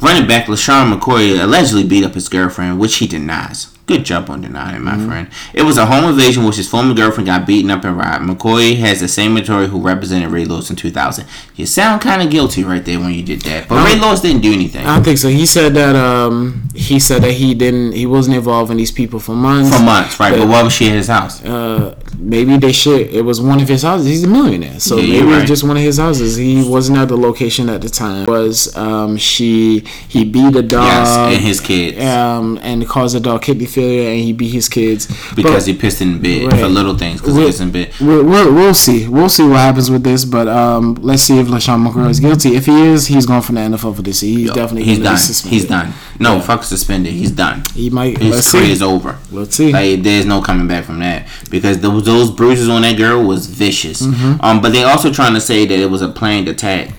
running 0.00 0.26
back 0.28 0.46
LeSean 0.46 0.92
McCoy 0.96 1.42
allegedly 1.42 1.84
beat 1.84 2.04
up 2.04 2.14
his 2.14 2.28
girlfriend, 2.28 2.78
which 2.78 2.96
he 2.96 3.06
denies. 3.06 3.71
Good 3.92 4.04
job 4.04 4.30
on 4.30 4.40
denying 4.40 4.76
it, 4.76 4.80
my 4.80 4.92
Mm-hmm. 4.92 5.08
friend. 5.08 5.28
It 5.54 5.62
was 5.62 5.76
a 5.76 5.86
home 5.86 6.04
invasion 6.08 6.44
which 6.44 6.56
his 6.56 6.68
former 6.68 6.94
girlfriend 6.94 7.26
got 7.26 7.46
beaten 7.46 7.70
up 7.70 7.84
and 7.84 7.96
robbed. 7.96 8.24
McCoy 8.24 8.76
has 8.78 9.00
the 9.00 9.08
same 9.08 9.36
attorney 9.36 9.68
who 9.68 9.80
represented 9.80 10.30
Ray 10.30 10.44
Lewis 10.44 10.70
in 10.70 10.76
2000. 10.76 11.26
You 11.56 11.66
sound 11.66 12.00
kind 12.00 12.22
of 12.22 12.30
guilty 12.30 12.64
right 12.64 12.84
there 12.84 12.98
when 12.98 13.12
you 13.12 13.22
did 13.22 13.42
that. 13.42 13.68
But 13.68 13.84
Ray 13.86 14.00
Lewis 14.00 14.20
didn't 14.20 14.42
do 14.42 14.52
anything. 14.52 14.86
I 14.86 14.94
don't 14.94 15.04
think 15.04 15.18
so. 15.18 15.28
He 15.28 15.44
said 15.46 15.74
that 15.74 15.94
um 15.96 16.68
he 16.74 16.98
said 16.98 17.22
that 17.22 17.32
he 17.32 17.54
didn't 17.54 17.92
he 17.92 18.06
wasn't 18.06 18.36
involved 18.36 18.70
in 18.70 18.76
these 18.78 18.90
people 18.92 19.20
for 19.20 19.34
months. 19.34 19.76
For 19.76 19.82
months, 19.82 20.18
right? 20.18 20.36
But 20.38 20.48
why 20.48 20.62
was 20.62 20.72
she 20.72 20.88
at 20.88 20.94
his 20.94 21.08
house? 21.08 21.42
Uh, 21.44 21.94
maybe 22.22 22.56
they 22.56 22.72
should. 22.72 23.08
It 23.12 23.22
was 23.22 23.40
one 23.40 23.60
of 23.60 23.68
his 23.68 23.82
houses. 23.82 24.06
He's 24.06 24.24
a 24.24 24.28
millionaire, 24.28 24.78
so 24.80 24.96
Yeah, 24.96 25.02
maybe 25.02 25.16
you're 25.26 25.32
it 25.36 25.40
was 25.40 25.48
just 25.48 25.64
one 25.64 25.76
of 25.76 25.82
his 25.82 25.98
houses. 25.98 26.36
He 26.36 26.62
wasn't 26.68 26.98
at 26.98 27.08
the 27.08 27.16
location 27.16 27.68
at 27.68 27.82
the 27.82 27.88
time. 27.88 28.26
Was 28.26 28.74
um 28.76 29.16
she 29.16 29.80
he 30.08 30.24
beat 30.24 30.54
a 30.56 30.62
dog. 30.62 30.84
yes, 30.84 31.08
and 31.34 31.42
his 31.42 31.60
kids. 31.60 31.98
um 32.04 32.58
and 32.62 32.86
caused 32.88 33.14
the 33.16 33.20
dog 33.20 33.42
kidney 33.42 33.66
failure, 33.66 34.10
and 34.10 34.20
he 34.20 34.32
beat 34.32 34.52
his 34.52 34.68
kids 34.68 35.06
Because 35.34 35.64
But- 35.64 35.72
he 35.72 35.74
pissed 35.74 36.00
in 36.00 36.18
bed 36.20 36.50
Right. 36.52 36.60
for 36.60 36.68
little 36.68 36.96
things. 36.96 37.20
Because 37.20 37.36
he 37.36 37.44
pissed 37.44 37.60
in 37.60 37.70
bed. 37.70 37.92
We'll, 38.00 38.24
we'll, 38.24 38.52
we'll 38.54 38.74
see. 38.74 39.08
We'll 39.08 39.28
see 39.28 39.44
what 39.44 39.58
happens 39.58 39.90
with 39.90 40.02
this, 40.04 40.24
but 40.24 40.48
um, 40.48 40.94
let's 41.00 41.22
see 41.22 41.38
if 41.38 41.46
LeSean 41.48 41.86
McCoy 41.86 42.10
is 42.10 42.20
guilty. 42.20 42.54
If 42.56 42.66
he 42.66 42.86
is, 42.86 43.06
he's 43.06 43.26
going 43.26 43.42
from 43.42 43.56
the 43.56 43.60
NFL 43.62 43.96
for 43.96 44.02
this. 44.02 44.20
He's 44.20 44.50
definitely 44.50 44.84
He's 44.84 44.98
done. 44.98 45.16
suspended. 45.18 45.52
He's 45.60 45.68
done. 45.68 45.92
No, 46.18 46.40
fuck 46.40 46.62
suspended. 46.64 47.12
He's 47.12 47.30
done. 47.32 47.62
He 47.74 47.90
might. 47.90 48.18
His 48.18 48.34
let's 48.34 48.50
career 48.52 48.66
see. 48.66 48.72
is 48.72 48.82
over. 48.82 49.18
Let's 49.30 49.56
see. 49.56 49.72
Like 49.72 50.02
there's 50.02 50.26
no 50.26 50.40
coming 50.42 50.68
back 50.68 50.84
from 50.84 50.98
that 51.00 51.26
because 51.50 51.80
those 51.80 52.04
those 52.12 52.30
bruises 52.30 52.68
on 52.68 52.82
that 52.82 52.96
girl 52.96 53.22
was 53.22 53.46
vicious. 53.46 54.02
Mm-hmm. 54.02 54.44
Um, 54.44 54.60
but 54.60 54.70
they 54.72 54.84
also 54.84 55.12
trying 55.12 55.34
to 55.34 55.40
say 55.40 55.66
that 55.66 55.78
it 55.78 55.86
was 55.90 56.02
a 56.02 56.08
planned 56.08 56.48
attack. 56.48 56.90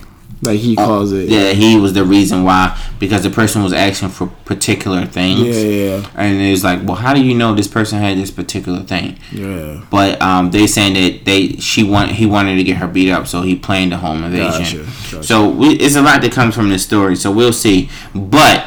like 0.42 0.60
he 0.60 0.76
calls 0.76 1.12
it. 1.12 1.28
Yeah, 1.28 1.52
he 1.52 1.78
was 1.80 1.92
the 1.94 2.04
reason 2.04 2.42
why 2.44 2.78
because 2.98 3.22
the 3.22 3.30
person 3.30 3.62
was 3.62 3.72
asking 3.72 4.10
for 4.10 4.26
particular 4.44 5.06
things. 5.06 5.40
Yeah, 5.56 5.96
yeah, 5.98 6.10
And 6.16 6.40
it's 6.40 6.62
like, 6.64 6.80
well, 6.84 6.96
how 6.96 7.14
do 7.14 7.22
you 7.24 7.34
know 7.34 7.54
this 7.54 7.68
person 7.68 7.98
had 7.98 8.18
this 8.18 8.30
particular 8.30 8.80
thing? 8.80 9.18
yeah. 9.32 9.82
But 9.90 10.20
um, 10.20 10.50
they 10.50 10.66
saying 10.66 10.94
that 10.94 11.24
they 11.24 11.56
she 11.56 11.82
want 11.84 12.10
he 12.12 12.26
wanted 12.26 12.56
to 12.56 12.64
get 12.64 12.76
her 12.78 12.88
beat 12.88 13.10
up, 13.10 13.26
so 13.26 13.42
he 13.42 13.54
planned 13.56 13.92
the 13.92 13.96
home 13.98 14.22
invasion. 14.24 14.82
Gotcha, 14.84 14.92
gotcha. 15.16 15.22
So 15.22 15.48
we, 15.48 15.68
it's 15.76 15.96
a 15.96 16.02
lot 16.02 16.20
that 16.22 16.32
comes 16.32 16.54
from 16.54 16.68
this 16.68 16.84
story. 16.84 17.16
So 17.16 17.30
we'll 17.30 17.52
see. 17.52 17.88
But 18.14 18.66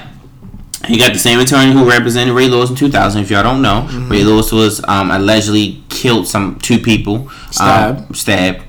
he 0.87 0.97
got 0.97 1.13
the 1.13 1.19
same 1.19 1.39
attorney 1.39 1.71
who 1.71 1.89
represented 1.89 2.33
Ray 2.33 2.47
Lewis 2.47 2.69
in 2.69 2.75
2000. 2.75 3.21
If 3.21 3.29
y'all 3.31 3.43
don't 3.43 3.61
know, 3.61 3.87
Mm-hmm. 3.89 4.11
Ray 4.11 4.23
Lewis 4.23 4.51
was 4.51 4.83
um, 4.87 5.11
allegedly 5.11 5.83
killed 5.89 6.27
some 6.27 6.57
two 6.59 6.79
people. 6.79 7.29
Stabbed. 7.51 7.99
Um, 8.09 8.13
stabbed. 8.13 8.63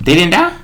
They 0.00 0.14
didn't 0.14 0.32
die. 0.32 0.56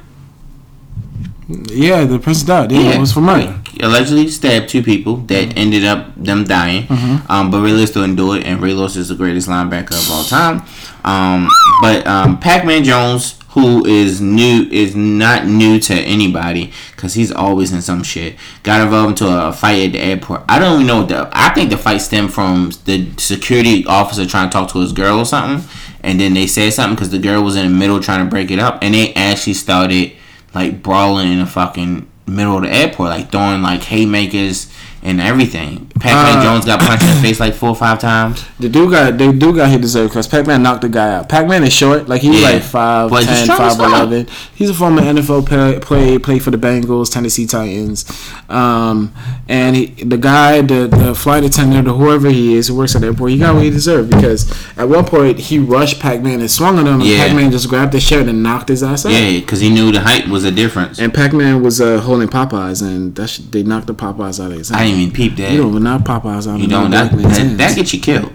Yeah, 1.49 2.05
the 2.05 2.19
person 2.19 2.47
died. 2.49 2.73
Yeah, 2.73 2.93
it 2.95 2.99
was 3.01 3.13
for 3.13 3.21
murder. 3.21 3.61
He 3.71 3.81
allegedly 3.81 4.29
stabbed 4.29 4.69
two 4.71 4.83
people 4.83 5.17
that 5.29 5.49
Mm-hmm. 5.51 5.59
ended 5.59 5.85
up 5.85 6.13
them 6.17 6.45
dying. 6.45 6.87
Um, 7.29 7.51
but 7.51 7.61
Ray 7.61 7.73
Lewis 7.73 7.91
didn't 7.91 8.17
do 8.17 8.33
it, 8.33 8.45
and 8.47 8.63
Ray 8.63 8.73
Lewis 8.73 8.97
is 8.97 9.09
the 9.11 9.15
greatest 9.15 9.49
linebacker 9.49 9.93
of 9.93 10.11
all 10.11 10.25
time. 10.25 10.63
Um, 11.05 11.49
but 11.83 12.07
um, 12.07 12.39
Pac-Man 12.41 12.83
Jones, 12.85 13.39
who 13.55 13.87
is 13.87 14.21
new, 14.21 14.69
is 14.71 14.97
not 14.97 15.47
new 15.47 15.79
to 15.79 15.95
anybody 15.95 16.73
because 16.91 17.15
he's 17.15 17.31
always 17.31 17.73
in 17.73 17.81
some 17.81 18.03
shit. 18.03 18.35
Got 18.65 18.81
involved 18.83 19.21
into 19.21 19.29
a 19.29 19.53
fight 19.53 19.87
at 19.87 19.93
the 19.93 20.01
airport. 20.01 20.43
I 20.49 20.59
don't 20.59 20.75
even 20.75 20.87
know. 20.89 21.01
What 21.01 21.09
the 21.09 21.29
I 21.33 21.55
think 21.55 21.71
the 21.71 21.79
fight 21.79 21.99
stemmed 21.99 22.35
from 22.35 22.73
the 22.85 23.09
security 23.17 23.87
officer 23.87 24.27
trying 24.27 24.51
to 24.51 24.53
talk 24.53 24.71
to 24.73 24.81
his 24.81 24.93
girl 24.93 25.21
or 25.21 25.25
something, 25.25 25.69
and 26.03 26.21
then 26.21 26.35
they 26.35 26.49
said 26.49 26.73
something 26.73 26.97
because 26.97 27.11
the 27.11 27.19
girl 27.21 27.43
was 27.43 27.55
in 27.55 27.65
the 27.65 27.79
middle 27.79 28.01
trying 28.01 28.25
to 28.25 28.31
break 28.31 28.51
it 28.51 28.59
up, 28.59 28.79
and 28.83 28.93
they 28.93 29.15
actually 29.15 29.55
started 29.55 30.13
like 30.53 30.83
brawling 30.83 31.33
in 31.33 31.39
the 31.39 31.47
fucking 31.47 32.11
middle 32.27 32.57
of 32.57 32.63
the 32.65 32.73
airport, 32.73 33.11
like 33.11 33.31
throwing 33.31 33.63
like 33.63 33.85
haymakers 33.85 34.73
and 35.05 35.21
everything. 35.21 35.87
Pac-Man 36.01 36.39
Uh, 36.39 36.43
Jones 36.43 36.65
got 36.65 36.81
punched 36.81 37.03
in 37.05 37.11
the 37.11 37.23
face 37.23 37.39
like 37.39 37.55
four 37.55 37.69
or 37.71 37.75
five 37.77 37.99
times. 38.01 38.45
The 38.59 38.69
dude 38.69 38.91
got 38.91 39.17
the 39.19 39.33
dude 39.33 39.55
got 39.57 39.71
he 39.71 39.79
deserved 39.79 40.11
because 40.11 40.27
Pac 40.27 40.47
Man 40.47 40.63
knocked 40.63 40.83
the 40.83 40.89
guy 40.89 41.15
out. 41.15 41.29
Pac 41.29 41.47
Man 41.47 41.63
is 41.63 41.73
short, 41.73 42.09
like 42.09 42.23
he's 42.23 42.41
Yeah. 42.41 42.49
like 42.51 42.63
5'10", 42.63 43.11
But 43.11 43.25
he's 43.27 43.43
strong 43.45 43.61
as 43.61 43.77
fuck. 43.77 43.91
5'11". 44.09 44.29
He's 44.55 44.71
a 44.71 44.75
former 44.75 45.03
NFL 45.03 45.43
play, 45.47 45.79
play 45.79 46.19
played 46.19 46.43
for 46.43 46.51
the 46.51 46.57
Bengals, 46.59 47.11
Tennessee 47.13 47.47
Titans, 47.47 48.05
um, 48.49 49.13
and 49.49 49.77
he, 49.77 49.87
the 50.05 50.17
guy, 50.17 50.61
the, 50.63 50.89
the 50.89 51.15
flight 51.15 51.45
attendant 51.45 51.87
or 51.89 51.95
whoever 51.95 52.29
he 52.31 52.55
is 52.55 52.69
who 52.69 52.75
works 52.77 52.95
at 52.95 53.01
the 53.03 53.09
airport, 53.09 53.31
he 53.31 53.39
got 53.39 53.55
what 53.55 53.65
he 53.65 53.71
deserved 53.71 54.11
because 54.11 54.51
at 54.77 54.89
one 54.89 55.05
point 55.05 55.39
he 55.39 55.59
rushed 55.59 56.01
Pac 56.01 56.23
Man 56.23 56.41
and 56.41 56.51
swung 56.51 56.79
at 56.79 56.87
him, 56.87 57.01
and 57.01 57.05
Yeah. 57.05 57.27
Pac 57.27 57.37
Man 57.37 57.51
just 57.51 57.69
grabbed 57.69 57.93
his 57.93 58.03
shirt 58.03 58.27
and 58.27 58.43
knocked 58.43 58.69
his 58.69 58.83
ass 58.83 59.07
out. 59.07 59.13
Yeah, 59.13 59.39
because 59.41 59.61
he 59.61 59.71
knew 59.71 59.93
the 59.93 60.01
height 60.01 60.29
was 60.29 60.45
a 60.45 60.51
difference. 60.51 60.99
And 60.99 61.13
Pac 61.13 61.33
Man 61.33 61.63
was 61.63 61.81
uh, 61.81 62.01
holding 62.01 62.29
Popeyes, 62.29 62.83
and 62.83 63.15
that 63.17 63.29
sh- 63.29 63.39
they 63.51 63.63
knocked 63.63 63.87
the 63.87 63.95
Popeyes 63.95 64.43
out 64.45 64.51
of 64.51 64.59
his 64.59 64.69
hand. 64.71 64.94
I 64.95 64.99
didn't 64.99 65.03
even 65.03 65.15
peep 65.15 65.37
that. 65.37 65.53
You 65.53 65.63
don't 65.63 65.83
knock 65.83 66.03
Popeyes 66.03 66.47
out 66.51 66.61
You 66.61 66.69
don't. 66.69 66.91
That, 66.91 67.11
that, 67.11 67.59
that 67.59 67.77
gets 67.77 67.93
you 67.93 68.01
killed. 68.01 68.33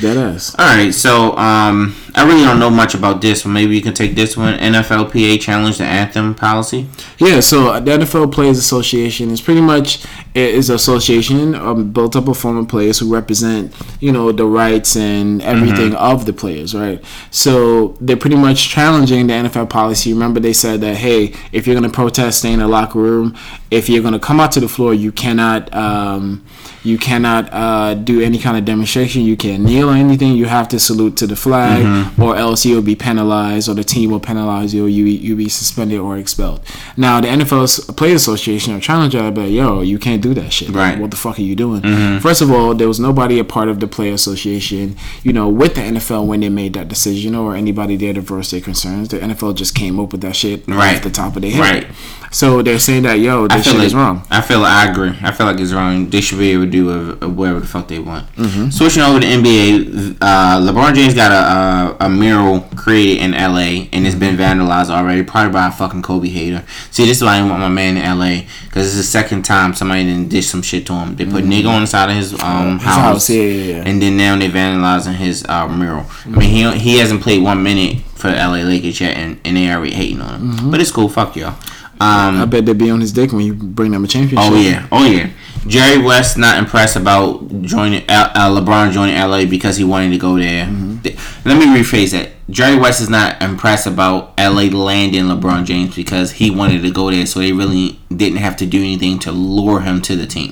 That 0.00 0.16
ass. 0.16 0.54
All 0.58 0.66
right, 0.66 0.92
so 0.92 1.36
um, 1.36 1.94
I 2.14 2.26
really 2.26 2.42
don't 2.42 2.58
know 2.58 2.68
much 2.68 2.94
about 2.94 3.22
this, 3.22 3.42
but 3.42 3.50
maybe 3.50 3.74
you 3.74 3.80
can 3.80 3.94
take 3.94 4.14
this 4.14 4.36
one. 4.36 4.58
NFLPA 4.58 5.40
challenge 5.40 5.78
the 5.78 5.84
anthem 5.84 6.34
policy. 6.34 6.86
Yeah, 7.18 7.40
so 7.40 7.68
uh, 7.68 7.80
the 7.80 7.92
NFL 7.92 8.32
Players 8.32 8.58
Association 8.58 9.30
is 9.30 9.40
pretty 9.40 9.62
much 9.62 10.04
it 10.34 10.54
is 10.54 10.68
an 10.68 10.76
association 10.76 11.54
um, 11.54 11.90
built 11.90 12.14
up 12.14 12.28
of 12.28 12.36
former 12.36 12.66
players 12.66 12.98
who 12.98 13.12
represent 13.12 13.74
you 14.00 14.12
know 14.12 14.30
the 14.30 14.44
rights 14.44 14.94
and 14.94 15.40
everything 15.42 15.94
of 15.94 16.26
the 16.26 16.34
players, 16.34 16.74
right? 16.74 17.02
So 17.30 17.96
they're 18.00 18.16
pretty 18.16 18.36
much 18.36 18.68
challenging 18.68 19.28
the 19.28 19.34
NFL 19.34 19.70
policy. 19.70 20.12
Remember, 20.12 20.38
they 20.38 20.52
said 20.52 20.82
that 20.82 20.96
hey, 20.96 21.34
if 21.50 21.66
you're 21.66 21.78
going 21.78 21.90
to 21.90 21.94
protest, 21.94 22.40
stay 22.40 22.52
in 22.52 22.58
the 22.58 22.68
locker 22.68 22.98
room. 22.98 23.36
If 23.70 23.88
you're 23.88 24.02
going 24.02 24.14
to 24.14 24.20
come 24.20 24.38
out 24.38 24.52
to 24.52 24.60
the 24.60 24.68
floor, 24.68 24.92
you 24.92 25.12
cannot 25.12 25.72
um, 25.74 26.44
you 26.84 26.98
cannot 26.98 27.48
uh, 27.52 27.94
do 27.94 28.20
any 28.20 28.38
kind 28.38 28.56
of 28.56 28.64
demonstration. 28.64 29.22
You 29.22 29.36
can't 29.36 29.62
kneel 29.62 29.88
or 29.90 29.94
anything. 29.94 30.32
You 30.34 30.46
have 30.46 30.68
to 30.68 30.78
salute 30.80 31.16
to 31.18 31.26
the 31.26 31.36
flag, 31.36 32.10
or 32.18 32.36
else 32.36 32.64
you'll 32.64 32.82
be 32.82 32.94
penalized, 32.96 33.68
or 33.68 33.74
the 33.74 33.84
team 33.84 34.10
will 34.10 34.20
penalize 34.20 34.74
you, 34.74 34.86
or 34.86 34.88
you 34.88 35.04
you'll 35.04 35.36
be 35.36 35.48
suspended 35.48 35.98
or 36.00 36.16
expelled. 36.18 36.60
Now, 36.96 37.20
the 37.20 37.28
NFL 37.28 37.96
Players 37.96 38.22
Association 38.22 38.74
are 38.74 38.80
challenging 38.80 39.20
that, 39.22 39.34
but 39.34 39.50
yo, 39.50 39.80
you 39.82 39.98
can't 39.98 40.22
do 40.22 40.34
that 40.34 40.52
shit. 40.52 40.70
Right. 40.70 40.98
What 40.98 41.10
the 41.10 41.16
fuck 41.16 41.38
are 41.38 41.42
you 41.42 41.54
doing? 41.56 41.82
First 42.20 42.40
of 42.42 42.50
all, 42.50 42.74
there 42.74 42.88
was 42.88 42.98
nobody 43.00 43.38
a 43.38 43.44
part 43.44 43.68
of 43.68 43.80
the 43.80 43.86
Player 43.86 44.12
Association, 44.14 44.96
you 45.22 45.32
know, 45.32 45.48
with 45.48 45.74
the 45.74 45.80
NFL 45.82 46.26
when 46.26 46.40
they 46.40 46.48
made 46.48 46.72
that 46.74 46.88
decision, 46.88 47.34
or 47.34 47.54
anybody 47.54 47.96
there 47.96 48.12
to 48.12 48.20
voice 48.20 48.50
their 48.50 48.60
concerns. 48.60 49.08
The 49.08 49.18
NFL 49.18 49.54
just 49.56 49.74
came 49.74 49.98
up 50.00 50.12
with 50.12 50.20
that 50.22 50.34
shit 50.36 50.66
Right. 50.66 50.96
off 50.96 51.02
the 51.02 51.10
top 51.10 51.36
of 51.36 51.42
their 51.42 51.50
head. 51.52 51.60
Right. 51.84 51.86
So 52.32 52.62
they're 52.62 52.78
saying 52.78 53.02
that 53.02 53.18
yo, 53.20 53.46
this 53.46 53.64
shit 53.64 53.76
like 53.76 53.86
is 53.86 53.94
wrong. 53.94 54.22
I 54.30 54.40
feel 54.40 54.60
like 54.60 54.72
I 54.72 54.90
agree. 54.90 55.12
I 55.22 55.32
feel 55.32 55.46
like 55.46 55.60
it's 55.60 55.72
wrong. 55.72 56.08
They 56.08 56.22
should 56.22 56.38
be 56.38 56.52
able 56.52 56.64
to 56.64 56.70
do 56.72 56.90
a 57.20 57.28
whatever 57.28 57.60
the 57.60 57.66
fuck 57.66 57.86
they 57.86 58.00
want. 58.00 58.26
Mm-hmm. 58.34 58.70
Switching 58.70 59.02
over 59.02 59.20
to 59.20 59.26
NBA, 59.26 60.16
uh, 60.20 60.60
LeBron 60.60 60.94
James 60.94 61.14
got 61.14 61.30
a, 61.30 62.02
a 62.02 62.06
a 62.06 62.08
mural 62.08 62.60
created 62.74 63.22
in 63.22 63.30
LA 63.32 63.86
and 63.92 64.06
it's 64.06 64.16
been 64.16 64.36
vandalized 64.36 64.90
already, 64.90 65.22
probably 65.22 65.52
by 65.52 65.68
a 65.68 65.70
fucking 65.70 66.02
Kobe 66.02 66.28
hater. 66.28 66.64
See, 66.90 67.04
this 67.04 67.18
is 67.18 67.22
why 67.22 67.36
I 67.38 67.48
want 67.48 67.60
my 67.60 67.68
man 67.68 67.96
in 67.96 68.18
LA 68.18 68.48
because 68.64 68.86
it's 68.86 68.96
the 68.96 69.02
second 69.04 69.44
time 69.44 69.74
somebody 69.74 70.04
didn't 70.04 70.28
dish 70.30 70.46
some 70.48 70.62
shit 70.62 70.86
to 70.86 70.94
him. 70.94 71.14
They 71.14 71.26
put 71.26 71.44
nigga 71.44 71.68
on 71.68 71.82
the 71.82 71.86
side 71.86 72.10
of 72.10 72.16
his 72.16 72.32
um 72.34 72.72
Mm-hmm. 72.72 72.78
His 72.78 72.86
house, 72.86 73.02
house, 73.02 73.30
yeah, 73.30 73.42
yeah, 73.42 73.76
yeah. 73.76 73.82
and 73.86 74.00
then 74.00 74.16
now 74.16 74.36
they 74.36 74.48
vandalizing 74.48 75.14
his 75.14 75.44
uh, 75.48 75.68
mural. 75.68 76.06
I 76.24 76.28
mean, 76.28 76.50
he 76.50 76.78
he 76.78 76.98
hasn't 76.98 77.22
played 77.22 77.42
one 77.42 77.62
minute 77.62 77.98
for 78.14 78.28
LA 78.30 78.62
Lakers 78.62 79.00
yet, 79.00 79.16
and, 79.16 79.40
and 79.44 79.56
they 79.56 79.70
already 79.70 79.94
hating 79.94 80.20
on 80.20 80.40
him. 80.40 80.52
Mm-hmm. 80.52 80.70
But 80.70 80.80
it's 80.80 80.90
cool. 80.90 81.08
Fuck 81.08 81.36
y'all. 81.36 81.56
Um, 82.02 82.40
I 82.42 82.44
bet 82.46 82.66
they'd 82.66 82.76
be 82.76 82.90
on 82.90 83.00
his 83.00 83.12
dick 83.12 83.32
when 83.32 83.42
you 83.46 83.54
bring 83.54 83.92
them 83.92 84.04
a 84.04 84.08
championship. 84.08 84.50
Oh 84.52 84.56
yeah, 84.60 84.88
oh 84.90 85.04
yeah. 85.04 85.30
Jerry 85.68 86.02
West 86.02 86.36
not 86.36 86.58
impressed 86.58 86.96
about 86.96 87.48
joining 87.62 88.02
uh, 88.10 88.32
LeBron 88.50 88.90
joining 88.92 89.14
LA 89.16 89.44
because 89.44 89.76
he 89.76 89.84
wanted 89.84 90.10
to 90.10 90.18
go 90.18 90.36
there. 90.36 90.66
Th- 91.04 91.16
Let 91.44 91.56
me 91.58 91.66
rephrase 91.66 92.10
that. 92.10 92.30
Jerry 92.50 92.76
West 92.76 93.00
is 93.00 93.08
not 93.08 93.40
impressed 93.40 93.86
about 93.86 94.36
LA 94.36 94.62
landing 94.64 95.24
LeBron 95.26 95.64
James 95.64 95.94
because 95.94 96.32
he 96.32 96.50
wanted 96.50 96.82
to 96.82 96.90
go 96.90 97.10
there, 97.12 97.24
so 97.26 97.38
they 97.38 97.52
really 97.52 98.00
didn't 98.14 98.38
have 98.38 98.56
to 98.56 98.66
do 98.66 98.80
anything 98.80 99.20
to 99.20 99.30
lure 99.30 99.80
him 99.82 100.02
to 100.02 100.16
the 100.16 100.26
team. 100.26 100.50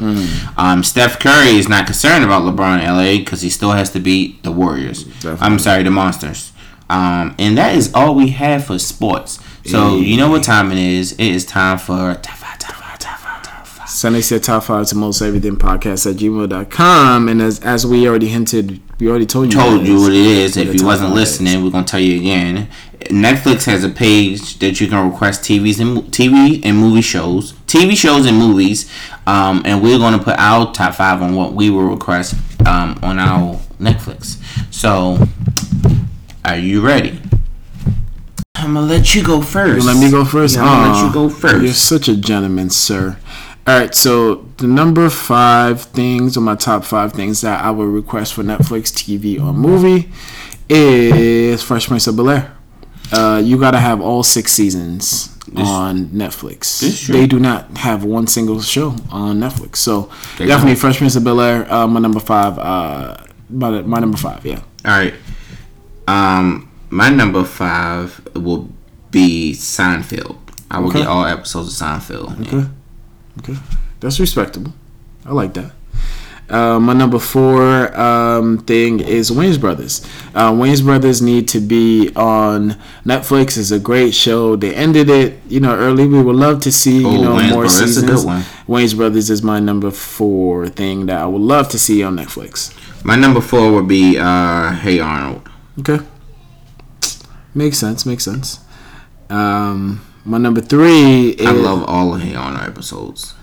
Um, 0.57 0.85
Steph 0.85 1.19
Curry 1.19 1.57
is 1.57 1.69
not 1.69 1.87
concerned 1.87 2.23
about 2.23 2.43
LeBron 2.43 2.79
in 2.81 2.87
LA 2.87 3.19
because 3.19 3.43
he 3.43 3.51
still 3.51 3.73
has 3.73 3.91
to 3.91 3.99
beat 3.99 4.43
the 4.45 4.53
Warriors. 4.53 5.05
I'm 5.43 5.59
sorry, 5.59 5.83
the 5.83 5.91
Monsters. 5.91 6.53
Um, 6.89 7.35
and 7.39 7.59
that 7.59 7.75
is 7.75 7.93
all 7.95 8.15
we 8.15 8.29
have 8.31 8.65
for 8.65 8.79
sports. 8.79 9.39
So 9.65 9.97
you 9.97 10.17
know 10.17 10.31
what 10.31 10.43
time 10.43 10.73
it 10.73 10.79
is? 10.79 11.13
It 11.13 11.21
is 11.21 11.45
time 11.45 11.79
for 11.79 12.15
top 12.15 12.37
five, 12.37 12.59
top 12.59 12.77
five, 12.77 12.99
top 12.99 13.19
five, 13.19 13.43
top 13.43 13.67
five. 13.67 13.89
Sunday 13.89 14.21
said 14.21 14.43
top 14.43 14.65
five 14.65 14.87
to 14.87 14.95
most 14.97 15.21
everything 15.21 15.57
podcast 15.57 16.11
at 16.11 16.17
gmail.com. 16.17 17.29
And 17.29 17.43
as 17.43 17.61
as 17.61 17.87
we 17.87 18.09
already 18.09 18.29
hinted, 18.29 18.81
we 18.99 19.09
already 19.09 19.27
told 19.27 19.53
you. 19.53 19.59
told 19.59 19.87
you 19.87 20.01
what 20.01 20.13
it 20.13 20.17
is. 20.17 20.57
If 20.57 20.75
you 20.75 20.85
wasn't 20.85 21.15
listening, 21.15 21.63
we're 21.63 21.71
gonna 21.71 21.85
tell 21.87 22.01
you 22.01 22.19
again. 22.19 22.69
Netflix 23.11 23.65
has 23.65 23.83
a 23.83 23.89
page 23.89 24.59
that 24.59 24.81
you 24.81 24.87
can 24.87 25.11
request 25.11 25.43
TVs 25.43 25.81
and 25.81 25.99
TV 26.13 26.61
and 26.65 26.77
movie 26.77 27.01
shows, 27.01 27.55
TV 27.67 27.97
shows 27.97 28.27
and 28.27 28.37
movies, 28.37 28.91
um, 29.27 29.63
and 29.65 29.83
we're 29.83 29.99
gonna 29.99 30.19
put 30.19 30.39
our 30.39 30.71
top 30.73 30.95
five 30.95 31.23
on 31.23 31.35
what 31.35 31.53
we 31.55 31.71
will 31.71 31.85
request 31.89 32.35
um, 32.67 32.99
on 33.03 33.19
our 33.19 33.57
Netflix. 33.81 34.37
So, 34.73 35.19
are 36.45 36.57
you 36.57 36.81
ready? 36.83 37.21
I'm 38.61 38.75
gonna 38.75 38.87
let 38.87 39.15
you 39.15 39.25
go 39.25 39.41
first. 39.41 39.85
You 39.87 39.93
let 39.93 40.03
me 40.03 40.11
go 40.11 40.25
first. 40.25 40.57
Yeah, 40.57 40.63
I'm 40.65 40.83
gonna 40.83 40.93
let 40.93 41.07
you 41.07 41.13
go 41.13 41.29
first. 41.29 41.63
You're 41.65 41.73
such 41.73 42.09
a 42.09 42.17
gentleman, 42.17 42.71
sir. 42.71 43.17
All 43.67 43.79
right, 43.79 43.95
so 43.95 44.47
the 44.57 44.67
number 44.67 45.09
five 45.11 45.83
things 45.83 46.37
or 46.37 46.41
my 46.41 46.57
top 46.57 46.85
five 46.85 47.13
things 47.13 47.41
that 47.43 47.63
I 47.65 47.71
would 47.71 47.85
request 47.85 48.35
for 48.35 48.43
Netflix, 48.43 48.91
TV, 48.91 49.39
or 49.41 49.53
movie 49.53 50.11
is 50.69 51.63
Fresh 51.63 51.89
Prince 51.89 52.07
of 52.07 52.17
Bel 52.17 52.31
Air. 52.31 52.57
Uh, 53.13 53.41
you 53.45 53.59
gotta 53.59 53.79
have 53.81 54.01
all 54.01 54.23
six 54.23 54.53
seasons 54.53 55.37
on 55.57 56.07
Netflix. 56.07 56.81
This. 56.81 57.07
They 57.09 57.27
do 57.27 57.39
not 57.41 57.77
have 57.79 58.05
one 58.05 58.27
single 58.27 58.61
show 58.63 58.91
on 59.11 59.41
Netflix, 59.41 59.77
so 59.77 60.11
They 60.39 60.47
definitely 60.47 60.73
don't. 60.75 60.81
Fresh 60.81 60.99
Prince 60.99 61.17
of 61.17 61.25
Bel 61.25 61.41
Air. 61.41 61.73
Uh, 61.73 61.87
my 61.87 62.01
number 62.01 62.21
five. 62.21 62.59
Uh, 62.59 63.17
my, 63.49 63.83
my 63.83 63.99
number 63.99 64.17
five. 64.17 64.45
Yeah. 64.47 64.61
All 64.85 64.93
right. 64.93 65.15
Um, 66.07 66.70
my 66.91 67.09
number 67.09 67.45
five 67.45 68.21
will 68.35 68.69
be 69.11 69.53
Seinfeld. 69.55 70.37
I 70.71 70.79
will 70.79 70.89
Okay. 70.91 71.01
get 71.01 71.09
all 71.09 71.25
episodes 71.25 71.81
of 71.81 71.87
Seinfeld. 71.89 72.41
Okay. 72.47 72.69
Okay. 73.41 73.57
That's 74.01 74.21
respectable. 74.21 74.73
I 75.27 75.33
like 75.33 75.55
that. 75.55 75.73
Uh, 76.49 76.81
my 76.81 76.93
number 76.93 77.21
four 77.21 77.97
um, 77.99 78.59
thing 78.59 78.99
is 78.99 79.31
Wayans 79.31 79.61
Brothers. 79.61 80.05
Uh, 80.35 80.51
Wayans 80.51 80.83
Brothers 80.83 81.23
need 81.23 81.47
to 81.49 81.61
be 81.61 82.11
on 82.17 82.77
Netflix. 83.07 83.57
It's 83.57 83.71
a 83.71 83.79
great 83.79 84.15
show. 84.15 84.57
They 84.57 84.75
ended 84.75 85.09
it, 85.09 85.39
you 85.49 85.61
know, 85.61 85.77
early. 85.77 86.09
We 86.09 86.21
would 86.21 86.35
love 86.35 86.61
to 86.63 86.73
see, 86.73 87.05
Oh, 87.07 87.13
you 87.13 87.23
know, 87.23 87.37
Wayne's 87.37 87.53
more 87.53 87.63
Brothers. 87.67 87.95
Seasons. 87.95 88.25
Wayans 88.69 88.97
Brothers 88.97 89.31
is 89.31 89.45
my 89.45 89.61
number 89.61 89.93
four 89.93 90.67
thing 90.69 91.07
that 91.07 91.23
I 91.23 91.27
would 91.27 91.41
love 91.43 91.69
to 91.69 91.79
see 91.79 92.03
on 92.03 92.17
Netflix. 92.17 92.75
My 93.05 93.15
number 93.15 93.41
four 93.41 93.71
would 93.73 93.87
be 93.87 94.19
uh, 94.19 94.73
Hey 94.73 94.99
Arnold. 94.99 95.49
Okay. 95.79 96.05
Makes 97.55 97.79
sense. 97.79 98.07
Makes 98.07 98.25
sense. 98.25 98.61
Um, 99.29 100.05
my 100.25 100.39
number 100.39 100.61
three 100.61 101.31
is 101.31 101.47
I 101.47 101.53
love 101.53 101.85
all 101.85 102.15
of 102.15 102.21
Hey 102.21 102.35
Arnold 102.35 102.67
episodes. 102.69 103.35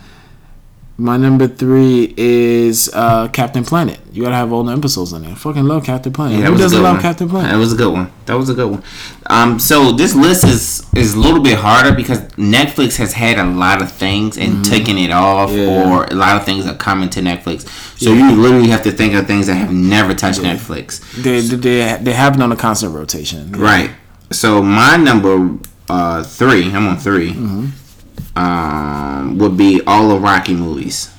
My 1.00 1.16
number 1.16 1.48
three 1.48 2.12
is 2.18 2.90
uh, 2.92 3.28
Captain 3.28 3.64
Planet. 3.64 4.00
You 4.12 4.24
gotta 4.24 4.36
have 4.36 4.52
all 4.52 4.64
the 4.64 4.74
episodes 4.76 5.14
in 5.14 5.22
there. 5.22 5.36
Fucking 5.36 5.64
love 5.64 5.84
Captain 5.86 6.12
Planet. 6.12 6.42
that 6.42 6.48
Who 6.52 6.58
doesn't 6.58 6.82
love 6.82 6.96
one. 6.96 7.02
Captain 7.04 7.30
Planet? 7.30 7.52
That 7.52 7.58
was 7.58 7.72
a 7.74 7.76
good 7.76 7.94
one. 7.94 8.12
That 8.26 8.34
was 8.34 8.50
a 8.50 8.56
good 8.56 8.72
one. 8.72 8.84
Um, 9.28 9.60
so 9.60 9.92
this 9.92 10.16
list 10.16 10.44
is 10.46 10.88
is 10.96 11.14
a 11.14 11.20
little 11.20 11.40
bit 11.44 11.60
harder 11.60 11.96
because 11.96 12.22
Netflix 12.34 12.98
has 12.98 13.14
had 13.14 13.38
a 13.38 13.44
lot 13.46 13.80
of 13.84 13.92
things 13.92 14.40
and 14.40 14.66
taken 14.66 14.98
it 14.98 15.12
off, 15.12 15.52
Mm-hmm. 15.52 15.60
Yeah. 15.60 15.98
or 15.98 16.06
a 16.06 16.16
lot 16.16 16.36
of 16.36 16.46
things 16.46 16.66
are 16.66 16.74
coming 16.76 17.10
to 17.12 17.20
Netflix. 17.22 17.68
So 18.00 18.12
you 18.14 18.32
literally 18.32 18.70
have 18.70 18.82
to 18.84 18.92
think 18.92 19.14
of 19.14 19.28
things 19.28 19.46
that 19.48 19.56
have 19.56 19.72
never 19.72 20.16
touched 20.16 20.40
Netflix. 20.40 21.00
They 21.22 21.42
they 21.42 21.98
they 22.02 22.14
have 22.14 22.36
it 22.36 22.42
on 22.42 22.52
a 22.52 22.56
constant 22.56 22.96
rotation. 22.96 23.52
Right. 23.52 23.92
So 24.32 24.64
my 24.64 24.98
number 24.98 25.60
uh, 25.90 26.24
three, 26.24 26.72
I'm 26.74 26.88
on 26.88 26.98
3 26.98 27.34
Mm-hmm. 27.34 27.66
Um, 28.38 29.38
would 29.40 29.58
be 29.58 29.82
all 29.88 30.10
the 30.10 30.20
Rocky 30.20 30.54
movies. 30.54 31.12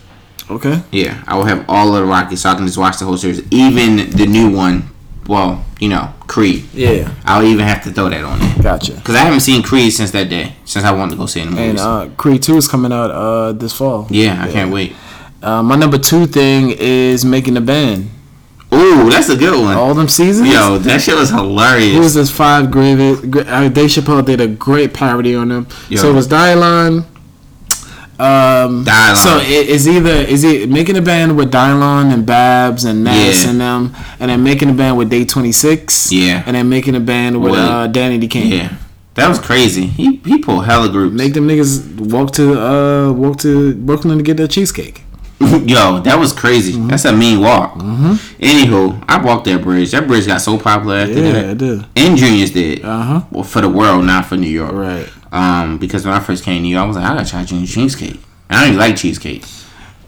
Okay. 0.51 0.83
Yeah, 0.93 1.23
I 1.27 1.37
will 1.37 1.45
have 1.45 1.65
all 1.69 1.95
of 1.95 2.01
the 2.01 2.07
Rocky, 2.07 2.37
so 2.37 2.49
I 2.49 2.55
can 2.55 2.65
just 2.67 2.79
watch 2.79 2.99
the 2.99 3.05
whole 3.05 3.17
series, 3.19 3.43
even 3.51 4.11
the 4.11 4.27
new 4.27 4.55
one. 4.55 4.91
Well, 5.27 5.63
you 5.79 5.89
know, 5.89 6.15
Creed. 6.27 6.65
Yeah. 6.73 7.13
I'll 7.25 7.43
even 7.43 7.67
have 7.67 7.83
to 7.85 7.91
throw 7.91 8.09
that 8.09 8.25
on 8.25 8.39
there 8.39 8.63
Gotcha. 8.63 8.95
because 8.95 9.15
I 9.15 9.19
haven't 9.19 9.41
seen 9.41 9.63
Creed 9.63 9.93
since 9.93 10.11
that 10.13 10.31
day, 10.31 10.55
since 10.65 10.85
I 10.87 10.93
wanted 10.93 11.13
to 11.13 11.17
go 11.19 11.27
see 11.27 11.41
it 11.41 11.49
in 11.49 11.55
the 11.55 11.61
movies. 11.61 11.81
And 11.83 12.13
uh, 12.13 12.15
Creed 12.17 12.43
Two 12.43 12.57
is 12.57 12.67
coming 12.69 12.93
out 12.93 13.11
uh, 13.11 13.53
this 13.53 13.73
fall. 13.75 14.07
yeah, 14.11 14.43
I 14.43 14.51
can't 14.51 14.73
wait. 14.73 14.95
Uh, 15.43 15.63
my 15.63 15.77
number 15.77 15.99
two 15.99 16.27
thing 16.27 16.71
is 16.79 17.25
making 17.25 17.57
a 17.57 17.61
band. 17.61 18.11
Ooh, 18.73 19.09
that's 19.09 19.29
a 19.31 19.37
good 19.37 19.59
one. 19.59 19.77
All 19.77 19.95
them 19.95 20.09
seasons. 20.09 20.49
Yo, 20.53 20.79
that 20.79 21.01
shit 21.01 21.17
was 21.17 21.31
hilarious. 21.31 21.97
It 21.97 22.01
was 22.01 22.15
this 22.15 22.31
five 22.31 22.71
great. 22.71 22.95
Uh, 23.01 23.69
Dave 23.71 23.89
Chappelle 23.91 24.25
did 24.25 24.41
a 24.41 24.47
great 24.49 24.93
parody 24.93 25.35
on 25.35 25.49
them. 25.49 25.67
Yo. 25.89 25.97
So 26.03 26.11
it 26.11 26.15
was 26.15 26.29
Dylan, 26.29 27.05
Um, 28.21 28.85
Dylan. 28.85 29.17
so 29.17 29.39
it 29.39 29.69
is 29.69 29.89
either 29.89 30.11
is 30.11 30.45
it 30.45 30.69
making 30.69 30.97
a 30.97 31.03
band 31.03 31.37
with 31.37 31.51
Dylan 31.53 32.13
and 32.13 32.27
Babs 32.27 32.85
and 32.85 33.05
Nas 33.05 33.45
Yeah. 33.45 33.51
and 33.51 33.61
them, 33.61 33.95
and 34.21 34.31
then 34.31 34.43
making 34.43 34.69
a 34.69 34.75
band 34.75 34.99
with 34.99 35.09
Day 35.09 35.25
Twenty 35.25 35.53
Six, 35.53 36.13
Yeah. 36.13 36.43
and 36.45 36.55
then 36.57 36.69
making 36.69 36.95
a 36.95 37.01
band 37.01 37.41
with 37.41 37.53
With- 37.53 37.61
uh, 37.61 37.89
Danity 37.89 38.29
Kane. 38.29 38.51
Yeah, 38.53 38.69
that 39.15 39.29
was 39.29 39.39
crazy. 39.39 39.87
He 39.87 40.21
he 40.27 40.39
pulled 40.39 40.67
hella 40.67 40.89
groups. 40.91 41.15
Make 41.17 41.33
them 41.35 41.49
niggas 41.49 42.01
walk 42.11 42.33
to 42.33 42.61
uh 42.61 43.13
walk 43.13 43.39
to 43.39 43.75
Brooklyn 43.77 44.19
to 44.19 44.23
get 44.25 44.37
their 44.37 44.49
cheesecake. 44.49 45.05
Yo, 45.67 46.01
that 46.01 46.19
was 46.19 46.33
crazy. 46.33 46.73
Mm-hmm. 46.73 46.89
That's 46.89 47.05
a 47.05 47.13
mean 47.13 47.41
walk. 47.41 47.75
Anywho, 47.75 49.05
I 49.09 49.23
walked 49.23 49.45
that 49.45 49.63
bridge. 49.63 49.93
That 49.93 50.07
bridge 50.09 50.27
got 50.27 50.41
so 50.41 50.59
popular 50.59 50.97
after 50.97 51.13
Yeah, 51.15 51.33
that. 51.33 51.45
it 51.51 51.59
did. 51.59 51.85
And 51.97 52.17
Juniors 52.17 52.51
did. 52.51 52.85
Uh 52.85 53.03
huh. 53.03 53.21
Well, 53.31 53.45
for 53.45 53.61
the 53.61 53.69
world, 53.69 54.05
not 54.05 54.27
for 54.27 54.37
New 54.37 54.49
York. 54.51 54.73
Right. 54.73 55.09
Um, 55.31 55.79
because 55.79 56.05
when 56.05 56.15
I 56.15 56.21
first 56.21 56.43
came 56.45 56.57
to 56.59 56.63
New 56.63 56.71
York, 56.71 56.85
I 56.85 56.87
was 56.87 56.97
like, 56.97 57.05
I 57.07 57.15
gotta 57.17 57.29
try 57.31 57.45
Junior 57.45 57.67
cheesecake. 57.67 58.21
I 58.51 58.61
don't 58.61 58.69
even 58.75 58.79
like 58.79 58.97
cheesecake. 58.97 59.45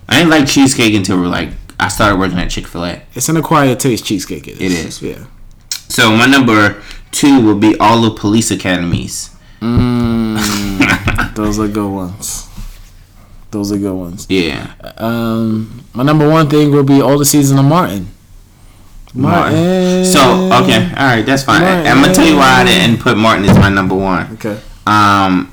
I 0.08 0.18
didn't 0.18 0.30
like 0.30 0.48
cheesecake 0.48 0.94
until 0.94 1.18
like 1.18 1.50
I 1.78 1.88
started 1.88 2.18
working 2.18 2.38
at 2.38 2.50
Chick 2.50 2.66
Fil 2.66 2.84
A. 2.84 3.02
It's 3.14 3.28
an 3.28 3.36
acquired 3.36 3.78
taste 3.78 4.04
cheesecake. 4.04 4.48
It 4.48 4.60
It 4.60 4.72
is. 4.72 5.00
is. 5.00 5.02
Yeah. 5.02 5.26
So 5.88 6.10
my 6.16 6.26
number 6.26 6.82
two 7.12 7.40
will 7.40 7.58
be 7.58 7.76
all 7.78 8.00
the 8.02 8.10
police 8.10 8.50
academies. 8.50 9.30
Mm, 9.60 11.34
those 11.34 11.58
are 11.60 11.68
good 11.68 11.88
ones. 11.90 12.48
Those 13.51 13.72
are 13.72 13.78
good 13.78 13.94
ones. 13.94 14.26
Yeah. 14.28 14.74
Um, 14.96 15.84
my 15.92 16.05
number 16.05 16.28
one 16.28 16.48
thing 16.48 16.70
will 16.70 16.84
be 16.84 17.01
all 17.01 17.18
the 17.18 17.24
season 17.24 17.59
of 17.59 17.64
Martin. 17.64 18.09
Martin. 19.12 20.05
So 20.05 20.20
okay, 20.62 20.84
all 20.96 21.07
right, 21.07 21.22
that's 21.22 21.42
fine. 21.42 21.62
Martin. 21.62 21.86
I'm 21.86 22.01
gonna 22.01 22.14
tell 22.14 22.26
you 22.26 22.36
why 22.36 22.61
I 22.61 22.64
didn't 22.64 23.01
put 23.01 23.16
Martin 23.16 23.44
as 23.48 23.59
my 23.59 23.68
number 23.68 23.96
one. 23.96 24.32
Okay. 24.34 24.61
Um, 24.86 25.53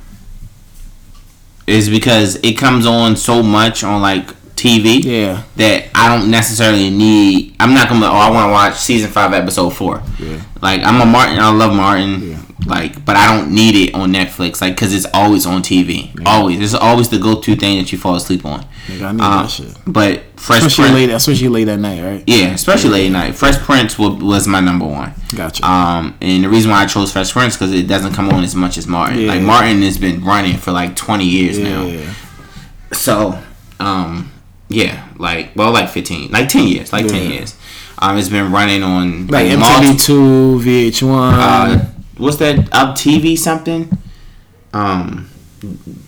is 1.66 1.90
because 1.90 2.36
it 2.38 2.54
comes 2.54 2.86
on 2.86 3.16
so 3.16 3.42
much 3.42 3.84
on 3.84 4.02
like 4.02 4.30
TV 4.58 5.04
Yeah. 5.04 5.44
that 5.56 5.86
I 5.96 6.10
don't 6.16 6.30
necessarily 6.30 6.90
need. 6.90 7.56
I'm 7.60 7.74
not 7.74 7.88
gonna. 7.90 8.08
Oh, 8.08 8.10
I 8.12 8.30
want 8.30 8.48
to 8.50 8.52
watch 8.52 8.76
season 8.76 9.10
five, 9.12 9.32
episode 9.34 9.70
four. 9.72 10.02
Yeah. 10.20 10.42
Like 10.62 10.82
I'm 10.84 11.00
a 11.02 11.06
Martin. 11.06 11.40
I 11.40 11.50
love 11.52 11.74
Martin. 11.74 12.32
Yeah. 12.32 12.42
Like, 12.66 13.06
but 13.06 13.16
I 13.16 13.28
don't 13.38 13.54
need 13.54 13.76
it 13.76 13.94
on 13.96 14.12
Netflix. 14.12 14.60
Like, 14.60 14.76
cause 14.76 14.94
it's 14.94 15.06
always 15.14 15.46
on 15.46 15.62
TV. 15.62 16.12
Always. 16.26 16.60
It's 16.60 16.74
always 16.74 17.08
the 17.08 17.18
go-to 17.18 17.56
thing 17.56 17.78
that 17.78 17.92
you 17.94 17.98
fall 17.98 18.16
asleep 18.16 18.46
on. 18.46 18.66
Nigga, 18.88 19.04
I 19.06 19.12
need 19.14 19.22
Uh, 19.22 19.42
that 19.44 19.48
shit. 19.50 19.78
But 19.88 20.24
Fresh 20.36 20.64
Especially 20.66 20.84
Prince. 20.92 20.96
late. 20.96 21.10
Especially 21.12 21.48
late 21.48 21.68
at 21.70 21.80
night, 21.80 22.04
right? 22.04 22.24
Yeah, 22.28 22.48
especially 22.48 22.90
late 22.90 23.06
at 23.06 23.12
night. 23.14 23.36
Fresh 23.36 23.60
Prince 23.60 23.98
wa- 23.98 24.10
was 24.10 24.48
my 24.50 24.60
number 24.60 24.86
one. 24.86 25.14
Gotcha. 25.34 25.66
Um, 25.66 26.16
and 26.20 26.44
the 26.44 26.50
reason 26.50 26.70
why 26.72 26.82
I 26.84 26.88
chose 26.88 27.12
Fresh 27.14 27.32
Prince 27.32 27.56
because 27.56 27.72
it 27.72 27.88
doesn't 27.88 28.14
come 28.14 28.28
on 28.32 28.44
as 28.44 28.54
much 28.56 28.78
as 28.78 28.86
Martin. 28.86 29.20
Yeah. 29.22 29.28
Like 29.34 29.44
Martin 29.44 29.82
has 29.84 29.98
been 29.98 30.26
running 30.26 30.58
for 30.58 30.72
like 30.74 30.96
twenty 30.98 31.26
years 31.26 31.58
yeah. 31.58 31.70
now. 31.86 32.14
So, 32.92 33.40
um, 33.80 34.30
yeah, 34.70 35.08
like 35.18 35.56
well, 35.56 35.72
like 35.72 35.90
fifteen, 35.90 36.32
like 36.32 36.50
ten 36.50 36.68
years, 36.68 36.92
like 36.94 37.08
ten 37.08 37.30
years. 37.32 37.56
Um, 38.00 38.18
it's 38.18 38.30
been 38.30 38.52
running 38.52 38.84
on 38.84 39.28
Like 39.28 39.58
multi- 39.58 39.88
MTV 39.88 40.06
Two, 40.06 40.60
VH1. 40.64 41.34
Uh, 41.34 41.86
what's 42.18 42.38
that? 42.38 42.60
Up 42.72 42.96
TV 42.96 43.38
something? 43.38 43.90
Um, 44.74 45.30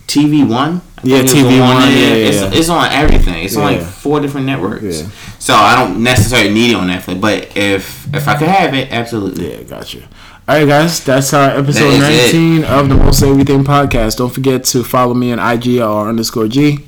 TV 0.06 0.48
One. 0.48 0.82
Yeah, 1.02 1.18
think 1.22 1.30
it 1.30 1.34
was 1.34 1.52
TV 1.52 1.62
on 1.62 1.74
One, 1.74 1.88
there. 1.88 2.18
yeah, 2.18 2.28
it's, 2.28 2.40
yeah. 2.40 2.58
it's 2.60 2.68
on 2.68 2.92
everything. 2.92 3.44
It's 3.44 3.56
on 3.56 3.62
like 3.64 3.80
four 3.82 4.20
different 4.20 4.46
networks. 4.46 5.02
Yeah. 5.02 5.08
So 5.38 5.54
I 5.54 5.74
don't 5.74 6.02
necessarily 6.02 6.52
need 6.52 6.72
it 6.72 6.74
on 6.74 6.88
Netflix, 6.88 7.20
but 7.20 7.56
if 7.56 8.14
if 8.14 8.28
I 8.28 8.36
could 8.38 8.48
have 8.48 8.74
it, 8.74 8.92
absolutely. 8.92 9.50
yeah, 9.56 9.62
gotcha. 9.62 10.02
All 10.46 10.56
right, 10.56 10.66
guys, 10.66 11.02
that's 11.04 11.32
our 11.32 11.50
episode 11.50 11.90
That 12.00 12.12
is 12.12 12.34
it. 12.34 12.36
19 12.36 12.64
of 12.64 12.88
the 12.88 12.94
Most 12.96 13.22
Everything 13.22 13.62
podcast. 13.64 14.16
Don't 14.16 14.30
forget 14.32 14.64
to 14.64 14.82
follow 14.84 15.14
me 15.14 15.32
on 15.32 15.38
IG 15.38 15.78
or 15.80 16.08
underscore 16.08 16.48
G. 16.48 16.78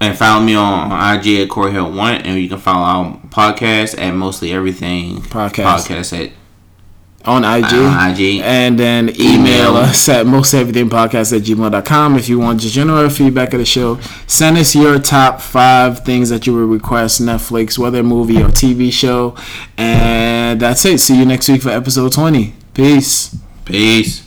And 0.00 0.16
follow 0.16 0.44
me 0.44 0.54
on, 0.54 0.92
on 0.92 1.16
IG 1.18 1.40
at 1.40 1.48
Corey 1.48 1.72
Hill 1.72 1.90
One, 1.92 2.16
and 2.16 2.38
you 2.38 2.48
can 2.48 2.58
follow 2.58 2.84
our 2.84 3.16
podcast 3.28 3.98
at 3.98 4.12
Mostly 4.12 4.52
Everything 4.52 5.22
Podcast. 5.22 5.64
Podcast 5.64 6.26
at 6.26 6.32
on 7.26 7.44
IG. 7.44 7.64
Uh, 7.72 7.82
on 7.82 8.10
IG. 8.10 8.40
And 8.42 8.78
then 8.78 9.08
email 9.20 9.40
Email. 9.40 9.76
us 9.76 10.08
at 10.08 10.26
mosteverythingpodcast 10.26 11.36
at 11.36 11.42
gmail.com 11.42 12.16
if 12.16 12.28
you 12.28 12.38
want 12.38 12.60
just 12.60 12.74
general 12.74 13.08
feedback 13.10 13.52
of 13.52 13.58
the 13.58 13.64
show. 13.64 13.98
Send 14.26 14.56
us 14.58 14.74
your 14.74 14.98
top 14.98 15.40
five 15.40 16.04
things 16.04 16.28
that 16.30 16.46
you 16.46 16.54
would 16.54 16.68
request 16.70 17.20
Netflix, 17.20 17.78
whether 17.78 18.02
movie 18.02 18.40
or 18.42 18.48
TV 18.48 18.92
show. 18.92 19.34
And 19.76 20.60
that's 20.60 20.84
it. 20.84 20.98
See 20.98 21.18
you 21.18 21.24
next 21.24 21.48
week 21.48 21.62
for 21.62 21.70
episode 21.70 22.12
20. 22.12 22.54
Peace. 22.74 23.36
Peace. 23.64 24.26